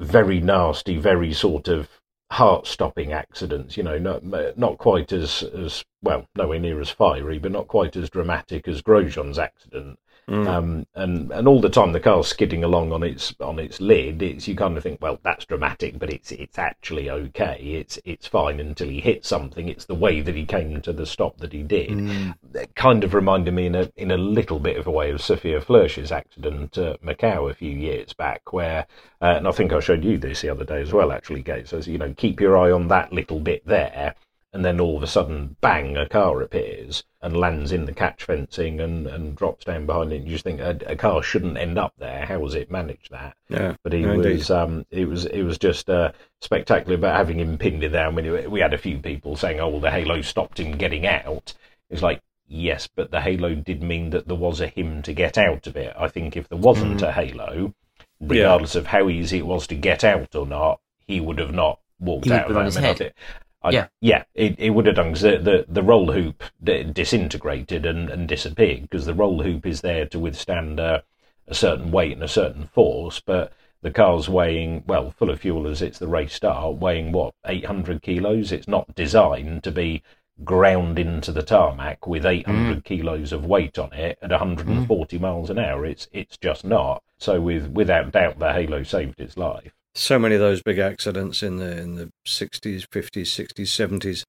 very 0.00 0.40
nasty, 0.40 0.96
very 0.96 1.34
sort 1.34 1.68
of 1.68 1.88
heart-stopping 2.32 3.12
accidents. 3.12 3.76
You 3.76 3.82
know, 3.82 3.98
not 3.98 4.24
not 4.56 4.78
quite 4.78 5.12
as 5.12 5.42
as 5.42 5.84
well, 6.02 6.26
nowhere 6.34 6.58
near 6.58 6.80
as 6.80 6.90
fiery, 6.90 7.38
but 7.38 7.52
not 7.52 7.68
quite 7.68 7.94
as 7.94 8.08
dramatic 8.08 8.66
as 8.66 8.82
Grosjean's 8.82 9.38
accident. 9.38 9.98
Mm. 10.28 10.46
Um, 10.46 10.86
and 10.94 11.32
and 11.32 11.48
all 11.48 11.60
the 11.60 11.68
time 11.68 11.92
the 11.92 12.00
car's 12.00 12.28
skidding 12.28 12.62
along 12.62 12.92
on 12.92 13.02
its 13.02 13.34
on 13.40 13.58
its 13.58 13.80
lid. 13.80 14.22
It's 14.22 14.46
you 14.46 14.54
kind 14.54 14.76
of 14.76 14.82
think, 14.82 15.00
well, 15.02 15.18
that's 15.22 15.44
dramatic, 15.44 15.98
but 15.98 16.10
it's 16.10 16.30
it's 16.30 16.58
actually 16.58 17.10
okay. 17.10 17.58
It's 17.60 17.98
it's 18.04 18.28
fine 18.28 18.60
until 18.60 18.88
he 18.88 19.00
hits 19.00 19.28
something. 19.28 19.68
It's 19.68 19.86
the 19.86 19.94
way 19.94 20.20
that 20.20 20.36
he 20.36 20.46
came 20.46 20.80
to 20.82 20.92
the 20.92 21.06
stop 21.06 21.38
that 21.38 21.52
he 21.52 21.62
did. 21.62 21.90
Mm. 21.90 22.34
It 22.54 22.74
kind 22.76 23.02
of 23.02 23.14
reminded 23.14 23.52
me 23.52 23.66
in 23.66 23.74
a 23.74 23.90
in 23.96 24.12
a 24.12 24.16
little 24.16 24.60
bit 24.60 24.76
of 24.76 24.86
a 24.86 24.92
way 24.92 25.10
of 25.10 25.20
Sophia 25.20 25.60
Flörsch's 25.60 26.12
accident 26.12 26.78
at 26.78 27.02
Macau 27.02 27.50
a 27.50 27.54
few 27.54 27.72
years 27.72 28.12
back, 28.12 28.52
where 28.52 28.86
uh, 29.20 29.34
and 29.36 29.48
I 29.48 29.52
think 29.52 29.72
I 29.72 29.80
showed 29.80 30.04
you 30.04 30.18
this 30.18 30.40
the 30.40 30.50
other 30.50 30.64
day 30.64 30.80
as 30.80 30.92
well. 30.92 31.10
Actually, 31.10 31.42
Gates, 31.42 31.72
as 31.72 31.88
you 31.88 31.98
know, 31.98 32.14
keep 32.16 32.40
your 32.40 32.56
eye 32.56 32.70
on 32.70 32.88
that 32.88 33.12
little 33.12 33.40
bit 33.40 33.66
there. 33.66 34.14
And 34.54 34.64
then 34.64 34.80
all 34.80 34.98
of 34.98 35.02
a 35.02 35.06
sudden, 35.06 35.56
bang, 35.62 35.96
a 35.96 36.06
car 36.06 36.42
appears 36.42 37.04
and 37.22 37.34
lands 37.34 37.72
in 37.72 37.86
the 37.86 37.94
catch 37.94 38.24
fencing 38.24 38.80
and, 38.80 39.06
and 39.06 39.34
drops 39.34 39.64
down 39.64 39.86
behind 39.86 40.12
it. 40.12 40.16
And 40.16 40.24
you 40.26 40.32
just 40.32 40.44
think 40.44 40.60
a, 40.60 40.78
a 40.86 40.94
car 40.94 41.22
shouldn't 41.22 41.56
end 41.56 41.78
up 41.78 41.94
there. 41.96 42.26
How 42.26 42.42
has 42.42 42.54
it 42.54 42.70
managed 42.70 43.10
that? 43.12 43.34
Yeah, 43.48 43.76
But 43.82 43.94
he 43.94 44.00
no, 44.02 44.18
was, 44.18 44.50
um, 44.50 44.84
it 44.90 45.08
was, 45.08 45.24
it 45.24 45.42
was 45.42 45.56
just 45.56 45.88
uh, 45.88 46.12
spectacular 46.42 46.96
about 46.96 47.16
having 47.16 47.40
him 47.40 47.56
pinned 47.56 47.82
it 47.82 47.90
down. 47.90 48.14
When 48.14 48.50
we 48.50 48.60
had 48.60 48.74
a 48.74 48.78
few 48.78 48.98
people 48.98 49.36
saying, 49.36 49.58
"Oh, 49.58 49.80
the 49.80 49.90
halo 49.90 50.20
stopped 50.20 50.60
him 50.60 50.76
getting 50.76 51.06
out." 51.06 51.54
It's 51.88 52.02
like, 52.02 52.20
yes, 52.46 52.86
but 52.94 53.10
the 53.10 53.22
halo 53.22 53.54
did 53.54 53.82
mean 53.82 54.10
that 54.10 54.28
there 54.28 54.36
was 54.36 54.60
a 54.60 54.66
him 54.66 55.00
to 55.02 55.14
get 55.14 55.38
out 55.38 55.66
of 55.66 55.76
it. 55.76 55.94
I 55.98 56.08
think 56.08 56.36
if 56.36 56.48
there 56.50 56.58
wasn't 56.58 57.00
Mm. 57.00 57.08
a 57.08 57.12
halo, 57.12 57.74
regardless 58.20 58.74
of 58.74 58.88
how 58.88 59.08
easy 59.08 59.38
it 59.38 59.46
was 59.46 59.66
to 59.68 59.74
get 59.74 60.04
out 60.04 60.34
or 60.34 60.46
not, 60.46 60.80
he 61.06 61.20
would 61.20 61.38
have 61.38 61.54
not 61.54 61.80
walked 61.98 62.26
He 62.26 62.32
out 62.32 62.50
of 62.50 62.74
that. 62.74 63.14
I 63.62 63.70
mean, 63.70 63.74
I 63.74 63.80
head. 63.80 63.82
thi- 63.82 63.82
I, 63.82 63.82
Yeah. 63.82 63.88
yeah, 64.00 64.24
it, 64.34 64.56
it 64.58 64.70
would 64.70 64.86
have 64.86 64.96
done 64.96 65.10
'cause 65.10 65.22
the, 65.22 65.38
the 65.38 65.66
the 65.68 65.82
roll 65.82 66.12
hoop 66.12 66.42
d- 66.62 66.84
disintegrated 66.84 67.86
and, 67.86 68.10
and 68.10 68.28
disappeared 68.28 68.82
because 68.82 69.06
the 69.06 69.14
roll 69.14 69.42
hoop 69.42 69.66
is 69.66 69.80
there 69.80 70.06
to 70.06 70.18
withstand 70.18 70.80
uh, 70.80 71.00
a 71.46 71.54
certain 71.54 71.90
weight 71.90 72.12
and 72.12 72.22
a 72.22 72.28
certain 72.28 72.66
force, 72.66 73.20
but 73.20 73.52
the 73.82 73.90
car's 73.90 74.28
weighing 74.28 74.84
well, 74.86 75.10
full 75.10 75.30
of 75.30 75.40
fuel 75.40 75.66
as 75.66 75.82
it's 75.82 75.98
the 75.98 76.06
race 76.08 76.34
start, 76.34 76.76
weighing 76.76 77.12
what 77.12 77.34
eight 77.46 77.66
hundred 77.66 78.02
kilos. 78.02 78.52
It's 78.52 78.68
not 78.68 78.94
designed 78.94 79.64
to 79.64 79.72
be 79.72 80.02
ground 80.44 80.98
into 80.98 81.30
the 81.32 81.42
tarmac 81.42 82.06
with 82.06 82.24
800 82.26 82.84
kilos 82.84 83.32
of 83.32 83.44
weight 83.46 83.78
on 83.78 83.92
it 83.92 84.18
at 84.22 84.30
140 84.30 85.18
miles 85.18 85.50
an 85.50 85.58
hour. 85.58 85.84
It's 85.84 86.08
it's 86.12 86.36
just 86.38 86.64
not. 86.64 87.02
So 87.18 87.40
with 87.40 87.68
without 87.68 88.12
doubt, 88.12 88.38
the 88.38 88.52
Halo 88.52 88.82
saved 88.82 89.20
its 89.20 89.36
life. 89.36 89.72
So 89.94 90.18
many 90.18 90.34
of 90.34 90.40
those 90.40 90.62
big 90.62 90.78
accidents 90.78 91.42
in 91.42 91.58
the 91.58 91.78
in 91.78 91.96
the 91.96 92.10
sixties, 92.26 92.86
fifties, 92.90 93.32
sixties, 93.32 93.70
seventies, 93.70 94.24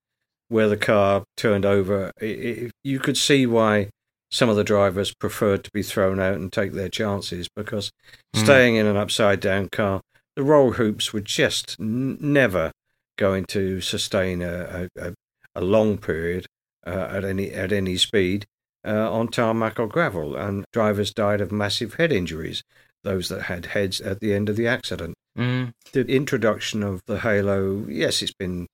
where 0.49 0.67
the 0.67 0.77
car 0.77 1.23
turned 1.37 1.65
over. 1.65 2.11
It, 2.19 2.25
it, 2.25 2.71
you 2.83 2.99
could 2.99 3.17
see 3.17 3.45
why 3.45 3.89
some 4.29 4.49
of 4.49 4.55
the 4.55 4.63
drivers 4.63 5.13
preferred 5.13 5.63
to 5.63 5.71
be 5.73 5.83
thrown 5.83 6.19
out 6.19 6.35
and 6.35 6.51
take 6.51 6.73
their 6.73 6.89
chances 6.89 7.47
because 7.55 7.91
Mm. 8.35 8.43
staying 8.43 8.75
in 8.75 8.87
an 8.87 8.97
upside 8.97 9.39
down 9.39 9.69
car, 9.69 10.01
the 10.35 10.43
roll 10.43 10.71
hoops 10.71 11.13
were 11.13 11.21
just 11.21 11.77
n- 11.79 12.17
never 12.19 12.71
going 13.15 13.45
to 13.45 13.79
sustain 13.79 14.41
a, 14.41 14.89
a, 14.97 15.09
a, 15.09 15.13
a 15.53 15.61
long 15.61 15.99
period 15.99 16.47
uh, 16.85 17.07
at 17.11 17.23
any 17.23 17.51
at 17.51 17.71
any 17.71 17.95
speed 17.95 18.45
uh, 18.85 19.09
on 19.13 19.27
tarmac 19.27 19.79
or 19.79 19.87
gravel, 19.87 20.35
and 20.35 20.65
drivers 20.73 21.13
died 21.13 21.39
of 21.41 21.51
massive 21.51 21.93
head 21.93 22.11
injuries. 22.11 22.63
Those 23.03 23.29
that 23.29 23.43
had 23.43 23.67
heads 23.67 24.01
at 24.01 24.19
the 24.19 24.33
end 24.33 24.49
of 24.49 24.55
the 24.57 24.67
accident. 24.67 25.13
Mm. 25.37 25.73
The 25.93 26.05
introduction 26.07 26.83
of 26.83 27.03
the 27.05 27.19
Halo, 27.19 27.85
yes, 27.87 28.21
it's 28.21 28.33
been 28.33 28.67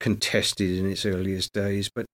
contested 0.00 0.78
in 0.78 0.90
its 0.90 1.04
earliest 1.04 1.52
days, 1.52 1.90
but 1.94 2.06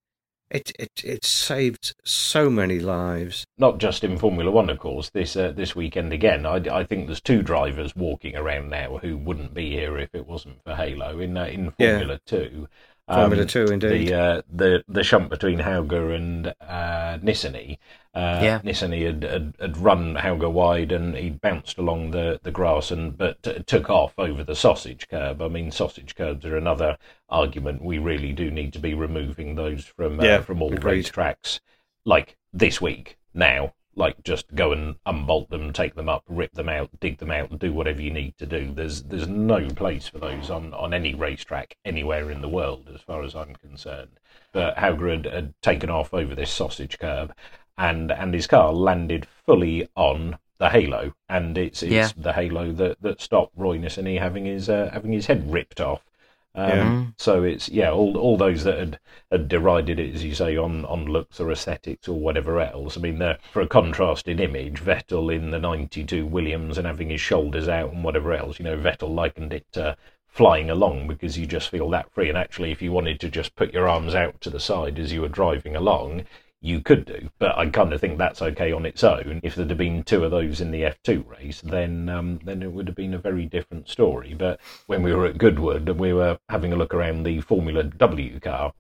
it 0.51 0.73
it 0.79 0.91
it 1.05 1.25
saved 1.25 1.95
so 2.05 2.51
many 2.51 2.79
lives. 2.79 3.45
Not 3.59 3.79
just 3.79 4.05
in 4.05 4.19
Formula 4.19 4.51
One, 4.51 4.69
of 4.71 4.79
course. 4.79 5.11
This 5.11 5.37
uh, 5.37 5.53
this 5.53 5.75
weekend 5.77 6.13
again, 6.13 6.45
I, 6.45 6.57
I 6.57 6.85
think 6.85 7.07
there's 7.07 7.21
two 7.21 7.43
drivers 7.43 7.95
walking 7.97 8.37
around 8.37 8.71
now 8.71 8.99
who 8.99 9.17
wouldn't 9.17 9.55
be 9.55 9.71
here 9.71 9.97
if 9.99 10.11
it 10.15 10.27
wasn't 10.27 10.63
for 10.65 10.75
Halo 10.75 11.19
in 11.19 11.37
uh, 11.37 11.45
in 11.47 11.73
Yeah. 11.79 11.99
Formula 11.99 12.21
Two. 12.27 12.69
Formula 13.09 13.43
Um, 13.43 13.49
Two, 13.49 13.65
indeed. 13.67 14.09
the 14.09 14.15
uh, 14.15 14.43
the 14.53 14.85
the 14.89 15.03
shunt 15.05 15.31
between 15.31 15.59
Hauger 15.61 16.15
and 16.15 16.49
uh, 16.61 17.19
Nissany. 17.23 17.79
Uh, 18.15 18.41
Yeah. 18.43 18.61
Nissany 18.63 19.07
had, 19.07 19.23
had 19.23 19.55
had 19.59 19.77
run 19.79 20.17
Hauger 20.17 20.51
wide 20.51 20.93
and 20.93 21.17
he 21.17 21.31
bounced 21.31 21.79
along 21.79 22.11
the, 22.11 22.39
the 22.43 22.51
grass 22.51 22.91
and 22.91 23.17
but 23.17 23.43
t- 23.43 23.63
took 23.63 23.89
off 23.89 24.13
over 24.19 24.45
the 24.45 24.55
sausage 24.55 25.09
curb. 25.09 25.41
I 25.41 25.49
mean, 25.49 25.71
sausage 25.71 26.15
curbs 26.15 26.45
are 26.45 26.57
another 26.57 26.99
argument. 27.31 27.83
We 27.83 27.99
really 27.99 28.33
do 28.33 28.51
need 28.51 28.73
to 28.75 28.79
be 28.79 28.93
removing 28.95 29.55
those 29.55 29.85
from 29.87 30.21
uh, 30.21 30.25
Yeah, 30.25 30.41
from 30.43 30.61
all 30.61 30.73
agreed. 30.75 31.07
racetracks, 31.07 31.61
like 32.05 32.37
this 32.53 32.81
week 32.81 33.17
now. 33.33 33.73
Like 33.95 34.23
just 34.25 34.55
go 34.55 34.73
and 34.73 34.97
unbolt 35.05 35.51
them, 35.51 35.71
take 35.71 35.95
them 35.97 36.09
up, 36.09 36.25
rip 36.27 36.53
them 36.55 36.71
out, 36.71 36.89
dig 36.99 37.19
them 37.19 37.31
out, 37.31 37.51
and 37.51 37.59
do 37.61 37.75
whatever 37.75 38.01
you 38.01 38.11
need 38.11 38.39
to 38.39 38.47
do. 38.47 38.73
There's 38.73 39.03
there's 39.03 39.29
no 39.29 39.69
place 39.69 40.09
for 40.09 40.19
those 40.19 40.49
on, 40.49 40.73
on 40.73 40.95
any 40.95 41.15
racetrack 41.15 41.77
anywhere 41.85 42.31
in 42.31 42.41
the 42.41 42.49
world, 42.49 42.89
as 42.95 43.03
far 43.03 43.23
as 43.23 43.37
I'm 43.37 43.55
concerned. 43.55 44.19
But 44.53 44.77
Hauger 44.79 45.11
had, 45.11 45.27
had 45.27 45.55
taken 45.61 45.91
off 45.91 46.15
over 46.15 46.35
this 46.35 46.51
sausage 46.51 46.99
curb, 46.99 47.35
and 47.79 48.11
and 48.13 48.35
his 48.35 48.47
car 48.47 48.73
landed 48.73 49.27
fully 49.47 49.89
on 49.97 50.39
the 50.59 50.71
halo, 50.71 51.15
and 51.29 51.59
it's 51.59 51.83
it's 51.83 51.93
Yeah. 51.93 52.09
the 52.17 52.33
halo 52.33 52.73
that, 52.73 53.01
that 53.03 53.21
stopped 53.21 53.53
Roy 53.57 53.79
Nissany 53.79 54.19
having 54.19 54.45
his 54.45 54.69
uh, 54.69 54.91
having 54.93 55.13
his 55.13 55.27
head 55.27 55.51
ripped 55.53 55.81
off. 55.81 56.03
Um, 56.55 56.69
Yeah. 56.69 56.85
Mm. 56.85 57.15
So 57.17 57.43
it's 57.43 57.69
yeah, 57.69 57.91
all 57.91 58.17
all 58.17 58.37
those 58.37 58.63
that 58.65 58.79
had, 58.79 58.99
had 59.31 59.49
derided 59.49 59.99
it, 59.99 60.15
as 60.15 60.23
you 60.23 60.35
say, 60.35 60.57
on, 60.57 60.85
on 60.85 61.07
looks 61.07 61.41
or 61.41 61.51
aesthetics 61.51 62.07
or 62.09 62.19
whatever 62.21 62.61
else. 62.61 62.97
I 62.97 63.01
mean, 63.01 63.21
for 63.51 63.63
a 63.63 63.67
contrasted 63.67 64.39
image, 64.39 64.81
Vettel 64.81 65.35
in 65.35 65.51
the 65.51 65.59
'92 65.59 66.27
Williams 66.27 66.79
and 66.79 66.87
having 66.87 67.11
his 67.11 67.21
shoulders 67.21 67.69
out 67.69 67.93
and 67.93 68.05
whatever 68.05 68.33
else. 68.33 68.59
You 68.59 68.67
know, 68.67 68.77
Vettel 68.77 69.15
likened 69.15 69.53
it 69.53 69.67
to 69.73 69.97
flying 70.29 70.71
along 70.71 71.09
because 71.09 71.37
you 71.39 71.47
just 71.47 71.69
feel 71.71 71.91
that 71.91 72.11
free. 72.13 72.29
And 72.29 72.39
actually, 72.39 72.71
if 72.71 72.81
you 72.83 72.93
wanted 72.93 73.19
to 73.21 73.29
just 73.31 73.55
put 73.57 73.73
your 73.75 73.89
arms 73.89 74.15
out 74.15 74.41
to 74.43 74.51
the 74.51 74.61
side 74.61 74.99
as 74.99 75.13
you 75.13 75.23
were 75.23 75.29
driving 75.29 75.75
along, 75.77 76.25
you 76.63 76.81
could 76.81 77.05
do, 77.05 77.29
but 77.41 77.59
I 77.59 77.69
kind 77.69 77.93
of 77.93 78.01
think 78.01 78.17
that's 78.19 78.41
okay 78.41 78.73
on 78.73 78.87
its 78.87 79.03
own. 79.03 79.41
If 79.43 79.57
there'd 79.57 79.69
have 79.71 79.79
been 79.79 80.05
two 80.05 80.25
of 80.25 80.31
those 80.31 80.61
in 80.61 80.71
the 80.71 80.83
F2 80.83 81.29
race, 81.29 81.61
then 81.61 82.09
um, 82.09 82.39
then 82.45 82.63
it 82.63 82.73
would 82.73 82.87
have 82.87 82.97
been 82.97 83.15
a 83.15 83.19
very 83.19 83.47
different 83.47 83.89
story. 83.89 84.33
But 84.35 84.61
when 84.87 85.03
we 85.03 85.13
were 85.13 85.27
at 85.27 85.39
Goodwood 85.39 85.89
and 85.89 85.99
we 85.99 86.13
were 86.13 86.39
having 86.49 86.73
a 86.73 86.77
look 86.77 86.95
around 86.95 87.25
the 87.25 87.41
Formula 87.41 87.83
W 87.83 88.39
car, 88.41 88.73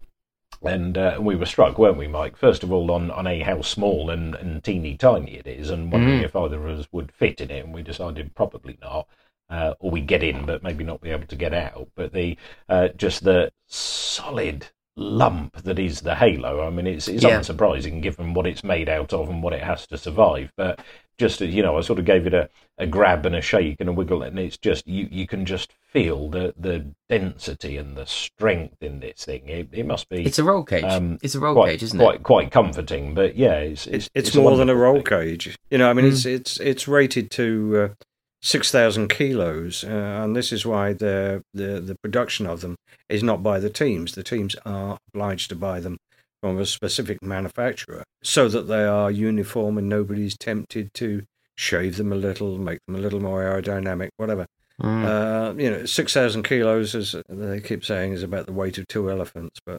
and 0.62 0.97
uh, 0.97 1.18
we 1.21 1.35
were 1.35 1.45
struck, 1.47 1.77
weren't 1.77 1.99
we, 1.99 2.07
Mike? 2.07 2.37
First 2.37 2.62
of 2.62 2.71
all, 2.73 2.90
on, 2.92 3.11
on 3.11 3.27
a 3.27 3.40
how 3.40 3.62
small 3.62 4.11
and, 4.11 4.37
and 4.37 4.62
teeny 4.62 4.97
tiny 4.97 5.35
it 5.38 5.47
is, 5.49 5.68
and 5.71 5.90
wondering 5.90 6.21
Mm. 6.21 6.25
if 6.25 6.37
either 6.37 6.64
of 6.68 6.79
us 6.79 6.87
would 6.92 7.11
fit 7.11 7.40
in 7.40 7.51
it, 7.51 7.64
and 7.64 7.75
we 7.75 7.83
decided 7.83 8.35
probably 8.37 8.79
not. 8.81 9.09
Uh, 9.51 9.75
or 9.81 9.90
we 9.90 10.01
get 10.01 10.23
in, 10.23 10.47
but 10.47 10.62
maybe 10.62 10.83
not 10.83 11.01
be 11.03 11.11
able 11.11 11.27
to 11.27 11.37
get 11.37 11.53
out. 11.53 11.88
But 11.95 12.12
the 12.12 12.38
uh, 12.71 12.88
just 12.97 13.25
the 13.25 13.53
solid 13.66 14.68
lump 14.96 15.62
that 15.62 15.78
is 15.78 16.00
the 16.02 16.14
Halo. 16.14 16.66
I 16.66 16.70
mean, 16.70 16.87
it's 16.87 17.09
it's 17.09 17.24
Yeah. 17.24 17.38
unsurprising 17.38 18.02
given 18.02 18.35
what 18.35 18.46
it's 18.46 18.62
made 18.64 18.88
out 18.88 19.12
of 19.12 19.28
and 19.28 19.42
what 19.42 19.52
it 19.52 19.62
has 19.62 19.87
to 19.88 19.98
survive. 19.98 20.52
But 20.57 20.81
just 21.18 21.40
you 21.40 21.62
know, 21.62 21.78
I 21.78 21.81
sort 21.83 21.98
of 21.98 22.05
gave 22.05 22.26
it 22.26 22.35
a, 22.35 22.48
a 22.78 22.87
grab 22.87 23.24
and 23.26 23.35
a 23.37 23.40
shake 23.40 23.76
and 23.81 23.88
a 23.88 23.92
wiggle, 23.92 24.22
and 24.22 24.38
it's 24.38 24.57
just 24.59 24.87
you 24.87 25.09
you 25.11 25.26
can 25.26 25.46
just 25.46 25.72
feel 25.92 26.28
the 26.28 26.55
the 26.59 26.87
density 27.09 27.76
and 27.76 27.96
the 27.96 28.07
strength 28.07 28.83
in 28.83 29.00
this 29.00 29.24
thing. 29.24 29.48
It, 29.48 29.68
it 29.72 29.87
must 29.87 30.09
be 30.09 30.24
It's 30.24 30.38
a 30.38 30.44
roll 30.44 30.64
cage. 30.64 30.85
Um, 30.85 31.18
it's 31.22 31.35
a 31.35 31.40
roll 31.40 31.55
quite 31.55 31.70
cage, 31.72 31.83
isn't 31.85 31.98
quite 31.98 32.16
it? 32.16 32.22
quite 32.22 32.50
comforting. 32.50 33.14
But 33.14 33.37
yeah, 33.37 33.55
it's 33.59 33.87
It's, 33.87 34.11
it's, 34.14 34.28
it's, 34.28 34.37
more 34.37 34.57
than 34.57 34.68
a 34.70 34.74
roll 34.76 34.96
thing. 34.96 35.05
cage. 35.05 35.57
You 35.70 35.78
know, 35.78 35.88
I 35.88 35.92
mean, 35.92 36.07
Mm. 36.07 36.12
it's 36.12 36.26
it's 36.26 36.61
it's 36.61 36.88
rated 36.88 37.31
to 37.33 37.76
uh, 37.92 38.05
six 38.42 38.70
thousand 38.70 39.09
kilos, 39.09 39.85
uh, 39.85 39.88
and 39.88 40.37
this 40.37 40.52
is 40.52 40.66
why 40.66 40.92
the 40.92 41.42
the 41.55 41.81
the 41.81 41.96
production 42.02 42.46
of 42.46 42.61
them 42.61 42.76
is 43.09 43.22
not 43.22 43.42
by 43.42 43.59
the 43.59 43.70
teams. 43.70 44.14
The 44.14 44.22
teams 44.22 44.57
are 44.66 44.98
obliged 45.12 45.48
to 45.50 45.57
buy 45.57 45.81
them 45.81 45.98
from 46.42 46.59
a 46.59 46.66
specific 46.66 47.22
manufacturer, 47.22 48.05
so 48.22 48.48
that 48.48 48.62
they 48.62 48.85
are 48.85 49.11
uniform 49.11 49.78
and 49.78 49.88
nobody's 49.88 50.37
tempted 50.37 50.92
to 50.94 51.22
shave 51.57 51.96
them 51.96 52.12
a 52.12 52.16
little, 52.16 52.59
make 52.59 52.81
them 52.87 52.96
a 52.96 53.00
little 53.00 53.20
more 53.20 53.42
aerodynamic, 53.42 54.11
whatever. 54.16 54.46
Mm. 54.81 55.05
Uh, 55.05 55.55
you 55.57 55.70
know, 55.70 55.85
six 55.85 56.12
thousand 56.12 56.42
kilos, 56.42 56.94
as 56.94 57.14
they 57.28 57.61
keep 57.61 57.85
saying, 57.85 58.12
is 58.12 58.22
about 58.22 58.46
the 58.46 58.52
weight 58.52 58.78
of 58.78 58.88
two 58.88 59.11
elephants. 59.11 59.61
But 59.64 59.78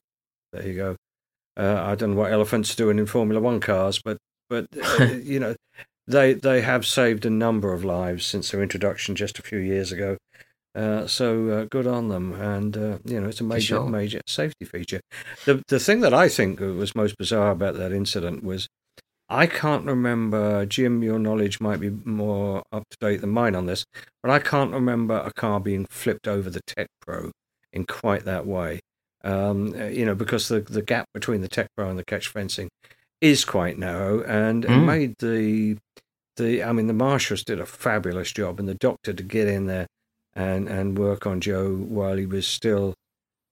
there 0.53 0.67
you 0.67 0.75
go. 0.75 0.95
Uh, 1.57 1.83
I 1.83 1.95
don't 1.95 2.11
know 2.11 2.17
what 2.17 2.31
elephants 2.31 2.73
are 2.73 2.77
doing 2.77 2.97
in 2.97 3.05
Formula 3.05 3.41
One 3.41 3.59
cars, 3.59 4.01
but 4.03 4.17
but 4.49 4.67
uh, 4.81 5.03
you 5.23 5.39
know, 5.39 5.55
they 6.07 6.33
they 6.33 6.61
have 6.61 6.85
saved 6.85 7.25
a 7.25 7.29
number 7.29 7.73
of 7.73 7.83
lives 7.83 8.25
since 8.25 8.51
their 8.51 8.61
introduction 8.61 9.15
just 9.15 9.39
a 9.39 9.43
few 9.43 9.59
years 9.59 9.91
ago. 9.91 10.17
Uh, 10.75 11.05
so 11.05 11.49
uh, 11.49 11.65
good 11.69 11.85
on 11.85 12.09
them, 12.09 12.33
and 12.33 12.75
uh, 12.75 12.97
you 13.05 13.21
know 13.21 13.27
it's 13.27 13.41
a 13.41 13.43
major 13.43 13.75
sure. 13.75 13.87
major 13.87 14.21
safety 14.27 14.65
feature. 14.65 15.01
The 15.45 15.63
the 15.67 15.79
thing 15.79 16.01
that 16.01 16.13
I 16.13 16.29
think 16.29 16.59
was 16.59 16.95
most 16.95 17.17
bizarre 17.17 17.51
about 17.51 17.75
that 17.75 17.91
incident 17.91 18.43
was 18.43 18.67
I 19.29 19.47
can't 19.47 19.85
remember, 19.85 20.65
Jim, 20.65 21.01
your 21.01 21.17
knowledge 21.19 21.59
might 21.59 21.79
be 21.79 21.89
more 21.89 22.63
up 22.71 22.83
to 22.89 22.97
date 22.99 23.21
than 23.21 23.29
mine 23.31 23.55
on 23.55 23.65
this, 23.65 23.85
but 24.21 24.31
I 24.31 24.39
can't 24.39 24.71
remember 24.71 25.15
a 25.15 25.31
car 25.33 25.59
being 25.59 25.85
flipped 25.89 26.27
over 26.27 26.49
the 26.49 26.61
Tech 26.67 26.87
Pro 27.01 27.31
in 27.71 27.85
quite 27.85 28.25
that 28.25 28.45
way. 28.45 28.79
Um, 29.23 29.73
uh, 29.79 29.85
you 29.85 30.05
know, 30.05 30.15
because 30.15 30.49
the, 30.49 30.59
the 30.59 30.81
gap 30.81 31.05
between 31.13 31.41
the 31.41 31.47
Tech 31.47 31.67
Pro 31.77 31.89
and 31.89 31.97
the 31.97 32.03
catch 32.03 32.27
fencing 32.27 32.69
is 33.23 33.45
quite 33.45 33.77
narrow 33.79 34.21
and 34.23 34.65
it 34.65 34.71
Mm. 34.71 34.85
made 34.85 35.15
the, 35.19 35.77
the, 36.35 36.61
I 36.63 36.73
mean, 36.73 36.87
the 36.87 36.93
marshals 36.93 37.43
did 37.43 37.59
a 37.59 37.65
fabulous 37.65 38.31
job 38.33 38.59
and 38.59 38.67
the 38.67 38.75
doctor 38.75 39.13
to 39.13 39.23
get 39.23 39.47
in 39.47 39.65
there 39.65 39.87
and, 40.35 40.67
and 40.67 40.97
work 40.97 41.25
on 41.25 41.39
Zhou 41.39 41.77
while 41.87 42.17
he 42.17 42.25
was 42.25 42.45
still 42.45 42.95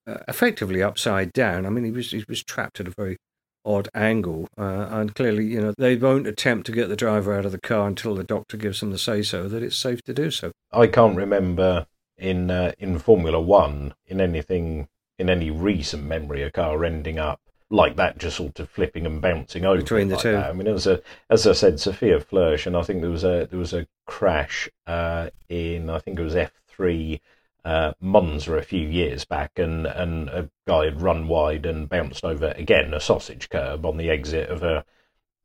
uh, 0.06 0.18
effectively 0.28 0.84
upside 0.84 1.32
down. 1.32 1.66
I 1.66 1.70
mean, 1.70 1.86
he 1.86 1.92
was, 1.92 2.12
he 2.12 2.26
was 2.28 2.44
trapped 2.44 2.82
at 2.82 2.88
a 2.88 2.94
very 2.98 3.16
odd 3.64 3.88
angle. 3.94 4.48
Uh, 4.58 4.88
and 4.92 5.16
clearly, 5.16 5.46
you 5.46 5.62
know, 5.62 5.74
they 5.78 5.96
won't 5.96 6.28
attempt 6.28 6.66
to 6.66 6.72
get 6.74 6.90
the 6.90 6.96
driver 6.96 7.34
out 7.34 7.46
of 7.46 7.54
the 7.54 7.62
car 7.62 7.88
until 7.88 8.14
the 8.16 8.24
doctor 8.26 8.58
gives 8.58 8.82
them 8.82 8.92
the 8.92 8.98
say 8.98 9.22
so 9.22 9.48
that 9.48 9.64
it's 9.64 9.78
safe 9.78 10.02
to 10.02 10.14
do 10.14 10.32
so. 10.32 10.52
I 10.72 10.88
can't 10.88 11.16
remember 11.16 11.86
in 12.18 12.52
uh, 12.52 12.74
in 12.78 13.00
Formula 13.00 13.40
One 13.40 13.94
in 14.06 14.20
anything 14.20 14.88
in 15.18 15.30
any 15.30 15.50
recent 15.52 16.04
memory 16.04 16.42
a 16.44 16.52
car 16.52 16.84
ending 16.84 17.20
up 17.20 17.40
like 17.72 17.96
that, 17.96 18.20
just 18.20 18.38
sort 18.38 18.60
of 18.60 18.70
flipping 18.70 19.06
and 19.06 19.22
bouncing 19.22 19.66
over 19.66 19.82
Between 19.82 20.10
the 20.10 20.16
like 20.16 20.24
two. 20.24 20.32
that. 20.34 20.50
I 20.50 20.54
mean, 20.54 20.68
it 20.68 20.74
was 20.74 20.88
a 20.88 21.02
as 21.30 21.48
I 21.48 21.54
said, 21.54 21.80
Sophia 21.80 22.20
Flörsch, 22.20 22.66
and 22.68 22.76
I 22.78 22.84
think 22.84 23.02
there 23.02 23.10
was 23.10 23.24
a 23.24 23.48
there 23.50 23.60
was 23.60 23.74
a 23.74 23.88
crash 24.06 24.70
uh, 24.86 25.30
in 25.50 25.90
I 25.90 26.00
think 26.00 26.20
it 26.20 26.24
was 26.24 26.36
F 26.36 26.52
three. 26.68 27.22
Uh, 27.64 27.94
Monza 28.00 28.56
a 28.56 28.64
few 28.64 28.88
years 28.88 29.24
back, 29.24 29.60
and, 29.60 29.86
and 29.86 30.30
a 30.30 30.50
guy 30.66 30.86
had 30.86 31.00
run 31.00 31.28
wide 31.28 31.68
and 31.68 31.88
bounced 31.88 32.26
over 32.26 32.56
again 32.58 32.92
a 32.92 33.00
sausage 33.00 33.50
curb 33.50 33.86
on 33.86 33.98
the 33.98 34.10
exit 34.10 34.50
of 34.50 34.64
a 34.64 34.84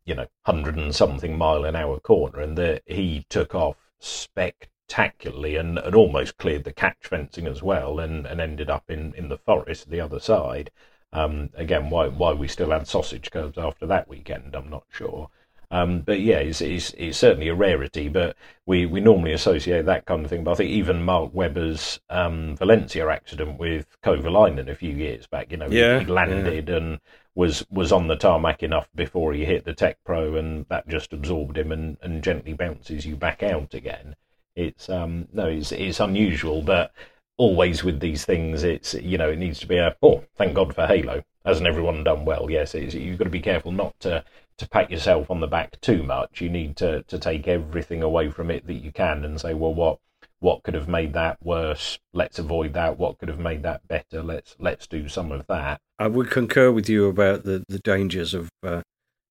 you 0.06 0.14
know 0.14 0.26
hundred 0.46 0.78
and 0.78 0.94
something 0.94 1.36
mile 1.36 1.66
an 1.66 1.76
hour 1.76 2.00
corner, 2.00 2.40
and 2.40 2.56
the, 2.56 2.80
he 2.86 3.26
took 3.28 3.54
off 3.54 3.76
spectacularly 3.98 5.56
and, 5.56 5.78
and 5.78 5.94
almost 5.94 6.38
cleared 6.38 6.64
the 6.64 6.72
catch 6.72 6.96
fencing 7.02 7.46
as 7.46 7.62
well, 7.62 8.00
and, 8.00 8.24
and 8.24 8.40
ended 8.40 8.70
up 8.70 8.90
in, 8.90 9.12
in 9.12 9.28
the 9.28 9.36
forest 9.36 9.90
the 9.90 10.00
other 10.00 10.18
side. 10.18 10.70
Um, 11.16 11.48
again, 11.54 11.88
why 11.88 12.08
why 12.08 12.34
we 12.34 12.46
still 12.46 12.70
had 12.70 12.86
sausage 12.86 13.30
curbs 13.30 13.56
after 13.56 13.86
that 13.86 14.06
weekend, 14.06 14.54
I'm 14.54 14.68
not 14.68 14.84
sure. 14.90 15.30
Um, 15.70 16.02
but 16.02 16.20
yeah, 16.20 16.38
it's, 16.38 16.60
it's, 16.60 16.92
it's, 16.96 17.18
certainly 17.18 17.48
a 17.48 17.54
rarity. 17.54 18.08
But 18.08 18.36
we, 18.66 18.86
we 18.86 19.00
normally 19.00 19.32
associate 19.32 19.86
that 19.86 20.04
kind 20.04 20.24
of 20.24 20.30
thing. 20.30 20.44
But 20.44 20.52
I 20.52 20.54
think 20.56 20.70
even 20.70 21.02
Mark 21.02 21.34
Webber's 21.34 21.98
um, 22.08 22.54
Valencia 22.56 23.08
accident 23.08 23.58
with 23.58 23.86
Kovalainen 24.02 24.68
a 24.68 24.74
few 24.74 24.92
years 24.92 25.26
back, 25.26 25.50
you 25.50 25.56
know, 25.56 25.68
yeah, 25.68 25.98
he, 25.98 26.04
he 26.04 26.12
landed 26.12 26.68
yeah. 26.68 26.76
and 26.76 27.00
was 27.34 27.66
was 27.70 27.92
on 27.92 28.08
the 28.08 28.16
tarmac 28.16 28.62
enough 28.62 28.88
before 28.94 29.32
he 29.32 29.44
hit 29.44 29.64
the 29.64 29.74
TecPro, 29.74 30.38
and 30.38 30.66
that 30.68 30.86
just 30.88 31.12
absorbed 31.12 31.58
him 31.58 31.72
and, 31.72 31.96
and 32.02 32.22
gently 32.22 32.52
bounces 32.52 33.06
you 33.06 33.16
back 33.16 33.42
out 33.42 33.74
again. 33.74 34.16
It's 34.54 34.88
um 34.88 35.28
no, 35.32 35.46
it's 35.46 35.72
it's 35.72 36.00
unusual, 36.00 36.62
but 36.62 36.92
always 37.38 37.84
with 37.84 38.00
these 38.00 38.24
things, 38.24 38.62
it's 38.62 38.94
you 38.94 39.18
know 39.18 39.30
it 39.30 39.38
needs 39.38 39.60
to 39.60 39.66
be 39.66 39.76
a 39.76 39.96
oh 40.02 40.24
thank 40.36 40.54
God 40.54 40.74
for 40.74 40.86
Halo. 40.86 41.22
Hasn't 41.44 41.66
everyone 41.68 42.02
done 42.02 42.24
well? 42.24 42.50
Yes, 42.50 42.74
you've 42.74 43.18
got 43.18 43.24
to 43.24 43.30
be 43.30 43.40
careful 43.40 43.72
not 43.72 43.98
to 44.00 44.24
to 44.58 44.68
pat 44.68 44.90
yourself 44.90 45.30
on 45.30 45.40
the 45.40 45.46
back 45.46 45.80
too 45.80 46.02
much. 46.02 46.40
You 46.40 46.48
need 46.48 46.76
to 46.76 47.02
to 47.04 47.18
take 47.18 47.46
everything 47.46 48.02
away 48.02 48.30
from 48.30 48.50
it 48.50 48.66
that 48.66 48.74
you 48.74 48.92
can 48.92 49.24
and 49.24 49.40
say, 49.40 49.54
well, 49.54 49.74
what 49.74 49.98
what 50.40 50.62
could 50.62 50.74
have 50.74 50.88
made 50.88 51.12
that 51.14 51.38
worse? 51.42 51.98
Let's 52.12 52.38
avoid 52.38 52.74
that. 52.74 52.98
What 52.98 53.18
could 53.18 53.28
have 53.28 53.38
made 53.38 53.62
that 53.62 53.86
better? 53.88 54.22
Let's 54.22 54.56
let's 54.58 54.86
do 54.86 55.08
some 55.08 55.32
of 55.32 55.46
that. 55.46 55.80
I 55.98 56.08
would 56.08 56.30
concur 56.30 56.70
with 56.70 56.88
you 56.88 57.06
about 57.06 57.44
the 57.44 57.64
the 57.68 57.78
dangers 57.78 58.34
of 58.34 58.50
uh, 58.62 58.82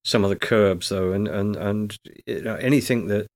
some 0.03 0.23
of 0.23 0.29
the 0.29 0.35
curbs, 0.35 0.89
though, 0.89 1.11
and 1.11 1.27
and 1.27 1.55
and 1.55 1.97
you 2.25 2.41
know, 2.41 2.55
anything 2.55 3.07
that 3.07 3.27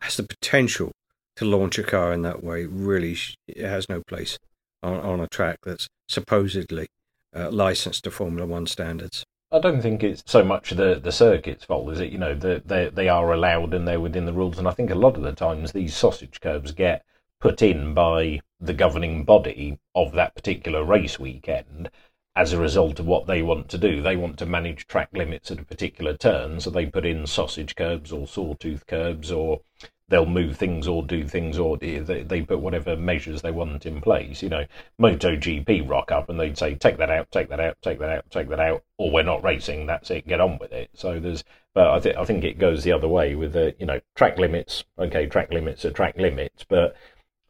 has 0.00 0.16
the 0.16 0.22
potential 0.22 0.92
to 1.36 1.44
launch 1.44 1.78
a 1.78 1.82
car 1.82 2.12
in 2.12 2.22
that 2.22 2.42
way 2.42 2.66
really 2.66 3.16
it 3.46 3.64
has 3.64 3.88
no 3.88 4.02
place 4.06 4.38
on, 4.82 5.00
on 5.00 5.20
a 5.20 5.28
track 5.28 5.58
that's 5.64 5.88
supposedly 6.08 6.88
uh, 7.34 7.50
licensed 7.50 8.04
to 8.04 8.10
Formula 8.10 8.46
One 8.46 8.66
standards. 8.66 9.24
I 9.50 9.58
don't 9.60 9.82
think 9.82 10.02
it's 10.02 10.22
so 10.26 10.44
much 10.44 10.70
the, 10.70 11.00
the 11.02 11.12
circuit's 11.12 11.64
fault, 11.64 11.92
is 11.92 12.00
it? 12.00 12.10
You 12.10 12.18
know, 12.18 12.34
the, 12.34 12.62
they, 12.64 12.88
they 12.88 13.08
are 13.08 13.32
allowed 13.32 13.72
and 13.72 13.86
they're 13.86 14.00
within 14.00 14.26
the 14.26 14.32
rules. 14.32 14.58
And 14.58 14.66
I 14.66 14.72
think 14.72 14.90
a 14.90 14.96
lot 14.96 15.16
of 15.16 15.22
the 15.22 15.32
times 15.32 15.72
these 15.72 15.96
sausage 15.96 16.40
curbs 16.40 16.72
get 16.72 17.04
put 17.40 17.62
in 17.62 17.94
by 17.94 18.40
the 18.60 18.74
governing 18.74 19.24
body 19.24 19.78
of 19.94 20.12
that 20.12 20.34
particular 20.34 20.82
race 20.82 21.18
weekend 21.20 21.90
as 22.34 22.52
a 22.52 22.60
result 22.60 22.98
of 22.98 23.06
what 23.06 23.26
they 23.26 23.42
want 23.42 23.68
to 23.68 23.78
do. 23.78 24.02
They 24.02 24.16
want 24.16 24.38
to 24.38 24.46
manage 24.46 24.88
track 24.88 25.10
limits 25.12 25.50
at 25.52 25.60
a 25.60 25.64
particular 25.64 26.16
turn, 26.16 26.58
so 26.58 26.70
they 26.70 26.86
put 26.86 27.06
in 27.06 27.26
sausage 27.26 27.76
curbs 27.76 28.10
or 28.10 28.26
sawtooth 28.26 28.86
curbs 28.86 29.30
or 29.30 29.60
they'll 30.08 30.26
move 30.26 30.56
things 30.56 30.86
or 30.86 31.02
do 31.02 31.26
things 31.26 31.58
or 31.58 31.76
they, 31.78 31.98
they 31.98 32.42
put 32.42 32.60
whatever 32.60 32.96
measures 32.96 33.42
they 33.42 33.50
want 33.50 33.86
in 33.86 34.00
place. 34.00 34.42
You 34.42 34.50
know, 34.50 34.64
MotoGP 35.00 35.88
rock 35.88 36.12
up 36.12 36.28
and 36.28 36.38
they'd 36.38 36.58
say, 36.58 36.74
take 36.74 36.98
that 36.98 37.10
out, 37.10 37.30
take 37.30 37.48
that 37.48 37.60
out, 37.60 37.76
take 37.82 37.98
that 38.00 38.10
out, 38.10 38.30
take 38.30 38.48
that 38.50 38.60
out, 38.60 38.84
or 38.98 39.10
we're 39.10 39.22
not 39.22 39.42
racing. 39.42 39.86
That's 39.86 40.10
it. 40.10 40.26
Get 40.26 40.40
on 40.40 40.58
with 40.58 40.72
it. 40.72 40.90
So 40.94 41.18
there's, 41.18 41.42
but 41.74 41.88
I 41.88 42.00
think 42.00 42.16
I 42.16 42.24
think 42.24 42.44
it 42.44 42.58
goes 42.58 42.84
the 42.84 42.92
other 42.92 43.08
way 43.08 43.34
with 43.34 43.52
the 43.54 43.74
you 43.78 43.86
know 43.86 44.00
track 44.14 44.38
limits. 44.38 44.84
Okay, 44.98 45.26
track 45.26 45.50
limits 45.50 45.84
are 45.84 45.90
track 45.90 46.16
limits, 46.16 46.64
but 46.68 46.94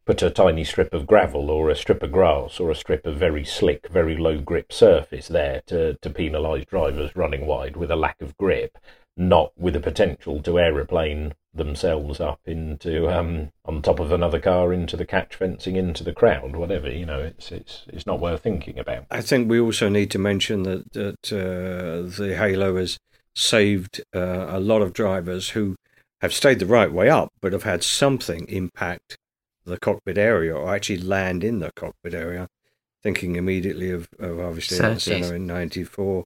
put 0.07 0.23
a 0.23 0.31
tiny 0.31 0.65
strip 0.65 0.93
of 0.93 1.07
gravel 1.07 1.51
or 1.51 1.71
a 1.71 1.77
strip 1.77 2.03
of 2.03 2.13
grass 2.13 2.61
or 2.61 2.71
a 2.71 2.75
strip 2.75 3.07
of 3.07 3.17
very 3.17 3.45
slick, 3.45 3.89
very 3.89 4.17
low 4.17 4.39
grip 4.39 4.73
surface 4.73 5.29
there 5.29 5.63
to, 5.67 5.95
to 5.95 6.11
penalise 6.11 6.67
drivers 6.67 7.17
running 7.17 7.47
wide 7.47 7.77
with 7.77 7.91
a 7.91 7.97
lack 7.97 8.21
of 8.21 8.37
grip, 8.37 8.77
not 9.17 9.53
with 9.57 9.75
the 9.75 9.81
potential 9.81 10.43
to 10.43 10.59
aeroplane 10.59 11.33
themselves 11.55 12.21
up 12.21 12.41
into 12.45 13.09
um, 13.09 13.51
on 13.65 13.81
top 13.81 14.01
of 14.01 14.11
another 14.11 14.41
car 14.41 14.73
into 14.73 14.97
the 14.97 15.07
catch 15.07 15.37
fencing 15.37 15.77
into 15.77 16.03
the 16.03 16.13
crowd 16.13 16.57
whatever 16.57 16.91
you 16.91 17.07
know 17.07 17.21
it's 17.21 17.53
it's 17.53 17.85
it's 17.89 18.07
not 18.07 18.21
worth 18.21 18.43
thinking 18.43 18.79
about. 18.79 19.07
I 19.11 19.21
think 19.21 19.49
we 19.49 19.61
also 19.61 19.89
need 19.89 20.11
to 20.13 20.19
mention 20.19 20.65
that 20.65 20.93
that 20.93 21.33
uh, 21.33 22.09
the 22.19 22.35
halo 22.37 22.77
has 22.77 22.99
saved 23.35 24.03
uh, 24.15 24.47
a 24.49 24.61
lot 24.61 24.83
of 24.83 24.93
drivers 24.93 25.51
who 25.51 25.77
have 26.21 26.33
stayed 26.33 26.59
the 26.59 26.67
right 26.67 26.93
way 26.93 27.09
up 27.09 27.29
but 27.41 27.53
have 27.53 27.65
had 27.65 27.83
something 27.83 28.47
impact 28.49 29.17
the 29.65 29.79
cockpit 29.79 30.19
area 30.19 30.55
or 30.55 30.75
actually 30.75 30.99
land 30.99 31.43
in 31.43 31.59
the 31.59 31.71
cockpit 31.77 32.15
area. 32.15 32.49
Thinking 33.03 33.37
immediately 33.37 33.91
of, 33.91 34.09
of 34.19 34.41
obviously 34.41 34.79
Senna 34.99 35.35
in 35.35 35.47
94 35.47 36.25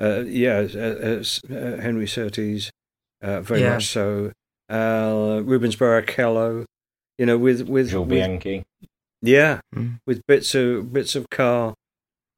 uh, 0.00 0.24
yeah 0.26 0.66
uh, 0.74 1.22
uh, 1.50 1.80
henry 1.80 2.06
surtees 2.06 2.70
uh, 3.22 3.40
very 3.40 3.62
yeah. 3.62 3.74
much 3.74 3.86
so 3.86 4.32
uh, 4.68 5.40
Rubens 5.44 5.76
Barrichello, 5.76 6.64
you 7.18 7.26
know, 7.26 7.38
with 7.38 7.62
with, 7.62 7.90
Jules 7.90 8.08
Bianchi. 8.08 8.64
Yeah, 9.22 9.60
mm. 9.74 10.00
with 10.06 10.26
bits 10.26 10.54
of 10.54 10.92
bits 10.92 11.14
of 11.14 11.30
car 11.30 11.74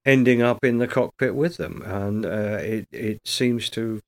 ending 0.05 0.41
up 0.41 0.64
in 0.64 0.79
the 0.79 0.89
cockpit 0.89 1.35
with 1.35 1.57
them, 1.57 1.83
and 1.85 2.24
uh, 2.24 2.59
it 2.61 2.87
it 2.93 3.20
seems 3.24 3.68
to 3.70 4.01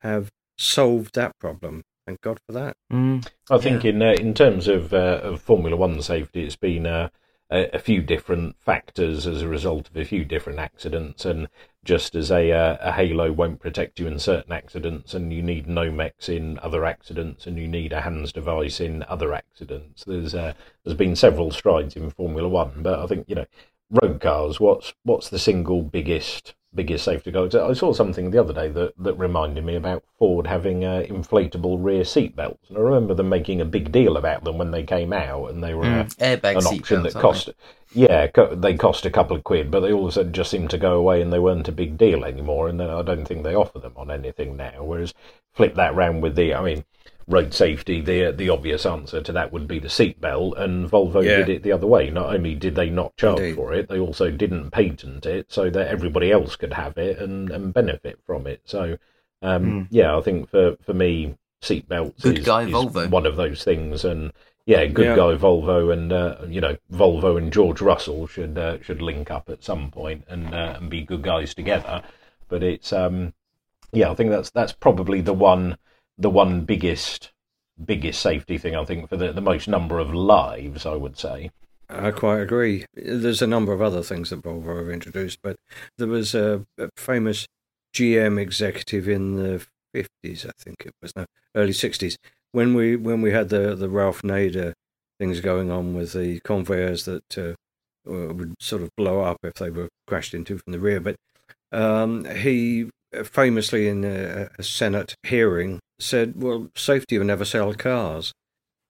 have 0.00 0.30
solved 0.58 1.14
that 1.14 1.32
problem. 1.38 1.82
Thank 2.06 2.20
God 2.20 2.38
for 2.46 2.52
that. 2.52 2.76
Mm. 2.92 3.26
I 3.50 3.58
think 3.58 3.84
yeah. 3.84 3.90
in 3.90 4.02
uh, 4.02 4.12
in 4.12 4.34
terms 4.34 4.68
of 4.68 4.92
uh, 4.92 5.20
of 5.22 5.42
Formula 5.42 5.76
One 5.76 6.00
safety, 6.02 6.44
it's 6.44 6.56
been 6.56 6.86
uh, 6.86 7.08
a, 7.50 7.76
a, 7.76 7.78
few 7.78 8.02
different 8.02 8.56
factors 8.60 9.26
as 9.26 9.42
a 9.42 9.48
result 9.48 9.88
of 9.88 9.96
a 9.96 10.04
few 10.04 10.24
different 10.24 10.58
accidents, 10.58 11.24
and 11.24 11.48
just 11.84 12.14
as 12.14 12.30
a, 12.30 12.50
uh, 12.50 12.76
a 12.80 12.92
halo 12.92 13.32
won't 13.32 13.60
protect 13.60 14.00
you 14.00 14.06
in 14.06 14.18
certain 14.18 14.52
accidents, 14.52 15.14
and 15.14 15.32
you 15.32 15.42
need 15.42 15.66
Nomex 15.66 16.28
in 16.28 16.58
other 16.60 16.84
accidents, 16.84 17.46
and 17.46 17.56
you 17.58 17.68
need 17.68 17.92
a 17.92 18.00
HANS 18.00 18.32
device 18.32 18.80
in 18.80 19.04
other 19.04 19.32
accidents. 19.32 20.04
There's 20.04 20.34
uh, 20.34 20.54
there's 20.84 20.96
been 20.96 21.16
several 21.16 21.50
strides 21.50 21.96
in 21.96 22.10
Formula 22.10 22.48
One, 22.48 22.82
but 22.82 22.98
I 22.98 23.06
think 23.06 23.28
you 23.28 23.36
know 23.36 23.46
road 23.90 24.20
cars. 24.20 24.58
What's 24.58 24.94
what's 25.04 25.30
the 25.30 25.38
single 25.38 25.82
biggest 25.82 26.54
biggest 26.76 27.04
safety 27.04 27.30
goal? 27.30 27.48
I 27.58 27.72
saw 27.72 27.92
something 27.92 28.30
the 28.30 28.40
other 28.40 28.52
day 28.52 28.68
that, 28.68 28.92
that 28.98 29.14
reminded 29.14 29.64
me 29.64 29.74
about 29.74 30.04
Ford 30.18 30.46
having 30.46 30.84
uh, 30.84 31.04
inflatable 31.08 31.82
rear 31.82 32.04
seat 32.04 32.36
belts, 32.36 32.68
and 32.68 32.78
I 32.78 32.80
remember 32.82 33.14
them 33.14 33.28
making 33.28 33.60
a 33.60 33.64
big 33.64 33.90
deal 33.90 34.16
about 34.16 34.44
them 34.44 34.58
when 34.58 34.70
they 34.70 34.82
came 34.82 35.12
out, 35.12 35.50
and 35.50 35.64
they 35.64 35.74
were 35.74 35.84
mm, 35.84 36.14
airbag 36.16 36.58
an 36.58 36.66
option 36.66 37.02
that 37.02 37.14
cost. 37.14 37.50
Yeah, 37.92 38.28
they 38.52 38.76
cost 38.76 39.06
a 39.06 39.10
couple 39.10 39.36
of 39.36 39.44
quid, 39.44 39.70
but 39.70 39.80
they 39.80 39.92
all 39.92 40.02
of 40.02 40.08
a 40.08 40.12
sudden 40.12 40.32
just 40.32 40.50
seemed 40.50 40.68
to 40.70 40.78
go 40.78 40.98
away 40.98 41.22
and 41.22 41.32
they 41.32 41.38
weren't 41.38 41.68
a 41.68 41.72
big 41.72 41.96
deal 41.96 42.24
anymore. 42.24 42.68
And 42.68 42.78
then 42.78 42.90
I 42.90 43.00
don't 43.00 43.24
think 43.24 43.42
they 43.42 43.54
offer 43.54 43.78
them 43.78 43.94
on 43.96 44.10
anything 44.10 44.54
now. 44.56 44.82
Whereas 44.82 45.14
flip 45.54 45.76
that 45.76 45.94
round 45.94 46.22
with 46.22 46.36
the, 46.36 46.54
I 46.54 46.62
mean, 46.62 46.84
road 47.28 47.52
safety, 47.52 48.00
the 48.00 48.30
the 48.30 48.48
obvious 48.48 48.86
answer 48.86 49.20
to 49.20 49.32
that 49.32 49.52
would 49.52 49.66
be 49.66 49.78
the 49.78 49.88
seatbelt, 49.88 50.58
and 50.58 50.88
Volvo 50.88 51.24
yeah. 51.24 51.38
did 51.38 51.48
it 51.48 51.62
the 51.62 51.72
other 51.72 51.86
way. 51.86 52.10
Not 52.10 52.34
only 52.34 52.54
did 52.54 52.74
they 52.74 52.90
not 52.90 53.16
charge 53.16 53.40
Indeed. 53.40 53.56
for 53.56 53.72
it, 53.72 53.88
they 53.88 53.98
also 53.98 54.30
didn't 54.30 54.70
patent 54.70 55.26
it 55.26 55.52
so 55.52 55.70
that 55.70 55.88
everybody 55.88 56.30
else 56.30 56.56
could 56.56 56.72
have 56.72 56.96
it 56.98 57.18
and, 57.18 57.50
and 57.50 57.74
benefit 57.74 58.20
from 58.24 58.46
it. 58.46 58.62
So, 58.64 58.98
um, 59.42 59.64
mm. 59.64 59.88
yeah, 59.90 60.16
I 60.16 60.20
think 60.20 60.50
for, 60.50 60.76
for 60.82 60.94
me, 60.94 61.36
seatbelts 61.62 62.22
Good 62.22 62.38
is, 62.38 62.46
guy 62.46 62.62
is 62.62 62.70
Volvo. 62.70 63.10
one 63.10 63.26
of 63.26 63.36
those 63.36 63.64
things, 63.64 64.04
and 64.04 64.32
yeah, 64.64 64.86
good 64.86 65.06
yeah. 65.06 65.16
guy 65.16 65.34
Volvo, 65.34 65.92
and 65.92 66.12
uh, 66.12 66.36
you 66.48 66.60
know 66.60 66.76
Volvo 66.92 67.36
and 67.36 67.52
George 67.52 67.80
Russell 67.80 68.26
should 68.26 68.56
uh, 68.56 68.80
should 68.82 69.02
link 69.02 69.30
up 69.30 69.48
at 69.48 69.64
some 69.64 69.90
point 69.90 70.24
and 70.28 70.54
uh, 70.54 70.76
and 70.78 70.88
be 70.88 71.02
good 71.02 71.22
guys 71.22 71.54
together. 71.54 72.02
But 72.48 72.62
it's 72.62 72.92
um, 72.92 73.34
yeah, 73.92 74.10
I 74.10 74.14
think 74.14 74.30
that's 74.30 74.50
that's 74.50 74.72
probably 74.72 75.20
the 75.20 75.34
one 75.34 75.76
the 76.18 76.30
one 76.30 76.62
biggest 76.62 77.32
biggest 77.84 78.22
safety 78.22 78.56
thing 78.56 78.74
I 78.74 78.84
think 78.84 79.08
for 79.08 79.16
the, 79.16 79.32
the 79.32 79.40
most 79.40 79.68
number 79.68 79.98
of 79.98 80.14
lives 80.14 80.86
I 80.86 80.94
would 80.94 81.18
say. 81.18 81.50
I 81.88 82.10
quite 82.10 82.40
agree. 82.40 82.84
There's 82.94 83.42
a 83.42 83.46
number 83.46 83.72
of 83.72 83.80
other 83.80 84.02
things 84.02 84.30
that 84.30 84.42
Volvo 84.42 84.78
have 84.78 84.90
introduced, 84.90 85.38
but 85.40 85.56
there 85.98 86.08
was 86.08 86.34
a, 86.34 86.66
a 86.78 86.88
famous 86.96 87.46
GM 87.94 88.40
executive 88.40 89.08
in 89.08 89.36
the 89.36 89.64
50s, 89.94 90.46
I 90.46 90.50
think 90.58 90.82
it 90.84 90.92
was, 91.00 91.14
no, 91.14 91.26
early 91.54 91.72
60s, 91.72 92.16
when 92.52 92.74
we 92.74 92.96
when 92.96 93.22
we 93.22 93.32
had 93.32 93.50
the 93.50 93.74
the 93.74 93.88
Ralph 93.88 94.22
Nader 94.22 94.72
things 95.18 95.40
going 95.40 95.70
on 95.70 95.94
with 95.94 96.12
the 96.12 96.40
Corvairs 96.40 97.04
that 97.04 97.38
uh, 97.38 97.54
would 98.04 98.54
sort 98.60 98.82
of 98.82 98.90
blow 98.96 99.20
up 99.20 99.38
if 99.42 99.54
they 99.54 99.70
were 99.70 99.88
crashed 100.06 100.34
into 100.34 100.58
from 100.58 100.72
the 100.72 100.78
rear, 100.78 101.00
but 101.00 101.16
um, 101.72 102.24
he 102.24 102.90
famously 103.24 103.88
in 103.88 104.04
a, 104.04 104.48
a, 104.58 104.62
Senate 104.62 105.14
hearing 105.22 105.80
said, 105.98 106.40
"Well, 106.40 106.70
safety 106.74 107.18
will 107.18 107.26
never 107.26 107.44
sell 107.44 107.74
cars." 107.74 108.32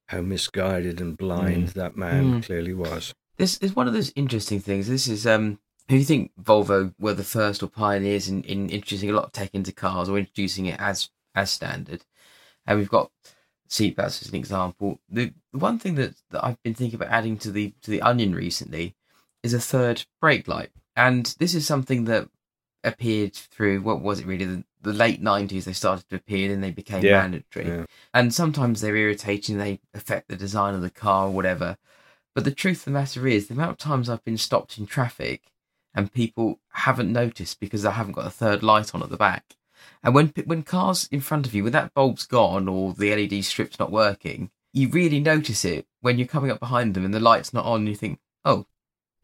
How 0.09 0.20
misguided 0.20 1.00
and 1.00 1.16
blind 1.16 1.68
mm. 1.68 1.72
that 1.72 1.96
man 1.96 2.34
mm. 2.34 2.44
clearly 2.44 2.72
was. 2.72 3.12
This 3.38 3.59
is 3.59 3.74
one 3.74 3.88
of 3.88 3.92
those 3.92 4.12
interesting 4.14 4.61
things. 4.61 4.86
This 4.86 5.09
is 5.09 5.26
um, 5.26 5.59
who 5.88 5.96
you 5.96 6.04
think 6.04 6.30
Volvo 6.40 6.94
were 6.98 7.14
the 7.14 7.24
first 7.24 7.62
or 7.62 7.68
pioneers 7.68 8.28
in, 8.28 8.42
in 8.44 8.70
introducing 8.70 9.11
a 9.11 9.12
lot 9.12 9.24
of 9.24 9.32
tech 9.32 9.50
into 9.52 9.72
cars 9.72 10.09
or 10.09 10.18
introducing 10.18 10.66
it 10.66 10.80
as 10.80 11.11
as 11.34 11.50
standard. 11.50 12.04
And 12.66 12.78
we've 12.78 12.88
got 12.88 13.11
seatbelts 13.68 14.22
as 14.22 14.28
an 14.28 14.36
example. 14.36 15.00
The, 15.09 15.32
the 15.52 15.59
one 15.59 15.78
thing 15.78 15.96
that, 15.96 16.14
that 16.30 16.44
I've 16.44 16.62
been 16.62 16.74
thinking 16.74 16.96
about 16.96 17.12
adding 17.12 17.36
to 17.38 17.50
the 17.50 17.74
to 17.82 17.90
the 17.90 18.02
onion 18.02 18.34
recently 18.34 18.94
is 19.42 19.54
a 19.54 19.61
third 19.61 20.04
brake 20.20 20.48
light, 20.48 20.70
and 20.96 21.34
this 21.38 21.54
is 21.54 21.66
something 21.66 22.04
that 22.04 22.28
appeared 22.87 23.34
through 23.34 23.82
what 23.82 24.01
was 24.01 24.20
it 24.20 24.26
really 24.26 24.45
the, 24.45 24.64
the 24.82 24.93
late 24.93 25.20
nineties. 25.20 25.64
They 25.64 25.72
started 25.72 26.09
to 26.09 26.16
appear, 26.16 26.53
and 26.53 26.62
they 26.62 26.70
became 26.70 27.05
yeah, 27.05 27.20
mandatory. 27.20 27.68
Yeah. 27.68 27.84
And 28.14 28.32
sometimes 28.32 28.80
they're 28.80 28.97
irritating. 28.97 29.59
They 29.59 29.80
affect 29.93 30.28
the 30.28 30.37
design 30.37 30.74
of 30.74 30.80
the 30.82 30.91
car 30.91 31.26
or 31.26 31.30
whatever. 31.30 31.76
But 32.34 32.45
the 32.45 32.51
truth 32.51 32.78
of 32.80 32.84
the 32.87 32.91
matter 32.93 33.26
is, 33.26 33.49
the 33.49 33.55
amount 33.55 33.72
of 33.72 33.78
times 33.78 34.09
I've 34.09 34.24
been 34.24 34.39
stopped 34.39 34.78
in 34.78 34.87
traffic 34.87 35.53
and 35.95 36.12
people 36.12 36.61
haven't 36.70 37.12
noticed 37.12 37.59
because 37.61 37.84
I 37.84 37.93
haven't 37.93 38.12
got 38.12 38.26
a 38.26 38.30
third 38.30 38.62
light 38.62 38.95
on 38.95 39.03
at 39.03 39.09
the 39.09 39.16
back. 39.16 39.57
And 40.03 40.14
when 40.14 40.28
when 40.45 40.62
cars 40.62 41.09
in 41.11 41.20
front 41.20 41.47
of 41.47 41.55
you, 41.55 41.64
when 41.64 41.72
that 41.72 41.95
bulb's 41.95 42.26
gone 42.26 42.68
or 42.68 42.93
the 42.93 43.14
LED 43.14 43.45
strip's 43.45 43.78
not 43.78 43.91
working, 43.91 44.51
you 44.72 44.89
really 44.89 45.20
notice 45.20 45.64
it 45.64 45.87
when 46.03 46.18
you're 46.18 46.28
coming 46.28 46.51
up 46.51 46.61
behind 46.61 46.95
them 46.95 47.05
and 47.05 47.14
the 47.14 47.20
light's 47.20 47.55
not 47.55 47.64
on. 47.64 47.80
And 47.80 47.89
you 47.89 47.95
think, 47.95 48.20
oh, 48.45 48.66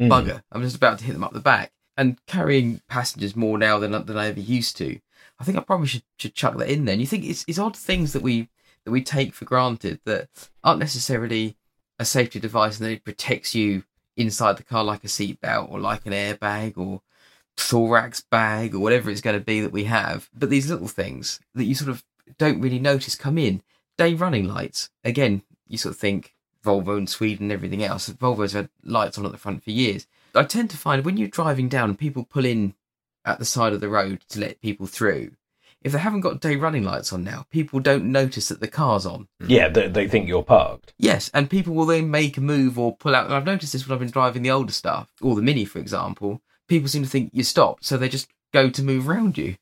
Mm. 0.01 0.09
bugger, 0.09 0.43
I'm 0.51 0.63
just 0.63 0.77
about 0.77 0.99
to 0.99 1.05
hit 1.05 1.13
them 1.13 1.23
up 1.23 1.33
the 1.33 1.41
back. 1.41 1.71
And 1.97 2.18
carrying 2.26 2.80
passengers 2.88 3.36
more 3.36 3.59
now 3.59 3.78
than 3.78 3.93
than 3.93 4.16
I 4.16 4.28
ever 4.28 4.40
used 4.40 4.76
to, 4.78 4.99
I 5.38 5.45
think 5.45 5.59
I 5.59 5.61
probably 5.61 5.88
should, 5.88 6.05
should 6.18 6.34
chuck 6.34 6.57
that 6.57 6.70
in 6.70 6.84
there. 6.84 6.95
And 6.95 7.01
you 7.01 7.07
think 7.07 7.24
it's 7.24 7.45
it's 7.47 7.59
odd 7.59 7.76
things 7.76 8.12
that 8.12 8.22
we 8.22 8.49
that 8.84 8.90
we 8.90 9.03
take 9.03 9.34
for 9.34 9.45
granted 9.45 10.01
that 10.05 10.28
aren't 10.64 10.80
necessarily 10.80 11.57
a 11.99 12.05
safety 12.05 12.40
device 12.40 12.78
and 12.78 12.86
that 12.86 12.93
it 12.93 13.05
protects 13.05 13.55
you 13.55 13.84
inside 14.16 14.57
the 14.57 14.62
car 14.62 14.84
like 14.84 15.05
a 15.05 15.09
seatbelt 15.09 15.70
or 15.70 15.78
like 15.78 16.07
an 16.07 16.12
airbag 16.12 16.76
or 16.76 17.03
thorax 17.57 18.22
bag 18.22 18.74
or 18.74 18.80
whatever 18.80 19.11
it's 19.11 19.20
going 19.20 19.38
to 19.38 19.45
be 19.45 19.61
that 19.61 19.72
we 19.72 19.84
have. 19.84 20.28
But 20.34 20.51
these 20.51 20.70
little 20.70 20.88
things 20.88 21.40
that 21.55 21.64
you 21.64 21.74
sort 21.74 21.90
of 21.90 22.05
don't 22.38 22.61
really 22.61 22.78
notice 22.78 23.14
come 23.14 23.38
in. 23.38 23.62
Day 23.99 24.14
running 24.14 24.49
lights. 24.49 24.90
Again, 25.05 25.43
you 25.68 25.76
sort 25.78 25.95
of 25.95 26.01
think 26.01 26.34
Volvo 26.64 26.97
and 26.97 27.09
Sweden 27.09 27.45
and 27.45 27.53
everything 27.53 27.82
else. 27.82 28.09
Volvo's 28.09 28.53
had 28.53 28.68
lights 28.82 29.18
on 29.18 29.26
at 29.26 29.32
the 29.32 29.38
front 29.38 29.62
for 29.62 29.70
years. 29.70 30.07
I 30.35 30.45
tend 30.45 30.70
to 30.70 30.76
find 30.76 31.05
when 31.05 31.16
you're 31.16 31.28
driving 31.28 31.68
down 31.68 31.91
and 31.91 31.99
people 31.99 32.24
pull 32.24 32.45
in 32.45 32.74
at 33.24 33.39
the 33.39 33.45
side 33.45 33.72
of 33.72 33.80
the 33.80 33.89
road 33.89 34.20
to 34.30 34.41
let 34.41 34.61
people 34.61 34.87
through, 34.87 35.33
if 35.83 35.93
they 35.93 35.99
haven't 35.99 36.20
got 36.20 36.41
day 36.41 36.57
running 36.57 36.85
lights 36.85 37.12
on 37.12 37.24
now, 37.24 37.47
people 37.51 37.80
don't 37.80 38.05
notice 38.11 38.49
that 38.49 38.61
the 38.61 38.68
car's 38.68 39.05
on. 39.05 39.28
Yeah, 39.47 39.68
they, 39.68 39.89
they 39.89 40.09
think 40.09 40.28
you're 40.28 40.43
parked. 40.45 40.95
Yes, 40.97 41.30
and 41.35 41.51
people 41.51 41.74
will 41.74 41.87
then 41.87 42.11
make 42.11 42.37
a 42.37 42.41
move 42.41 42.78
or 42.78 42.97
pull 42.97 43.14
out. 43.14 43.26
And 43.26 43.35
I've 43.35 43.45
noticed 43.45 43.72
this 43.72 43.87
when 43.87 43.93
I've 43.95 44.01
been 44.01 44.11
driving 44.11 44.43
the 44.43 44.51
older 44.53 44.72
stuff, 44.72 45.11
or 45.20 45.35
the 45.35 45.43
Mini, 45.43 45.64
for 45.64 45.78
example. 45.80 46.41
People 46.68 46.89
seem 46.89 47.03
to 47.03 47.09
think 47.09 47.30
you 47.33 47.43
stopped, 47.43 47.85
so 47.85 47.97
they 47.97 48.09
just 48.09 48.28
go 48.53 48.70
to 48.70 48.83
move 48.83 49.09
around 49.09 49.37
you. 49.37 49.57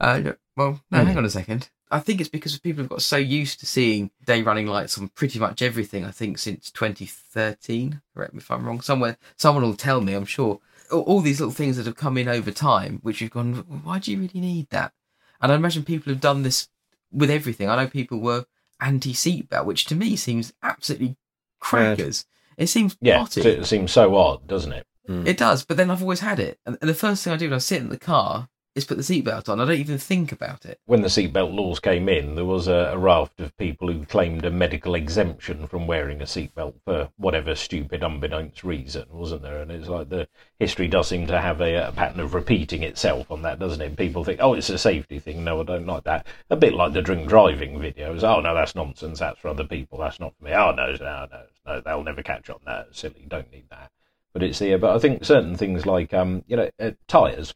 Uh, 0.00 0.32
well, 0.56 0.80
no, 0.90 1.00
Hmm. 1.00 1.06
hang 1.06 1.18
on 1.18 1.24
a 1.24 1.30
second. 1.30 1.70
I 1.90 1.98
think 2.00 2.20
it's 2.20 2.28
because 2.30 2.56
people 2.58 2.82
have 2.82 2.90
got 2.90 3.02
so 3.02 3.16
used 3.16 3.60
to 3.60 3.66
seeing 3.66 4.10
day 4.24 4.42
running 4.42 4.66
lights 4.66 4.96
on 4.96 5.08
pretty 5.08 5.38
much 5.38 5.60
everything. 5.62 6.04
I 6.04 6.10
think 6.12 6.38
since 6.38 6.70
2013. 6.70 8.00
Correct 8.14 8.32
me 8.34 8.38
if 8.38 8.50
I'm 8.50 8.64
wrong. 8.66 8.80
Somewhere, 8.80 9.16
someone 9.36 9.64
will 9.64 9.74
tell 9.76 10.00
me. 10.00 10.14
I'm 10.14 10.24
sure. 10.24 10.60
All, 10.92 11.00
all 11.02 11.20
these 11.20 11.40
little 11.40 11.52
things 11.54 11.76
that 11.76 11.86
have 11.86 11.96
come 11.96 12.16
in 12.16 12.28
over 12.28 12.50
time, 12.50 13.00
which 13.02 13.20
you've 13.20 13.30
gone, 13.30 13.54
why 13.84 13.98
do 13.98 14.10
you 14.12 14.18
really 14.18 14.40
need 14.40 14.68
that? 14.70 14.92
And 15.40 15.50
I 15.52 15.54
imagine 15.54 15.84
people 15.84 16.12
have 16.12 16.20
done 16.20 16.42
this 16.42 16.68
with 17.12 17.30
everything. 17.30 17.68
I 17.68 17.76
know 17.76 17.88
people 17.88 18.20
were 18.20 18.46
anti 18.80 19.12
seatbelt, 19.12 19.64
which 19.64 19.84
to 19.86 19.94
me 19.94 20.16
seems 20.16 20.52
absolutely 20.62 21.16
crackers. 21.60 22.24
It 22.56 22.68
seems 22.68 22.96
Yeah, 23.00 23.18
potty. 23.18 23.40
it 23.42 23.66
seems 23.66 23.90
so 23.90 24.14
odd, 24.16 24.46
doesn't 24.46 24.72
it? 24.72 24.86
Hmm. 25.06 25.26
It 25.26 25.38
does, 25.38 25.64
but 25.64 25.76
then 25.76 25.90
I've 25.90 26.02
always 26.02 26.20
had 26.20 26.38
it. 26.38 26.58
And, 26.66 26.76
and 26.80 26.90
the 26.90 26.94
first 26.94 27.24
thing 27.24 27.32
I 27.32 27.36
do 27.36 27.46
when 27.46 27.54
I 27.54 27.58
sit 27.58 27.80
in 27.80 27.88
the 27.88 27.98
car 27.98 28.48
is 28.74 28.84
put 28.84 28.96
the 28.96 29.02
seatbelt 29.02 29.48
on. 29.48 29.60
I 29.60 29.64
don't 29.64 29.80
even 29.80 29.98
think 29.98 30.30
about 30.30 30.64
it. 30.64 30.78
When 30.86 31.02
the 31.02 31.08
seatbelt 31.08 31.52
laws 31.52 31.80
came 31.80 32.08
in, 32.08 32.36
there 32.36 32.44
was 32.44 32.68
a, 32.68 32.90
a 32.92 32.98
raft 32.98 33.40
of 33.40 33.56
people 33.56 33.90
who 33.90 34.04
claimed 34.04 34.44
a 34.44 34.50
medical 34.50 34.94
exemption 34.94 35.66
from 35.66 35.88
wearing 35.88 36.20
a 36.20 36.24
seatbelt 36.24 36.74
for 36.84 37.10
whatever 37.16 37.54
stupid, 37.56 38.02
unbeknownst 38.02 38.62
reason, 38.62 39.06
wasn't 39.10 39.42
there? 39.42 39.60
And 39.60 39.72
it's 39.72 39.88
like 39.88 40.08
the 40.08 40.28
history 40.60 40.86
does 40.86 41.08
seem 41.08 41.26
to 41.26 41.40
have 41.40 41.60
a, 41.60 41.88
a 41.88 41.92
pattern 41.92 42.20
of 42.20 42.34
repeating 42.34 42.84
itself 42.84 43.30
on 43.30 43.42
that, 43.42 43.58
doesn't 43.58 43.80
it? 43.80 43.96
People 43.96 44.22
think, 44.22 44.38
oh, 44.40 44.54
it's 44.54 44.70
a 44.70 44.78
safety 44.78 45.18
thing. 45.18 45.42
No, 45.42 45.60
I 45.60 45.64
don't 45.64 45.86
like 45.86 46.04
that. 46.04 46.26
A 46.48 46.56
bit 46.56 46.74
like 46.74 46.92
the 46.92 47.02
drink 47.02 47.28
driving 47.28 47.78
videos. 47.78 48.22
Oh, 48.22 48.40
no, 48.40 48.54
that's 48.54 48.76
nonsense. 48.76 49.18
That's 49.18 49.40
for 49.40 49.48
other 49.48 49.64
people. 49.64 49.98
That's 49.98 50.20
not 50.20 50.34
for 50.38 50.44
me. 50.44 50.52
Oh, 50.52 50.72
no, 50.72 50.92
no, 50.92 51.26
no, 51.30 51.42
no 51.66 51.80
they'll 51.80 52.04
never 52.04 52.22
catch 52.22 52.48
on. 52.48 52.60
No, 52.64 52.84
silly. 52.92 53.26
Don't 53.26 53.50
need 53.50 53.64
that. 53.70 53.90
But 54.32 54.44
it's 54.44 54.60
the. 54.60 54.76
But 54.76 54.94
I 54.94 54.98
think 55.00 55.24
certain 55.24 55.56
things 55.56 55.86
like, 55.86 56.14
um, 56.14 56.44
you 56.46 56.56
know, 56.56 56.70
uh, 56.78 56.92
tires. 57.08 57.54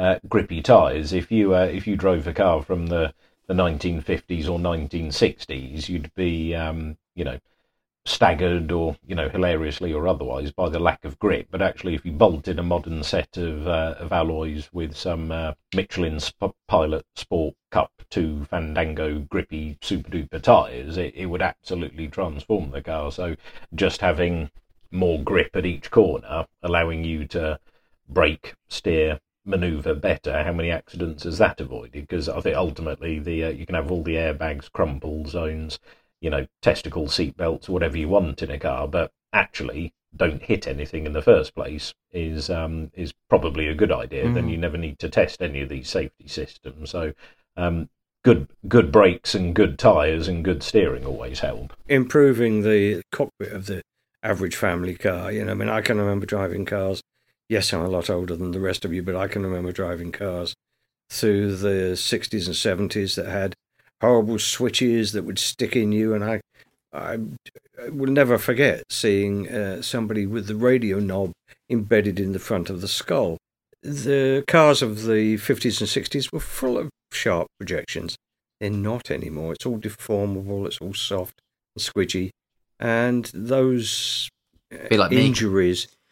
Uh, 0.00 0.18
grippy 0.28 0.62
tyres. 0.62 1.12
If 1.12 1.30
you 1.30 1.54
uh, 1.54 1.66
if 1.66 1.86
you 1.86 1.94
drove 1.94 2.26
a 2.26 2.32
car 2.32 2.62
from 2.62 2.86
the, 2.86 3.12
the 3.46 3.54
1950s 3.54 4.48
or 4.48 4.58
1960s, 4.58 5.88
you'd 5.90 6.12
be 6.14 6.54
um, 6.54 6.96
you 7.14 7.24
know 7.24 7.38
staggered 8.06 8.72
or 8.72 8.96
you 9.06 9.14
know 9.14 9.28
hilariously 9.28 9.92
or 9.92 10.08
otherwise 10.08 10.50
by 10.52 10.70
the 10.70 10.78
lack 10.78 11.04
of 11.04 11.18
grip. 11.18 11.48
But 11.50 11.60
actually, 11.60 11.94
if 11.94 12.06
you 12.06 12.12
bolted 12.12 12.58
a 12.58 12.62
modern 12.62 13.02
set 13.02 13.36
of 13.36 13.68
uh, 13.68 13.96
of 13.98 14.10
alloys 14.10 14.70
with 14.72 14.96
some 14.96 15.30
uh, 15.30 15.52
Michelin 15.74 16.18
Sp- 16.24 16.56
Pilot 16.66 17.04
Sport 17.16 17.54
Cup 17.70 17.92
2 18.08 18.46
Fandango 18.46 19.18
grippy 19.18 19.76
super 19.82 20.10
duper 20.10 20.40
tyres, 20.40 20.96
it, 20.96 21.14
it 21.14 21.26
would 21.26 21.42
absolutely 21.42 22.08
transform 22.08 22.70
the 22.70 22.80
car. 22.80 23.12
So 23.12 23.36
just 23.74 24.00
having 24.00 24.50
more 24.90 25.22
grip 25.22 25.54
at 25.54 25.66
each 25.66 25.90
corner, 25.90 26.46
allowing 26.62 27.04
you 27.04 27.26
to 27.26 27.60
brake, 28.08 28.54
steer, 28.66 29.20
maneuver 29.44 29.94
better. 29.94 30.42
How 30.42 30.52
many 30.52 30.70
accidents 30.70 31.24
has 31.24 31.38
that 31.38 31.60
avoided? 31.60 31.92
Because 31.92 32.28
I 32.28 32.40
think 32.40 32.56
ultimately 32.56 33.18
the 33.18 33.44
uh, 33.44 33.48
you 33.50 33.66
can 33.66 33.74
have 33.74 33.90
all 33.90 34.02
the 34.02 34.14
airbags, 34.16 34.70
crumple 34.70 35.26
zones, 35.26 35.78
you 36.20 36.30
know, 36.30 36.46
testicle 36.62 37.06
seatbelts, 37.06 37.68
whatever 37.68 37.96
you 37.96 38.08
want 38.08 38.42
in 38.42 38.50
a 38.50 38.58
car, 38.58 38.86
but 38.88 39.12
actually 39.32 39.92
don't 40.16 40.42
hit 40.42 40.66
anything 40.66 41.06
in 41.06 41.12
the 41.12 41.22
first 41.22 41.54
place 41.54 41.94
is 42.12 42.50
um, 42.50 42.90
is 42.94 43.12
probably 43.28 43.68
a 43.68 43.74
good 43.74 43.92
idea. 43.92 44.28
Then 44.30 44.48
Mm. 44.48 44.50
you 44.50 44.56
never 44.58 44.76
need 44.76 44.98
to 44.98 45.08
test 45.08 45.40
any 45.40 45.62
of 45.62 45.68
these 45.68 45.88
safety 45.88 46.28
systems. 46.28 46.90
So. 46.90 47.12
Um, 47.56 47.88
Good, 48.22 48.48
good 48.68 48.92
brakes 48.92 49.34
and 49.34 49.54
good 49.54 49.78
tyres 49.78 50.28
and 50.28 50.44
good 50.44 50.62
steering 50.62 51.06
always 51.06 51.40
help. 51.40 51.72
improving 51.88 52.60
the 52.60 53.00
cockpit 53.10 53.50
of 53.50 53.64
the 53.64 53.80
average 54.22 54.54
family 54.56 54.94
car. 54.94 55.32
You 55.32 55.46
know, 55.46 55.52
I 55.52 55.54
mean, 55.54 55.70
I 55.70 55.80
can 55.80 55.96
remember 55.96 56.26
driving 56.26 56.66
cars. 56.66 57.00
Yes, 57.50 57.72
I'm 57.72 57.80
a 57.82 57.88
lot 57.88 58.08
older 58.08 58.36
than 58.36 58.52
the 58.52 58.60
rest 58.60 58.84
of 58.84 58.94
you, 58.94 59.02
but 59.02 59.16
I 59.16 59.26
can 59.26 59.42
remember 59.42 59.72
driving 59.72 60.12
cars 60.12 60.54
through 61.10 61.56
the 61.56 61.96
60s 61.96 62.46
and 62.46 62.90
70s 62.90 63.16
that 63.16 63.26
had 63.26 63.54
horrible 64.00 64.38
switches 64.38 65.10
that 65.12 65.24
would 65.24 65.40
stick 65.40 65.74
in 65.74 65.90
you, 65.90 66.14
and 66.14 66.22
I, 66.22 66.40
I, 66.92 67.18
I 67.84 67.88
will 67.88 68.12
never 68.12 68.38
forget 68.38 68.84
seeing 68.88 69.48
uh, 69.48 69.82
somebody 69.82 70.26
with 70.26 70.46
the 70.46 70.54
radio 70.54 71.00
knob 71.00 71.32
embedded 71.68 72.20
in 72.20 72.30
the 72.30 72.38
front 72.38 72.70
of 72.70 72.82
the 72.82 72.88
skull. 72.88 73.36
The 73.82 74.44
cars 74.46 74.80
of 74.80 75.02
the 75.02 75.36
50s 75.38 75.80
and 75.80 75.90
60s 75.90 76.32
were 76.32 76.38
full 76.38 76.78
of 76.78 76.88
sharp 77.10 77.48
projections. 77.58 78.14
They're 78.60 78.70
not 78.70 79.10
anymore. 79.10 79.54
It's 79.54 79.66
all 79.66 79.80
deformable. 79.80 80.68
It's 80.68 80.78
all 80.78 80.94
soft 80.94 81.40
and 81.74 81.84
squidgy, 81.84 82.30
and 82.78 83.28
those 83.34 84.28
like 84.98 85.10
me. 85.10 85.16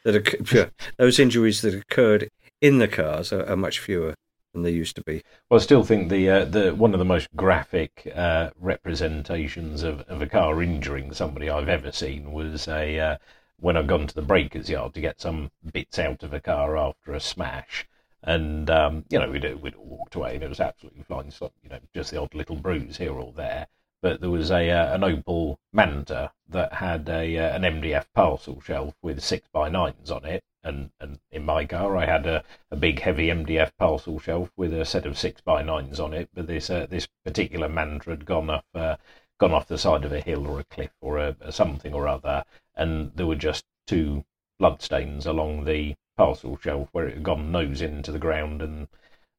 That 0.05 0.17
occur, 0.17 0.71
those 0.97 1.19
injuries 1.19 1.63
that 1.63 1.75
occurred 1.75 2.31
in 2.61 2.79
the 2.79 2.89
cars 2.89 3.33
are, 3.33 3.49
are 3.49 3.57
much 3.57 3.79
fewer 3.79 4.15
than 4.53 4.63
they 4.63 4.71
used 4.71 4.97
to 4.97 5.03
be. 5.03 5.23
Well, 5.49 5.61
I 5.61 5.63
still 5.63 5.85
think 5.85 6.09
the 6.09 6.29
uh, 6.31 6.45
the 6.45 6.75
one 6.75 6.93
of 6.95 6.99
the 6.99 7.05
most 7.05 7.29
graphic 7.37 8.11
uh, 8.15 8.51
representations 8.59 9.83
of, 9.83 10.01
of 10.03 10.23
a 10.23 10.27
car 10.27 10.63
injuring 10.63 11.13
somebody 11.13 11.51
I've 11.51 11.69
ever 11.69 11.93
seen 11.93 12.33
was 12.33 12.69
a 12.69 12.99
uh, 12.99 13.17
when 13.61 13.77
I'd 13.77 13.89
gone 13.89 14.07
to 14.07 14.15
the 14.15 14.23
breakers 14.23 14.69
yard 14.69 14.95
to 14.95 15.01
get 15.01 15.21
some 15.21 15.51
bits 15.73 15.99
out 15.99 16.23
of 16.23 16.33
a 16.33 16.41
car 16.41 16.77
after 16.77 17.13
a 17.13 17.21
smash, 17.21 17.87
and 18.23 18.69
um, 18.71 19.05
you 19.11 19.19
know 19.19 19.31
we'd 19.31 19.63
we'd 19.63 19.77
walked 19.77 20.15
away 20.15 20.35
and 20.35 20.43
it 20.43 20.49
was 20.49 20.61
absolutely 20.61 21.03
fine. 21.03 21.31
So 21.31 21.53
you 21.63 21.71
know 21.71 21.81
just 21.95 22.11
the 22.11 22.21
odd 22.21 22.35
little 22.35 22.57
bruise 22.57 22.97
here 22.97 23.13
or 23.13 23.33
there, 23.33 23.67
but 24.01 24.21
there 24.21 24.31
was 24.31 24.51
a 24.51 24.71
uh, 24.71 24.95
an 24.95 25.01
Opel 25.01 25.59
Manta 25.73 26.33
that 26.49 26.75
had 26.75 27.09
a 27.09 27.37
uh, 27.37 27.57
an 27.57 27.63
MDF 27.63 28.07
parcel 28.15 28.61
shelf 28.61 28.95
with 29.03 29.23
six 29.23 29.49
by 29.53 29.69
nines 29.69 30.11
on 30.11 30.25
it, 30.25 30.45
and 30.63 30.91
and 31.01 31.19
in 31.31 31.45
my 31.45 31.65
car 31.65 31.97
I 31.97 32.07
had 32.07 32.27
a, 32.27 32.45
a 32.71 32.77
big 32.77 33.01
heavy 33.01 33.27
MDF 33.29 33.73
parcel 33.79 34.19
shelf 34.19 34.51
with 34.57 34.73
a 34.73 34.85
set 34.85 35.07
of 35.07 35.19
six 35.19 35.41
by 35.41 35.63
nines 35.63 35.99
on 35.99 36.15
it. 36.15 36.29
But 36.33 36.47
this 36.47 36.71
uh, 36.71 36.87
this 36.89 37.09
particular 37.25 37.69
Manta 37.69 38.11
had 38.11 38.25
gone 38.25 38.51
off 38.51 38.65
uh, 38.75 38.97
gone 39.39 39.53
off 39.53 39.69
the 39.69 39.79
side 39.79 40.05
of 40.05 40.13
a 40.13 40.21
hill 40.21 40.47
or 40.47 40.61
a 40.61 40.65
cliff 40.65 40.93
or 41.01 41.19
a, 41.19 41.37
a 41.41 41.53
something 41.53 41.93
or 41.93 42.07
other, 42.07 42.45
and 42.77 43.13
there 43.15 43.27
were 43.27 43.35
just 43.35 43.65
two 43.87 44.25
bloodstains 44.59 45.27
along 45.27 45.65
the 45.65 45.97
parcel 46.17 46.57
shelf 46.57 46.89
where 46.93 47.07
it 47.07 47.15
had 47.15 47.23
gone 47.23 47.53
nose 47.53 47.81
into 47.81 48.11
the 48.13 48.19
ground 48.19 48.61
and 48.61 48.89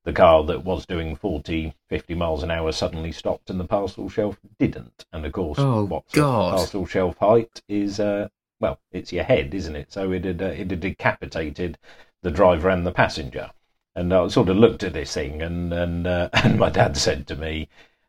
the 0.09 0.13
car 0.15 0.43
that 0.43 0.65
was 0.65 0.87
doing 0.87 1.15
40, 1.15 1.75
50 1.87 2.15
miles 2.15 2.41
an 2.41 2.49
hour 2.49 2.71
suddenly 2.71 3.11
stopped 3.11 3.51
and 3.51 3.59
the 3.59 3.65
parcel 3.65 4.09
shelf 4.09 4.39
didn't. 4.57 5.05
And 5.13 5.23
of 5.23 5.31
course, 5.31 5.59
Oh, 5.59 5.85
what's 5.85 6.13
God. 6.13 6.53
the 6.53 6.57
parcel 6.57 6.85
shelf 6.87 7.17
height 7.17 7.61
is, 7.67 7.99
uh, 7.99 8.27
well, 8.59 8.79
it's 8.91 9.13
your 9.13 9.23
head, 9.23 9.53
isn't 9.53 9.75
it? 9.75 9.91
So 9.93 10.11
it 10.11 10.25
had, 10.25 10.41
uh, 10.41 10.45
it 10.45 10.71
had 10.71 10.79
decapitated 10.79 11.77
the 12.23 12.31
driver 12.31 12.69
and 12.69 12.87
the 12.87 12.91
passenger. 12.91 13.51
And 13.95 14.11
I 14.11 14.27
sort 14.29 14.49
of 14.49 14.57
looked 14.57 14.83
at 14.83 14.93
this 14.93 15.13
thing, 15.13 15.41
and 15.41 15.73
and 15.73 16.07
uh, 16.07 16.29
and 16.43 16.57
my 16.57 16.69
dad 16.69 16.95
said 16.97 17.27
to 17.27 17.35
me, 17.35 17.67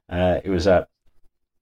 uh, 0.09 0.41
it 0.45 0.51
was 0.51 0.67
a, 0.67 0.87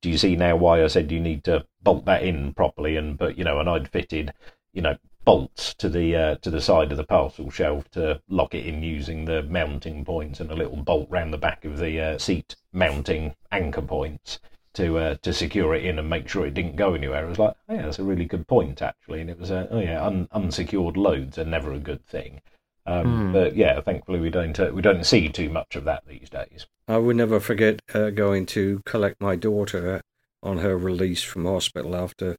do 0.03 0.11
you 0.11 0.19
see 0.19 0.37
now 0.37 0.57
why 0.57 0.83
I 0.85 0.87
said 0.89 1.11
you 1.11 1.21
need 1.21 1.45
to 1.45 1.65
bolt 1.83 2.05
that 2.05 2.23
in 2.23 2.53
properly? 2.55 2.97
And 2.97 3.17
but 3.17 3.39
you 3.39 3.45
know, 3.45 3.59
and 3.59 3.69
I'd 3.69 3.89
fitted, 3.89 4.33
you 4.73 4.83
know, 4.83 4.97
bolts 5.29 5.75
to 5.75 5.91
the 5.91 6.17
uh, 6.17 6.35
to 6.37 6.49
the 6.49 6.59
side 6.59 6.91
of 6.91 6.97
the 6.97 7.05
parcel 7.05 7.51
shelf 7.51 7.87
to 7.91 8.19
lock 8.31 8.55
it 8.55 8.65
in 8.65 8.83
using 8.83 9.27
the 9.27 9.43
mounting 9.43 10.03
points 10.03 10.41
and 10.41 10.51
a 10.51 10.55
little 10.55 10.77
bolt 10.77 11.07
round 11.11 11.35
the 11.35 11.37
back 11.37 11.67
of 11.67 11.77
the 11.77 12.01
uh, 12.01 12.17
seat 12.17 12.57
mounting 12.73 13.35
anchor 13.53 13.83
points 13.83 14.39
to 14.73 14.97
uh, 14.97 15.15
to 15.21 15.35
secure 15.35 15.75
it 15.75 15.85
in 15.85 15.99
and 15.99 16.09
make 16.09 16.27
sure 16.31 16.47
it 16.47 16.55
didn't 16.55 16.77
go 16.77 16.95
anywhere. 16.95 17.27
It 17.27 17.29
was 17.29 17.39
like, 17.39 17.55
oh, 17.69 17.75
yeah, 17.75 17.83
that's 17.83 17.99
a 17.99 18.05
really 18.05 18.25
good 18.25 18.49
point 18.49 18.81
actually. 18.81 19.21
And 19.21 19.29
it 19.29 19.39
was, 19.39 19.51
uh, 19.51 19.67
oh 19.71 19.81
yeah, 19.81 20.03
un- 20.03 20.29
unsecured 20.33 20.97
loads 20.97 21.37
are 21.37 21.45
never 21.45 21.75
a 21.75 21.79
good 21.79 22.07
thing. 22.07 22.41
Um, 22.87 23.05
Hmm. 23.05 23.33
But 23.35 23.55
yeah, 23.55 23.83
thankfully 23.83 24.21
we 24.21 24.31
don't 24.31 24.59
uh, 24.59 24.71
we 24.73 24.81
don't 24.81 25.05
see 25.05 25.29
too 25.29 25.51
much 25.51 25.77
of 25.77 25.85
that 25.85 26.05
these 26.07 26.31
days. 26.31 26.67
I 26.89 26.97
will 26.97 27.15
never 27.15 27.39
forget 27.39 27.83
uh, 27.93 28.09
going 28.09 28.47
to 28.47 28.81
collect 28.87 29.21
my 29.21 29.37
daughter 29.37 30.01
on 30.43 30.57
her 30.59 30.79
release 30.79 31.23
from 31.23 31.45
hospital 31.45 31.95
after 31.95 32.39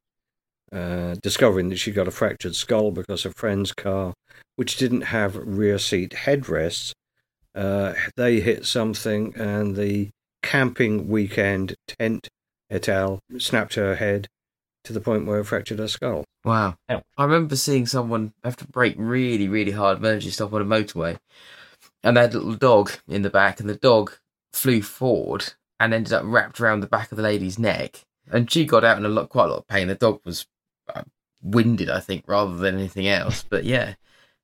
uh, 0.71 1.15
discovering 1.21 1.69
that 1.69 1.77
she 1.77 1.91
got 1.91 2.07
a 2.07 2.11
fractured 2.11 2.55
skull 2.55 2.91
because 2.91 3.25
a 3.25 3.31
friend's 3.31 3.71
car, 3.71 4.13
which 4.55 4.77
didn't 4.77 5.01
have 5.01 5.35
rear 5.35 5.77
seat 5.77 6.11
headrests, 6.11 6.93
uh, 7.55 7.93
they 8.15 8.39
hit 8.39 8.65
something 8.65 9.33
and 9.35 9.75
the 9.75 10.09
camping 10.41 11.07
weekend 11.07 11.75
tent 11.87 12.29
et 12.69 12.87
al. 12.87 13.19
snapped 13.37 13.75
her 13.75 13.95
head 13.95 14.27
to 14.83 14.93
the 14.93 15.01
point 15.01 15.25
where 15.25 15.39
it 15.39 15.45
fractured 15.45 15.79
her 15.79 15.87
skull. 15.87 16.23
Wow. 16.45 16.75
I 16.87 17.01
remember 17.23 17.55
seeing 17.55 17.85
someone 17.85 18.33
have 18.43 18.55
to 18.57 18.67
brake 18.67 18.95
really, 18.97 19.47
really 19.47 19.71
hard, 19.71 19.97
emergency 19.97 20.31
stop 20.31 20.53
on 20.53 20.61
a 20.61 20.65
motorway, 20.65 21.17
and 22.03 22.15
they 22.15 22.21
had 22.21 22.33
a 22.33 22.37
little 22.37 22.55
dog 22.55 22.91
in 23.07 23.23
the 23.23 23.29
back, 23.29 23.59
and 23.59 23.69
the 23.69 23.75
dog 23.75 24.13
flew 24.53 24.81
forward 24.81 25.53
and 25.79 25.93
ended 25.93 26.13
up 26.13 26.23
wrapped 26.25 26.59
around 26.59 26.79
the 26.79 26.87
back 26.87 27.11
of 27.11 27.17
the 27.17 27.23
lady's 27.23 27.59
neck. 27.59 28.01
And 28.31 28.49
she 28.51 28.65
got 28.65 28.83
out 28.83 28.97
in 28.97 29.05
a 29.05 29.09
lot, 29.09 29.29
quite 29.29 29.45
a 29.45 29.49
lot 29.49 29.59
of 29.59 29.67
pain. 29.67 29.87
The 29.87 29.95
dog 29.95 30.21
was 30.23 30.45
winded, 31.41 31.89
I 31.89 31.99
think, 31.99 32.25
rather 32.27 32.55
than 32.55 32.75
anything 32.75 33.07
else. 33.07 33.43
But 33.47 33.63
yeah, 33.63 33.95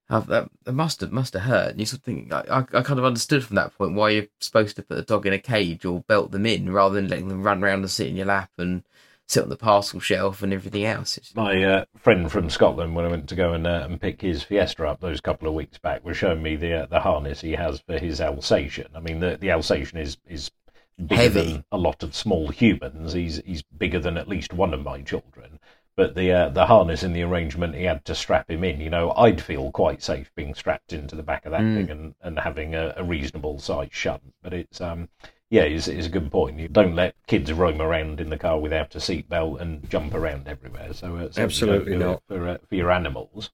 uh, 0.10 0.22
that, 0.22 0.50
that 0.64 0.74
must 0.74 1.02
have 1.02 1.12
must 1.12 1.34
have 1.34 1.44
hurt. 1.44 1.72
And 1.72 1.80
you 1.80 1.86
sort 1.86 2.00
of 2.00 2.04
think, 2.06 2.32
I, 2.32 2.44
I, 2.50 2.60
I 2.60 2.82
kind 2.82 3.00
of 3.00 3.06
understood 3.06 3.44
from 3.44 3.56
that 3.56 3.78
point 3.78 3.96
why 3.96 4.10
you're 4.12 4.28
supposed 4.40 4.76
to 4.78 4.84
put 4.84 4.96
the 4.96 5.04
dog 5.04 5.26
in 5.26 5.34
a 5.34 5.40
cage 5.40 5.86
or 5.86 6.02
belt 6.02 6.32
them 6.32 6.46
in 6.46 6.72
rather 6.72 6.96
than 6.96 7.10
letting 7.10 7.28
them 7.28 7.44
run 7.44 7.64
around 7.64 7.80
and 7.80 7.92
sit 7.92 8.08
in 8.08 8.16
your 8.16 8.28
lap 8.28 8.52
and 8.58 8.84
sit 9.28 9.42
on 9.42 9.50
the 9.50 9.58
parcel 9.58 10.00
shelf 10.00 10.44
and 10.44 10.54
everything 10.54 10.86
else. 10.86 11.18
It's, 11.18 11.36
My 11.36 11.64
uh, 11.64 11.86
friend 11.98 12.32
from 12.32 12.50
Scotland, 12.50 12.96
when 12.96 13.06
I 13.06 13.10
went 13.10 13.28
to 13.30 13.36
go 13.36 13.54
and, 13.54 13.66
uh, 13.66 13.88
and 13.90 14.00
pick 14.00 14.22
his 14.22 14.44
Fiesta 14.44 14.86
up 14.86 15.02
those 15.02 15.20
couple 15.20 15.48
of 15.48 15.56
weeks 15.56 15.80
back, 15.80 16.06
was 16.06 16.18
showing 16.18 16.44
me 16.44 16.56
the 16.56 16.84
uh, 16.84 16.86
the 16.86 17.00
harness 17.00 17.42
he 17.42 17.54
has 17.54 17.80
for 17.80 17.98
his 17.98 18.22
Alsatian. 18.22 18.90
I 18.96 19.00
mean, 19.00 19.20
the 19.20 19.38
the 19.38 19.50
Alsatian 19.50 19.98
is 19.98 20.18
is 20.28 20.52
bigger 20.98 21.24
Heavy. 21.24 21.54
than 21.54 21.66
a 21.72 21.78
lot 21.78 22.04
of 22.04 22.16
small 22.16 22.50
humans. 22.50 23.14
He's 23.14 23.42
he's 23.46 23.64
bigger 23.64 24.00
than 24.00 24.18
at 24.18 24.28
least 24.28 24.54
one 24.54 24.74
of 24.74 24.84
my 24.84 25.02
children. 25.02 25.60
But 25.98 26.16
the 26.16 26.32
uh, 26.32 26.50
the 26.50 26.66
harness 26.66 27.04
and 27.04 27.16
the 27.16 27.22
arrangement 27.24 27.76
he 27.76 27.84
had 27.86 28.04
to 28.06 28.16
strap 28.16 28.50
him 28.50 28.64
in, 28.64 28.82
you 28.82 28.90
know, 28.90 29.12
I'd 29.16 29.42
feel 29.42 29.72
quite 29.72 30.04
safe 30.04 30.30
being 30.36 30.54
strapped 30.54 30.92
into 30.94 31.16
the 31.16 31.24
back 31.24 31.46
of 31.46 31.52
that 31.52 31.62
Mm. 31.62 31.76
thing 31.76 31.90
and, 31.90 32.16
and 32.22 32.40
having 32.40 32.76
a, 32.76 32.94
a 32.98 33.04
reasonable 33.04 33.60
size 33.60 33.90
shunt. 33.92 34.34
But 34.44 34.54
it's 34.54 34.82
um 34.82 35.08
yeah, 35.50 35.62
it's, 35.64 35.88
it's 35.88 36.08
a 36.08 36.10
good 36.10 36.32
point. 36.32 36.60
You 36.60 36.68
don't 36.68 36.96
let 36.96 37.16
kids 37.28 37.54
roam 37.54 37.82
around 37.82 38.20
in 38.20 38.30
the 38.30 38.38
car 38.38 38.60
without 38.60 38.96
a 38.96 38.98
seatbelt 39.00 39.62
and 39.62 39.90
jump 39.90 40.14
around 40.14 40.48
everywhere. 40.48 40.92
So 40.94 41.16
uh, 41.18 41.30
Absolutely 41.38 41.98
not. 41.98 42.24
for 42.28 42.48
uh, 42.48 42.58
for 42.68 42.76
your 42.76 42.92
animals. 42.92 43.52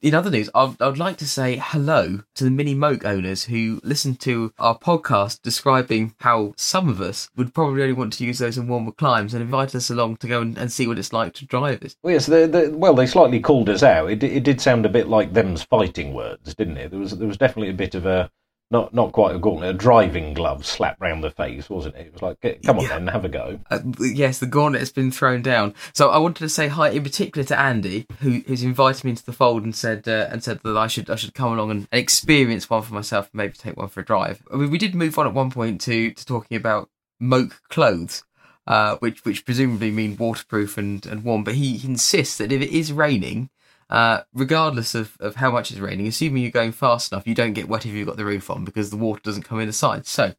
In 0.00 0.14
other 0.14 0.30
news, 0.30 0.48
I 0.54 0.64
would, 0.78 0.98
like 0.98 1.16
to 1.16 1.26
say 1.26 1.60
hello 1.60 2.20
to 2.36 2.44
the 2.44 2.50
Mini 2.50 2.72
Moke 2.72 3.04
owners 3.04 3.44
who 3.44 3.80
listened 3.82 4.20
to 4.20 4.52
our 4.56 4.78
podcast 4.78 5.42
describing 5.42 6.14
how 6.20 6.54
some 6.56 6.88
of 6.88 7.00
us 7.00 7.28
would 7.34 7.52
probably 7.52 7.82
only 7.82 7.94
want 7.94 8.12
to 8.14 8.24
use 8.24 8.38
those 8.38 8.56
in 8.56 8.68
warmer 8.68 8.92
climes 8.92 9.34
and 9.34 9.42
invited 9.42 9.74
us 9.74 9.90
along 9.90 10.18
to 10.18 10.28
go 10.28 10.40
and, 10.40 10.56
and 10.56 10.70
see 10.70 10.86
what 10.86 11.00
it's 11.00 11.12
like 11.12 11.32
to 11.34 11.46
drive 11.46 11.82
it. 11.82 11.96
Well, 12.02 12.12
yes, 12.12 12.26
the, 12.26 12.46
the, 12.46 12.70
well, 12.76 12.94
they 12.94 13.06
slightly 13.06 13.40
called 13.40 13.68
us 13.68 13.82
out. 13.82 14.08
It, 14.10 14.22
it 14.22 14.44
did 14.44 14.60
sound 14.60 14.86
a 14.86 14.88
bit 14.88 15.08
like 15.08 15.32
them's 15.32 15.64
fighting 15.64 16.14
words, 16.14 16.54
didn't 16.54 16.76
it? 16.76 16.90
There 16.92 17.00
was 17.00 17.18
there 17.18 17.28
was 17.28 17.36
definitely 17.36 17.70
a 17.70 17.74
bit 17.74 17.96
of 17.96 18.06
a 18.06 18.30
not 18.70 18.92
not 18.92 19.12
quite 19.12 19.34
a 19.34 19.38
gauntlet, 19.38 19.70
a 19.70 19.78
driving 19.78 20.34
glove 20.34 20.66
slapped 20.66 21.00
round 21.00 21.24
the 21.24 21.30
face, 21.30 21.70
wasn't 21.70 21.96
it? 21.96 22.08
It 22.08 22.12
was 22.12 22.22
like, 22.22 22.62
come 22.64 22.78
on 22.78 22.84
Yeah. 22.84 22.98
then, 22.98 23.06
have 23.08 23.24
a 23.24 23.28
go. 23.28 23.60
Uh, 23.70 23.80
yes, 24.00 24.38
the 24.38 24.46
gauntlet 24.46 24.80
has 24.80 24.92
been 24.92 25.10
thrown 25.10 25.42
down. 25.42 25.74
So 25.94 26.10
I 26.10 26.18
wanted 26.18 26.40
to 26.40 26.48
say 26.48 26.68
hi 26.68 26.90
in 26.90 27.02
particular 27.02 27.44
to 27.46 27.58
Andy, 27.58 28.06
who 28.20 28.42
who's 28.46 28.62
invited 28.62 29.04
me 29.04 29.10
into 29.10 29.24
the 29.24 29.32
fold 29.32 29.64
and 29.64 29.74
said 29.74 30.06
uh, 30.06 30.28
and 30.30 30.44
said 30.44 30.60
that 30.64 30.76
I 30.76 30.86
should 30.86 31.08
I 31.08 31.16
should 31.16 31.34
come 31.34 31.52
along 31.52 31.70
and, 31.70 31.88
and 31.90 32.00
experience 32.00 32.68
one 32.68 32.82
for 32.82 32.94
myself 32.94 33.26
and 33.32 33.38
maybe 33.38 33.54
take 33.54 33.76
one 33.76 33.88
for 33.88 34.00
a 34.00 34.04
drive. 34.04 34.42
I 34.52 34.56
mean, 34.56 34.70
we 34.70 34.78
did 34.78 34.94
move 34.94 35.18
on 35.18 35.26
at 35.26 35.34
one 35.34 35.50
point 35.50 35.80
to 35.82 36.10
to 36.12 36.26
talking 36.26 36.56
about 36.56 36.90
moke 37.20 37.60
clothes. 37.68 38.22
Uh, 38.66 38.96
which 38.98 39.24
which 39.24 39.46
presumably 39.46 39.90
mean 39.90 40.14
waterproof 40.18 40.76
and, 40.76 41.06
and 41.06 41.24
warm, 41.24 41.42
but 41.42 41.54
he 41.54 41.80
insists 41.86 42.36
that 42.36 42.52
if 42.52 42.60
it 42.60 42.68
is 42.70 42.92
raining, 42.92 43.48
uh, 43.90 44.22
regardless 44.34 44.94
of, 44.94 45.16
of 45.20 45.36
how 45.36 45.50
much 45.50 45.70
it's 45.70 45.80
raining, 45.80 46.06
assuming 46.06 46.42
you're 46.42 46.52
going 46.52 46.72
fast 46.72 47.12
enough, 47.12 47.26
you 47.26 47.34
don't 47.34 47.54
get 47.54 47.68
wet 47.68 47.86
if 47.86 47.92
you've 47.92 48.06
got 48.06 48.16
the 48.16 48.24
roof 48.24 48.50
on 48.50 48.64
because 48.64 48.90
the 48.90 48.96
water 48.96 49.20
doesn't 49.22 49.44
come 49.44 49.60
in 49.60 49.66
the 49.66 49.72
sides. 49.72 50.08
So 50.08 50.34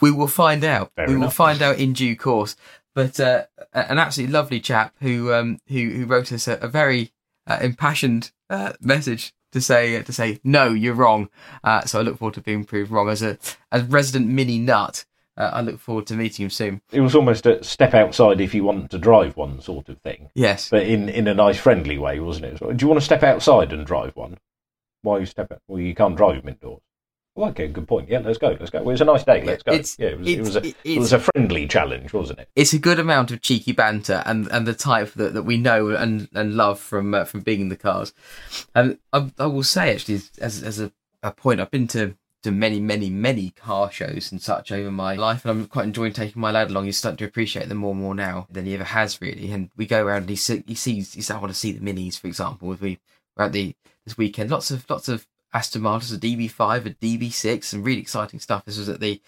we 0.00 0.10
will 0.10 0.28
find 0.28 0.64
out. 0.64 0.92
Fair 0.96 1.08
we 1.08 1.16
will 1.16 1.30
find 1.30 1.62
out 1.62 1.78
in 1.78 1.92
due 1.92 2.16
course. 2.16 2.56
But 2.94 3.20
uh, 3.20 3.44
an 3.72 3.98
absolutely 3.98 4.32
lovely 4.32 4.60
chap 4.60 4.94
who 5.00 5.32
um, 5.32 5.58
who 5.68 5.90
who 5.90 6.06
wrote 6.06 6.32
us 6.32 6.48
a, 6.48 6.54
a 6.54 6.68
very 6.68 7.12
uh, 7.46 7.58
impassioned 7.60 8.32
uh, 8.48 8.72
message 8.80 9.34
to 9.52 9.60
say 9.60 10.02
to 10.02 10.12
say 10.12 10.40
no, 10.44 10.72
you're 10.72 10.94
wrong. 10.94 11.28
Uh, 11.62 11.82
so 11.82 11.98
I 11.98 12.02
look 12.02 12.18
forward 12.18 12.34
to 12.34 12.40
being 12.40 12.64
proved 12.64 12.90
wrong 12.90 13.08
as 13.08 13.22
a 13.22 13.38
as 13.70 13.82
resident 13.82 14.28
mini 14.28 14.58
nut. 14.58 15.04
Uh, 15.36 15.50
I 15.52 15.60
look 15.60 15.78
forward 15.78 16.06
to 16.06 16.14
meeting 16.14 16.44
him 16.44 16.50
soon. 16.50 16.80
It 16.92 17.00
was 17.02 17.14
almost 17.14 17.44
a 17.46 17.62
step 17.62 17.92
outside 17.94 18.40
if 18.40 18.54
you 18.54 18.64
want 18.64 18.90
to 18.90 18.98
drive 18.98 19.36
one 19.36 19.60
sort 19.60 19.88
of 19.90 19.98
thing, 20.00 20.30
Yes. 20.34 20.70
but 20.70 20.84
in, 20.84 21.08
in 21.10 21.28
a 21.28 21.34
nice, 21.34 21.58
friendly 21.58 21.98
way, 21.98 22.18
wasn't 22.20 22.46
it? 22.46 22.58
Do 22.58 22.74
you 22.82 22.88
want 22.88 22.98
to 23.00 23.04
step 23.04 23.22
outside 23.22 23.72
and 23.72 23.86
drive 23.86 24.16
one? 24.16 24.38
Why 25.02 25.18
you 25.18 25.26
step 25.26 25.52
out? 25.52 25.60
Well, 25.68 25.80
you 25.80 25.94
can't 25.94 26.16
drive 26.16 26.36
them 26.42 26.48
indoors. 26.48 26.80
Well, 27.34 27.50
okay, 27.50 27.68
good 27.68 27.86
point. 27.86 28.08
Yeah, 28.08 28.20
let's 28.20 28.38
go. 28.38 28.56
Let's 28.58 28.70
go. 28.70 28.78
Well, 28.78 28.88
it 28.88 28.92
was 28.94 29.00
a 29.02 29.04
nice 29.04 29.22
day. 29.24 29.44
Let's 29.44 29.62
go. 29.62 29.72
It's- 29.72 29.96
yeah, 29.98 30.08
it 30.08 30.18
was, 30.18 30.26
it 30.28 30.40
was 30.40 30.56
a 30.56 30.74
it- 30.84 30.98
was 30.98 31.12
a 31.12 31.18
friendly 31.18 31.68
challenge, 31.68 32.14
wasn't 32.14 32.38
it? 32.38 32.48
it's 32.56 32.72
a 32.72 32.78
good 32.78 32.98
amount 32.98 33.30
of 33.30 33.42
cheeky 33.42 33.72
banter 33.72 34.22
and, 34.24 34.48
and 34.50 34.66
the 34.66 34.72
type 34.72 35.12
that, 35.12 35.34
that 35.34 35.42
we 35.42 35.58
know 35.58 35.90
and, 35.90 36.28
and 36.32 36.54
love 36.54 36.80
from 36.80 37.12
uh, 37.12 37.26
from 37.26 37.40
being 37.40 37.60
in 37.60 37.68
the 37.68 37.76
cars. 37.76 38.14
And 38.74 38.96
I, 39.12 39.30
I 39.38 39.46
will 39.46 39.64
say 39.64 39.92
actually 39.92 40.22
as 40.40 40.62
as 40.62 40.80
a, 40.80 40.90
a 41.22 41.30
point, 41.30 41.60
I've 41.60 41.70
been 41.70 41.88
to, 41.88 42.16
to 42.46 42.52
many 42.52 42.78
many 42.78 43.10
many 43.10 43.50
car 43.50 43.90
shows 43.90 44.30
and 44.30 44.40
such 44.40 44.70
over 44.70 44.90
my 44.90 45.16
life, 45.16 45.44
and 45.44 45.50
I'm 45.50 45.66
quite 45.66 45.84
enjoying 45.84 46.12
taking 46.12 46.40
my 46.40 46.52
lad 46.52 46.70
along. 46.70 46.84
He's 46.84 46.96
starting 46.96 47.16
to 47.18 47.24
appreciate 47.24 47.68
them 47.68 47.78
more 47.78 47.90
and 47.90 48.00
more 48.00 48.14
now 48.14 48.46
than 48.48 48.66
he 48.66 48.74
ever 48.74 48.84
has 48.84 49.20
really. 49.20 49.50
And 49.50 49.70
we 49.76 49.84
go 49.84 50.04
around 50.04 50.22
and 50.22 50.30
he 50.30 50.36
see, 50.36 50.62
he 50.64 50.76
sees 50.76 51.14
he 51.14 51.22
says 51.22 51.36
I 51.36 51.40
want 51.40 51.52
to 51.52 51.58
see 51.58 51.72
the 51.72 51.80
minis 51.80 52.20
for 52.20 52.28
example. 52.28 52.72
If 52.72 52.80
we 52.80 53.00
were 53.36 53.46
at 53.46 53.52
the 53.52 53.74
this 54.04 54.16
weekend, 54.16 54.50
lots 54.50 54.70
of 54.70 54.88
lots 54.88 55.08
of 55.08 55.26
Aston 55.52 55.82
Martins, 55.82 56.12
a 56.12 56.18
DB5, 56.18 56.86
a 56.86 56.90
DB6, 56.90 57.64
some 57.64 57.82
really 57.82 58.00
exciting 58.00 58.38
stuff. 58.38 58.64
This 58.64 58.78
was 58.78 58.88
at 58.88 59.00
the 59.00 59.20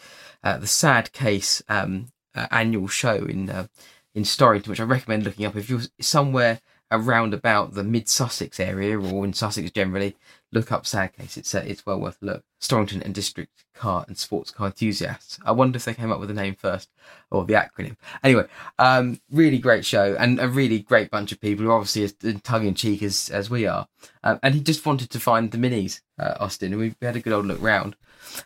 uh, 0.45 0.59
the 0.59 0.69
Sad 0.69 1.13
Case 1.13 1.61
um, 1.69 2.13
uh, 2.37 2.47
annual 2.53 2.87
show 2.87 3.17
in 3.17 3.51
uh, 3.51 3.67
in 4.15 4.23
Storrington, 4.23 4.69
which 4.69 4.81
I 4.81 4.85
recommend 4.85 5.25
looking 5.25 5.45
up 5.45 5.57
if 5.57 5.69
you're 5.69 5.81
somewhere 6.01 6.61
around 6.93 7.35
about 7.35 7.75
the 7.75 7.83
mid 7.83 8.09
Sussex 8.09 8.61
area 8.61 8.97
or 8.97 9.25
in 9.25 9.33
Sussex 9.33 9.73
generally. 9.73 10.17
Look 10.51 10.73
up 10.73 10.87
Sad 10.87 11.15
Case; 11.15 11.37
it's 11.37 11.55
uh, 11.55 11.63
it's 11.67 11.85
well 11.85 12.01
worth 12.01 12.23
a 12.23 12.25
look. 12.25 12.45
Storrington 12.61 13.05
and 13.05 13.15
District 13.15 13.53
Car 13.75 14.05
and 14.09 14.17
Sports 14.17 14.51
Car 14.51 14.69
Enthusiasts. 14.69 15.39
I 15.45 15.53
wonder 15.53 15.77
if 15.77 15.85
they 15.85 15.95
came 15.95 16.11
up 16.11 16.21
with 16.21 16.29
the 16.29 16.35
name 16.35 16.55
first 16.55 16.89
or 17.31 17.45
the 17.45 17.55
acronym. 17.55 17.97
Anyway, 18.25 18.47
um, 18.79 19.21
really 19.31 19.59
great 19.59 19.85
show 19.85 20.17
and 20.19 20.41
a 20.41 20.49
really 20.49 20.79
great 20.79 21.11
bunch 21.11 21.33
of 21.33 21.41
people 21.41 21.65
who 21.65 21.71
are 21.71 21.77
obviously 21.77 22.05
as 22.05 22.41
tongue 22.43 22.67
in 22.67 22.75
cheek 22.75 23.03
as 23.03 23.29
as 23.29 23.51
we 23.51 23.67
are. 23.67 23.89
Um, 24.25 24.41
and 24.43 24.55
he 24.55 24.61
just 24.61 24.87
wanted 24.87 25.11
to 25.11 25.21
find 25.21 25.51
the 25.51 25.59
minis, 25.59 26.01
uh, 26.19 26.35
Austin, 26.41 26.73
and 26.73 26.81
we 26.81 26.95
had 27.03 27.17
a 27.17 27.21
good 27.21 27.33
old 27.33 27.47
look 27.47 27.61
round. 27.61 27.97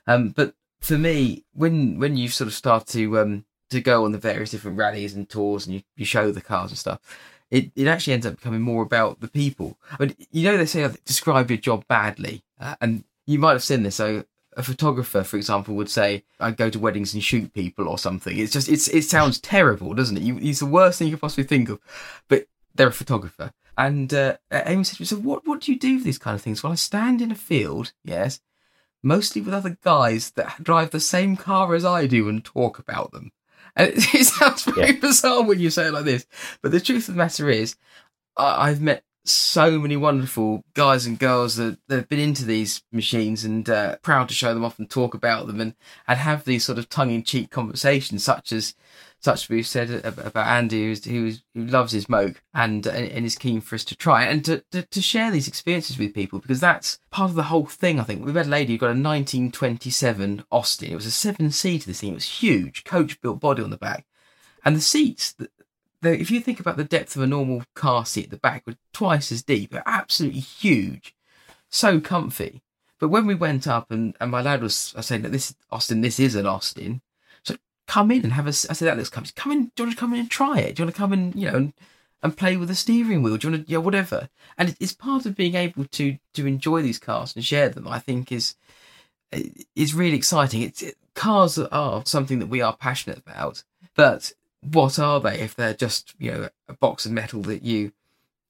Um, 0.06 0.30
but 0.30 0.54
for 0.80 0.98
me, 0.98 1.44
when 1.52 1.98
when 1.98 2.16
you 2.16 2.28
sort 2.28 2.48
of 2.48 2.54
start 2.54 2.88
to 2.88 3.18
um, 3.20 3.44
to 3.70 3.80
go 3.80 4.04
on 4.04 4.12
the 4.12 4.18
various 4.18 4.50
different 4.50 4.76
rallies 4.76 5.14
and 5.14 5.28
tours, 5.28 5.66
and 5.66 5.76
you, 5.76 5.82
you 5.96 6.04
show 6.04 6.30
the 6.30 6.40
cars 6.40 6.70
and 6.70 6.78
stuff, 6.78 7.00
it, 7.52 7.70
it 7.76 7.86
actually 7.86 8.14
ends 8.14 8.24
up 8.24 8.36
becoming 8.36 8.62
more 8.62 8.82
about 8.82 9.20
the 9.20 9.28
people. 9.28 9.76
Mean, 10.00 10.16
you 10.30 10.50
know, 10.50 10.56
they 10.56 10.64
say 10.64 10.84
uh, 10.84 10.92
describe 11.04 11.50
your 11.50 11.58
job 11.58 11.86
badly, 11.86 12.42
uh, 12.58 12.76
and 12.80 13.04
you 13.26 13.38
might 13.38 13.52
have 13.52 13.62
seen 13.62 13.82
this. 13.82 13.96
So 13.96 14.24
a 14.56 14.62
photographer, 14.62 15.22
for 15.22 15.36
example, 15.36 15.74
would 15.74 15.90
say, 15.90 16.24
"I 16.40 16.50
go 16.50 16.70
to 16.70 16.78
weddings 16.78 17.12
and 17.12 17.22
shoot 17.22 17.52
people" 17.52 17.88
or 17.88 17.98
something. 17.98 18.38
It's 18.38 18.54
just 18.54 18.70
it's 18.70 18.88
it 18.88 19.02
sounds 19.02 19.38
terrible, 19.38 19.92
doesn't 19.92 20.16
it? 20.16 20.22
You, 20.22 20.38
it's 20.40 20.60
the 20.60 20.66
worst 20.66 20.98
thing 20.98 21.08
you 21.08 21.14
could 21.14 21.20
possibly 21.20 21.44
think 21.44 21.68
of, 21.68 21.78
but 22.26 22.46
they're 22.74 22.88
a 22.88 22.92
photographer. 22.92 23.52
And 23.76 24.14
uh, 24.14 24.38
Amy 24.50 24.84
said, 24.84 25.06
"So 25.06 25.16
what 25.16 25.46
what 25.46 25.60
do 25.60 25.72
you 25.72 25.78
do 25.78 25.98
for 25.98 26.06
these 26.06 26.18
kind 26.18 26.34
of 26.34 26.40
things?" 26.40 26.62
Well, 26.62 26.72
I 26.72 26.76
stand 26.76 27.20
in 27.20 27.30
a 27.30 27.34
field, 27.34 27.92
yes, 28.02 28.40
mostly 29.02 29.42
with 29.42 29.52
other 29.52 29.76
guys 29.84 30.30
that 30.32 30.64
drive 30.64 30.90
the 30.90 31.00
same 31.00 31.36
car 31.36 31.74
as 31.74 31.84
I 31.84 32.06
do 32.06 32.30
and 32.30 32.42
talk 32.42 32.78
about 32.78 33.12
them. 33.12 33.30
And 33.76 33.88
it, 33.90 33.94
it 34.14 34.26
sounds 34.26 34.64
very 34.64 34.92
Yeah. 34.94 35.00
bizarre 35.00 35.42
when 35.42 35.60
you 35.60 35.70
say 35.70 35.86
it 35.86 35.92
like 35.92 36.04
this, 36.04 36.26
but 36.62 36.72
the 36.72 36.80
truth 36.80 37.08
of 37.08 37.14
the 37.14 37.18
matter 37.18 37.48
is, 37.48 37.76
I, 38.36 38.68
I've 38.68 38.80
met 38.80 39.04
so 39.24 39.78
many 39.78 39.96
wonderful 39.96 40.64
guys 40.74 41.06
and 41.06 41.16
girls 41.18 41.54
that, 41.56 41.78
that 41.86 41.94
have 41.96 42.08
been 42.08 42.18
into 42.18 42.44
these 42.44 42.82
machines 42.90 43.44
and 43.44 43.70
uh, 43.70 43.96
proud 44.02 44.28
to 44.28 44.34
show 44.34 44.52
them 44.52 44.64
off 44.64 44.80
and 44.80 44.90
talk 44.90 45.14
about 45.14 45.46
them 45.46 45.60
and, 45.60 45.74
and 46.08 46.18
have 46.18 46.44
these 46.44 46.64
sort 46.64 46.76
of 46.78 46.88
tongue-in-cheek 46.88 47.48
conversations, 47.50 48.24
such 48.24 48.50
as 48.50 48.74
such 49.22 49.44
as 49.44 49.48
we've 49.48 49.66
said 49.66 50.04
about 50.04 50.46
Andy, 50.46 50.84
who's, 50.84 51.04
who's, 51.04 51.42
who 51.54 51.64
loves 51.64 51.92
his 51.92 52.08
moke 52.08 52.42
and, 52.52 52.84
and 52.86 53.24
is 53.24 53.38
keen 53.38 53.60
for 53.60 53.76
us 53.76 53.84
to 53.84 53.94
try 53.94 54.24
and 54.24 54.44
to, 54.44 54.64
to, 54.72 54.82
to 54.82 55.00
share 55.00 55.30
these 55.30 55.46
experiences 55.46 55.96
with 55.96 56.12
people 56.12 56.40
because 56.40 56.58
that's 56.58 56.98
part 57.10 57.30
of 57.30 57.36
the 57.36 57.44
whole 57.44 57.66
thing. 57.66 58.00
I 58.00 58.02
think 58.02 58.24
we 58.24 58.32
met 58.32 58.46
a 58.46 58.50
lady 58.50 58.72
who 58.72 58.78
got 58.78 58.86
a 58.86 58.98
1927 58.98 60.44
Austin. 60.50 60.90
It 60.90 60.96
was 60.96 61.06
a 61.06 61.12
seven-seater. 61.12 61.86
This 61.86 62.00
thing 62.00 62.10
it 62.10 62.14
was 62.14 62.40
huge, 62.40 62.82
coach-built 62.82 63.38
body 63.38 63.62
on 63.62 63.70
the 63.70 63.76
back, 63.76 64.06
and 64.64 64.74
the 64.74 64.80
seats. 64.80 65.32
The, 65.32 65.48
the, 66.00 66.20
if 66.20 66.32
you 66.32 66.40
think 66.40 66.58
about 66.58 66.76
the 66.76 66.84
depth 66.84 67.14
of 67.14 67.22
a 67.22 67.26
normal 67.28 67.62
car 67.74 68.04
seat 68.04 68.24
at 68.24 68.30
the 68.30 68.36
back, 68.38 68.64
were 68.66 68.74
twice 68.92 69.30
as 69.30 69.44
deep. 69.44 69.70
They're 69.70 69.84
absolutely 69.86 70.40
huge. 70.40 71.14
so 71.68 72.00
comfy. 72.00 72.60
But 72.98 73.08
when 73.08 73.26
we 73.26 73.34
went 73.36 73.68
up 73.68 73.92
and, 73.92 74.16
and 74.20 74.32
my 74.32 74.42
lad 74.42 74.62
was 74.62 74.94
I 74.96 75.00
saying 75.00 75.22
that 75.22 75.32
this 75.32 75.54
Austin, 75.70 76.00
this 76.00 76.18
is 76.18 76.34
an 76.34 76.46
Austin. 76.46 77.02
Come 77.92 78.10
in 78.10 78.22
and 78.22 78.32
have 78.32 78.46
a. 78.46 78.48
I 78.48 78.72
said 78.72 78.86
that 78.88 78.96
looks 78.96 79.10
comfy. 79.10 79.32
Come 79.36 79.52
in. 79.52 79.64
Do 79.76 79.82
you 79.82 79.84
want 79.84 79.96
to 79.96 80.00
come 80.00 80.14
in 80.14 80.20
and 80.20 80.30
try 80.30 80.60
it? 80.60 80.76
Do 80.76 80.80
you 80.80 80.86
want 80.86 80.94
to 80.94 80.98
come 80.98 81.12
in? 81.12 81.32
You 81.36 81.50
know. 81.50 81.56
And, 81.56 81.72
and 82.22 82.36
play 82.36 82.56
with 82.56 82.68
the 82.68 82.74
steering 82.74 83.22
wheel. 83.22 83.36
Do 83.36 83.48
you 83.48 83.52
want 83.52 83.66
to, 83.66 83.70
yeah, 83.70 83.78
whatever. 83.78 84.30
And 84.56 84.74
it's 84.80 84.94
part 84.94 85.26
of 85.26 85.36
being 85.36 85.56
able 85.56 85.84
to 85.84 86.16
to 86.32 86.46
enjoy 86.46 86.80
these 86.80 86.98
cars 86.98 87.36
and 87.36 87.44
share 87.44 87.68
them. 87.68 87.86
I 87.86 87.98
think 87.98 88.32
is 88.32 88.54
is 89.74 89.92
really 89.92 90.16
exciting. 90.16 90.62
It's 90.62 90.80
it, 90.80 90.96
cars 91.14 91.58
are 91.58 92.02
something 92.06 92.38
that 92.38 92.46
we 92.46 92.62
are 92.62 92.74
passionate 92.74 93.18
about, 93.18 93.62
but 93.94 94.32
what 94.62 94.98
are 94.98 95.20
they 95.20 95.40
if 95.40 95.54
they're 95.54 95.74
just 95.74 96.14
you 96.18 96.30
know 96.30 96.48
a 96.68 96.72
box 96.72 97.04
of 97.04 97.12
metal 97.12 97.42
that 97.42 97.62
you 97.62 97.92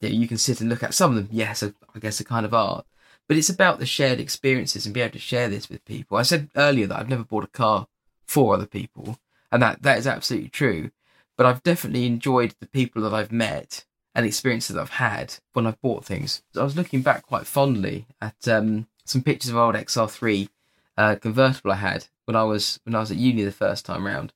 you, 0.01 0.09
know, 0.09 0.14
you 0.14 0.28
can 0.28 0.38
sit 0.38 0.61
and 0.61 0.70
look 0.70 0.84
at? 0.84 0.95
Some 0.95 1.11
of 1.11 1.16
them, 1.16 1.28
yes, 1.32 1.64
I 1.64 1.99
guess, 1.99 2.20
are 2.20 2.24
kind 2.24 2.47
of 2.47 2.55
art, 2.55 2.86
but 3.26 3.36
it's 3.36 3.51
about 3.51 3.80
the 3.80 3.86
shared 3.86 4.20
experiences 4.20 4.86
and 4.86 4.95
be 4.95 5.01
able 5.01 5.14
to 5.14 5.18
share 5.18 5.49
this 5.49 5.68
with 5.68 5.84
people. 5.84 6.16
I 6.16 6.22
said 6.22 6.49
earlier 6.55 6.86
that 6.86 7.01
I've 7.01 7.09
never 7.09 7.24
bought 7.24 7.43
a 7.43 7.49
car 7.49 7.88
for 8.24 8.55
other 8.55 8.66
people, 8.66 9.18
and 9.53 9.63
that 9.63 9.83
that 9.83 9.99
is 9.99 10.07
absolutely 10.07 10.49
true 10.49 10.91
but 11.37 11.47
I've 11.47 11.63
definitely 11.63 12.07
enjoyed 12.07 12.55
the 12.61 12.67
people 12.67 13.03
that 13.03 13.15
I've 13.15 13.33
met 13.33 13.85
and 14.15 14.27
experiences 14.27 14.75
that 14.75 14.83
I've 14.83 14.91
had 14.91 15.35
when 15.53 15.67
I've 15.67 15.81
bought 15.81 16.05
things. 16.05 16.43
I 16.57 16.63
was 16.63 16.77
looking 16.77 17.03
back 17.03 17.27
quite 17.27 17.47
fondly 17.47 18.07
at 18.21 18.47
um, 18.47 18.87
some 19.05 19.23
pictures 19.23 19.51
of 19.51 19.57
old 19.57 19.75
XR3 19.75 20.49
uh, 20.97 21.17
convertible 21.17 21.73
I 21.73 21.77
had 21.77 22.07
when 22.27 22.37
I 22.37 22.45
was 22.45 22.79
when 22.85 22.95
I 22.95 23.01
was 23.01 23.11
at 23.11 23.17
uni 23.17 23.43
the 23.43 23.53
first 23.53 23.87
time 23.87 24.07
round, 24.07 24.33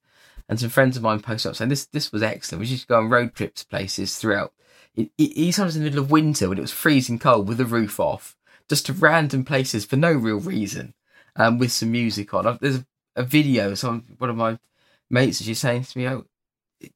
and 0.48 0.58
some 0.58 0.70
friends 0.70 0.96
of 0.96 1.02
mine 1.02 1.20
posted 1.20 1.50
up 1.50 1.56
saying 1.56 1.68
this 1.68 1.86
this 1.86 2.10
was 2.10 2.22
excellent. 2.22 2.60
We 2.60 2.66
used 2.66 2.82
to 2.82 2.88
go 2.88 2.98
on 2.98 3.10
road 3.10 3.34
trips 3.34 3.62
to 3.62 3.68
places 3.68 4.16
throughout. 4.16 4.52
It, 4.94 5.10
it, 5.18 5.52
sometimes 5.52 5.76
in 5.76 5.82
the 5.82 5.90
middle 5.90 6.02
of 6.02 6.10
winter 6.10 6.48
when 6.48 6.56
it 6.56 6.62
was 6.62 6.72
freezing 6.72 7.18
cold 7.18 7.46
with 7.46 7.58
the 7.58 7.66
roof 7.66 8.00
off, 8.00 8.34
just 8.68 8.86
to 8.86 8.94
random 8.94 9.44
places 9.44 9.84
for 9.84 9.96
no 9.96 10.12
real 10.12 10.40
reason, 10.40 10.94
um, 11.36 11.58
with 11.58 11.70
some 11.70 11.92
music 11.92 12.32
on. 12.32 12.58
There's 12.60 12.78
a, 12.78 12.86
a 13.16 13.22
video. 13.22 13.74
Some 13.74 14.06
one 14.16 14.30
of 14.30 14.36
my 14.36 14.58
mates 15.10 15.40
is 15.40 15.46
just 15.46 15.60
saying 15.60 15.84
to 15.84 15.98
me, 15.98 16.08
"Oh, 16.08 16.26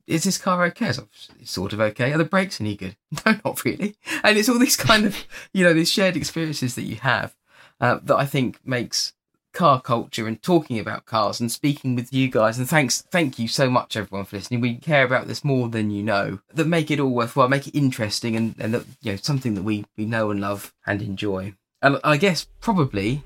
is 0.07 0.25
this 0.25 0.39
car 0.39 0.65
okay? 0.67 0.89
It's 0.89 1.51
sort 1.51 1.73
of 1.73 1.81
okay. 1.81 2.13
Are 2.13 2.19
the 2.19 2.25
brakes 2.25 2.61
any 2.61 2.77
good? 2.77 2.97
No, 3.27 3.39
not 3.45 3.65
really. 3.65 3.97
And 4.23 4.39
it's 4.39 4.49
all 4.49 4.59
these 4.59 4.77
kind 4.77 5.05
of, 5.05 5.27
you 5.53 5.65
know, 5.65 5.73
these 5.73 5.91
shared 5.91 6.17
experiences 6.17 6.75
that 6.75 6.83
you 6.83 6.97
have 6.97 7.35
uh, 7.81 7.99
that 8.03 8.17
I 8.17 8.27
think 8.27 8.61
makes 8.65 9.15
car 9.53 9.81
culture 9.81 10.29
and 10.29 10.41
talking 10.41 10.79
about 10.79 11.07
cars 11.07 11.41
and 11.41 11.51
speaking 11.51 11.97
with 11.97 12.13
you 12.13 12.29
guys. 12.29 12.59
And 12.59 12.69
thanks, 12.69 13.03
thank 13.03 13.39
you 13.39 13.49
so 13.49 13.69
much, 13.69 13.97
everyone, 13.97 14.27
for 14.27 14.37
listening. 14.37 14.61
We 14.61 14.77
care 14.77 15.05
about 15.05 15.27
this 15.27 15.45
more 15.45 15.69
than 15.69 15.91
you 15.91 16.03
know. 16.03 16.41
That 16.55 16.67
make 16.67 16.91
it 16.91 17.01
all 17.01 17.11
worthwhile, 17.11 17.49
make 17.49 17.67
it 17.67 17.77
interesting, 17.77 18.37
and 18.37 18.55
and 18.59 18.75
that, 18.75 18.87
you 19.03 19.13
know 19.13 19.17
something 19.17 19.55
that 19.55 19.63
we 19.63 19.85
we 19.97 20.05
know 20.07 20.31
and 20.31 20.41
love 20.41 20.73
and 20.87 21.03
enjoy. 21.03 21.55
And 21.83 21.99
I 22.05 22.17
guess 22.17 22.47
probably 22.61 23.25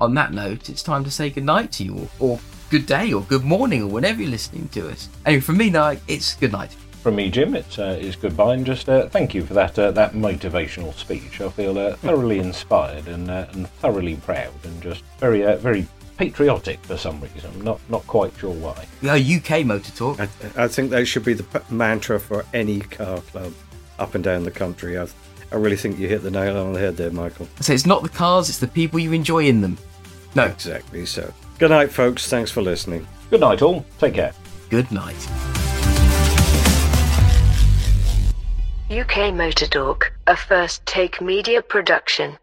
on 0.00 0.14
that 0.14 0.32
note, 0.32 0.68
it's 0.68 0.82
time 0.82 1.04
to 1.04 1.10
say 1.10 1.30
goodnight 1.30 1.72
to 1.72 1.84
you 1.84 2.08
all, 2.20 2.30
or 2.30 2.40
good 2.70 2.86
day 2.86 3.12
or 3.12 3.22
good 3.22 3.44
morning 3.44 3.82
or 3.82 3.86
whenever 3.86 4.22
you're 4.22 4.30
listening 4.30 4.68
to 4.68 4.88
us. 4.88 5.08
Anyway, 5.24 5.40
from 5.40 5.56
me, 5.56 5.70
now 5.70 5.94
it's 6.08 6.34
good 6.36 6.52
night. 6.52 6.72
From 7.02 7.16
me, 7.16 7.30
Jim, 7.30 7.54
it's, 7.54 7.78
uh, 7.78 7.96
it's 8.00 8.16
goodbye 8.16 8.54
and 8.54 8.66
just 8.66 8.88
uh, 8.88 9.08
thank 9.08 9.32
you 9.34 9.44
for 9.46 9.54
that 9.54 9.78
uh, 9.78 9.92
that 9.92 10.14
motivational 10.14 10.92
speech. 10.94 11.40
I 11.40 11.48
feel 11.50 11.78
uh, 11.78 11.94
thoroughly 11.96 12.40
inspired 12.40 13.06
and, 13.06 13.30
uh, 13.30 13.46
and 13.52 13.68
thoroughly 13.68 14.16
proud 14.16 14.52
and 14.64 14.82
just 14.82 15.04
very 15.18 15.44
uh, 15.44 15.56
very 15.56 15.86
patriotic 16.16 16.80
for 16.84 16.96
some 16.96 17.20
reason. 17.20 17.50
I'm 17.54 17.62
not 17.62 17.80
not 17.88 18.04
quite 18.08 18.36
sure 18.38 18.52
why. 18.52 18.86
Yeah, 19.02 19.14
UK 19.14 19.64
Motor 19.64 19.92
Talk. 19.92 20.20
I, 20.20 20.28
I 20.56 20.66
think 20.66 20.90
that 20.90 21.06
should 21.06 21.24
be 21.24 21.34
the 21.34 21.44
p- 21.44 21.60
mantra 21.72 22.18
for 22.18 22.44
any 22.52 22.80
car 22.80 23.20
club 23.20 23.52
up 24.00 24.16
and 24.16 24.24
down 24.24 24.42
the 24.42 24.50
country. 24.50 24.98
I, 24.98 25.06
I 25.52 25.56
really 25.56 25.76
think 25.76 26.00
you 26.00 26.08
hit 26.08 26.24
the 26.24 26.30
nail 26.32 26.56
on 26.56 26.72
the 26.72 26.80
head 26.80 26.96
there, 26.96 27.12
Michael. 27.12 27.46
So 27.60 27.72
it's 27.72 27.86
not 27.86 28.02
the 28.02 28.08
cars, 28.08 28.48
it's 28.48 28.58
the 28.58 28.66
people 28.66 28.98
you 28.98 29.12
enjoy 29.12 29.44
in 29.46 29.60
them. 29.60 29.78
No. 30.34 30.44
Exactly 30.46 31.06
so. 31.06 31.32
Good 31.58 31.70
night, 31.70 31.90
folks. 31.90 32.28
Thanks 32.28 32.50
for 32.50 32.60
listening. 32.60 33.06
Good 33.30 33.40
night, 33.40 33.62
all. 33.62 33.84
Take 33.98 34.14
care. 34.14 34.32
Good 34.68 34.90
night. 34.92 35.16
UK 38.90 39.34
Motor 39.34 39.66
Talk, 39.66 40.12
a 40.26 40.36
first 40.36 40.84
take 40.86 41.20
media 41.20 41.62
production. 41.62 42.38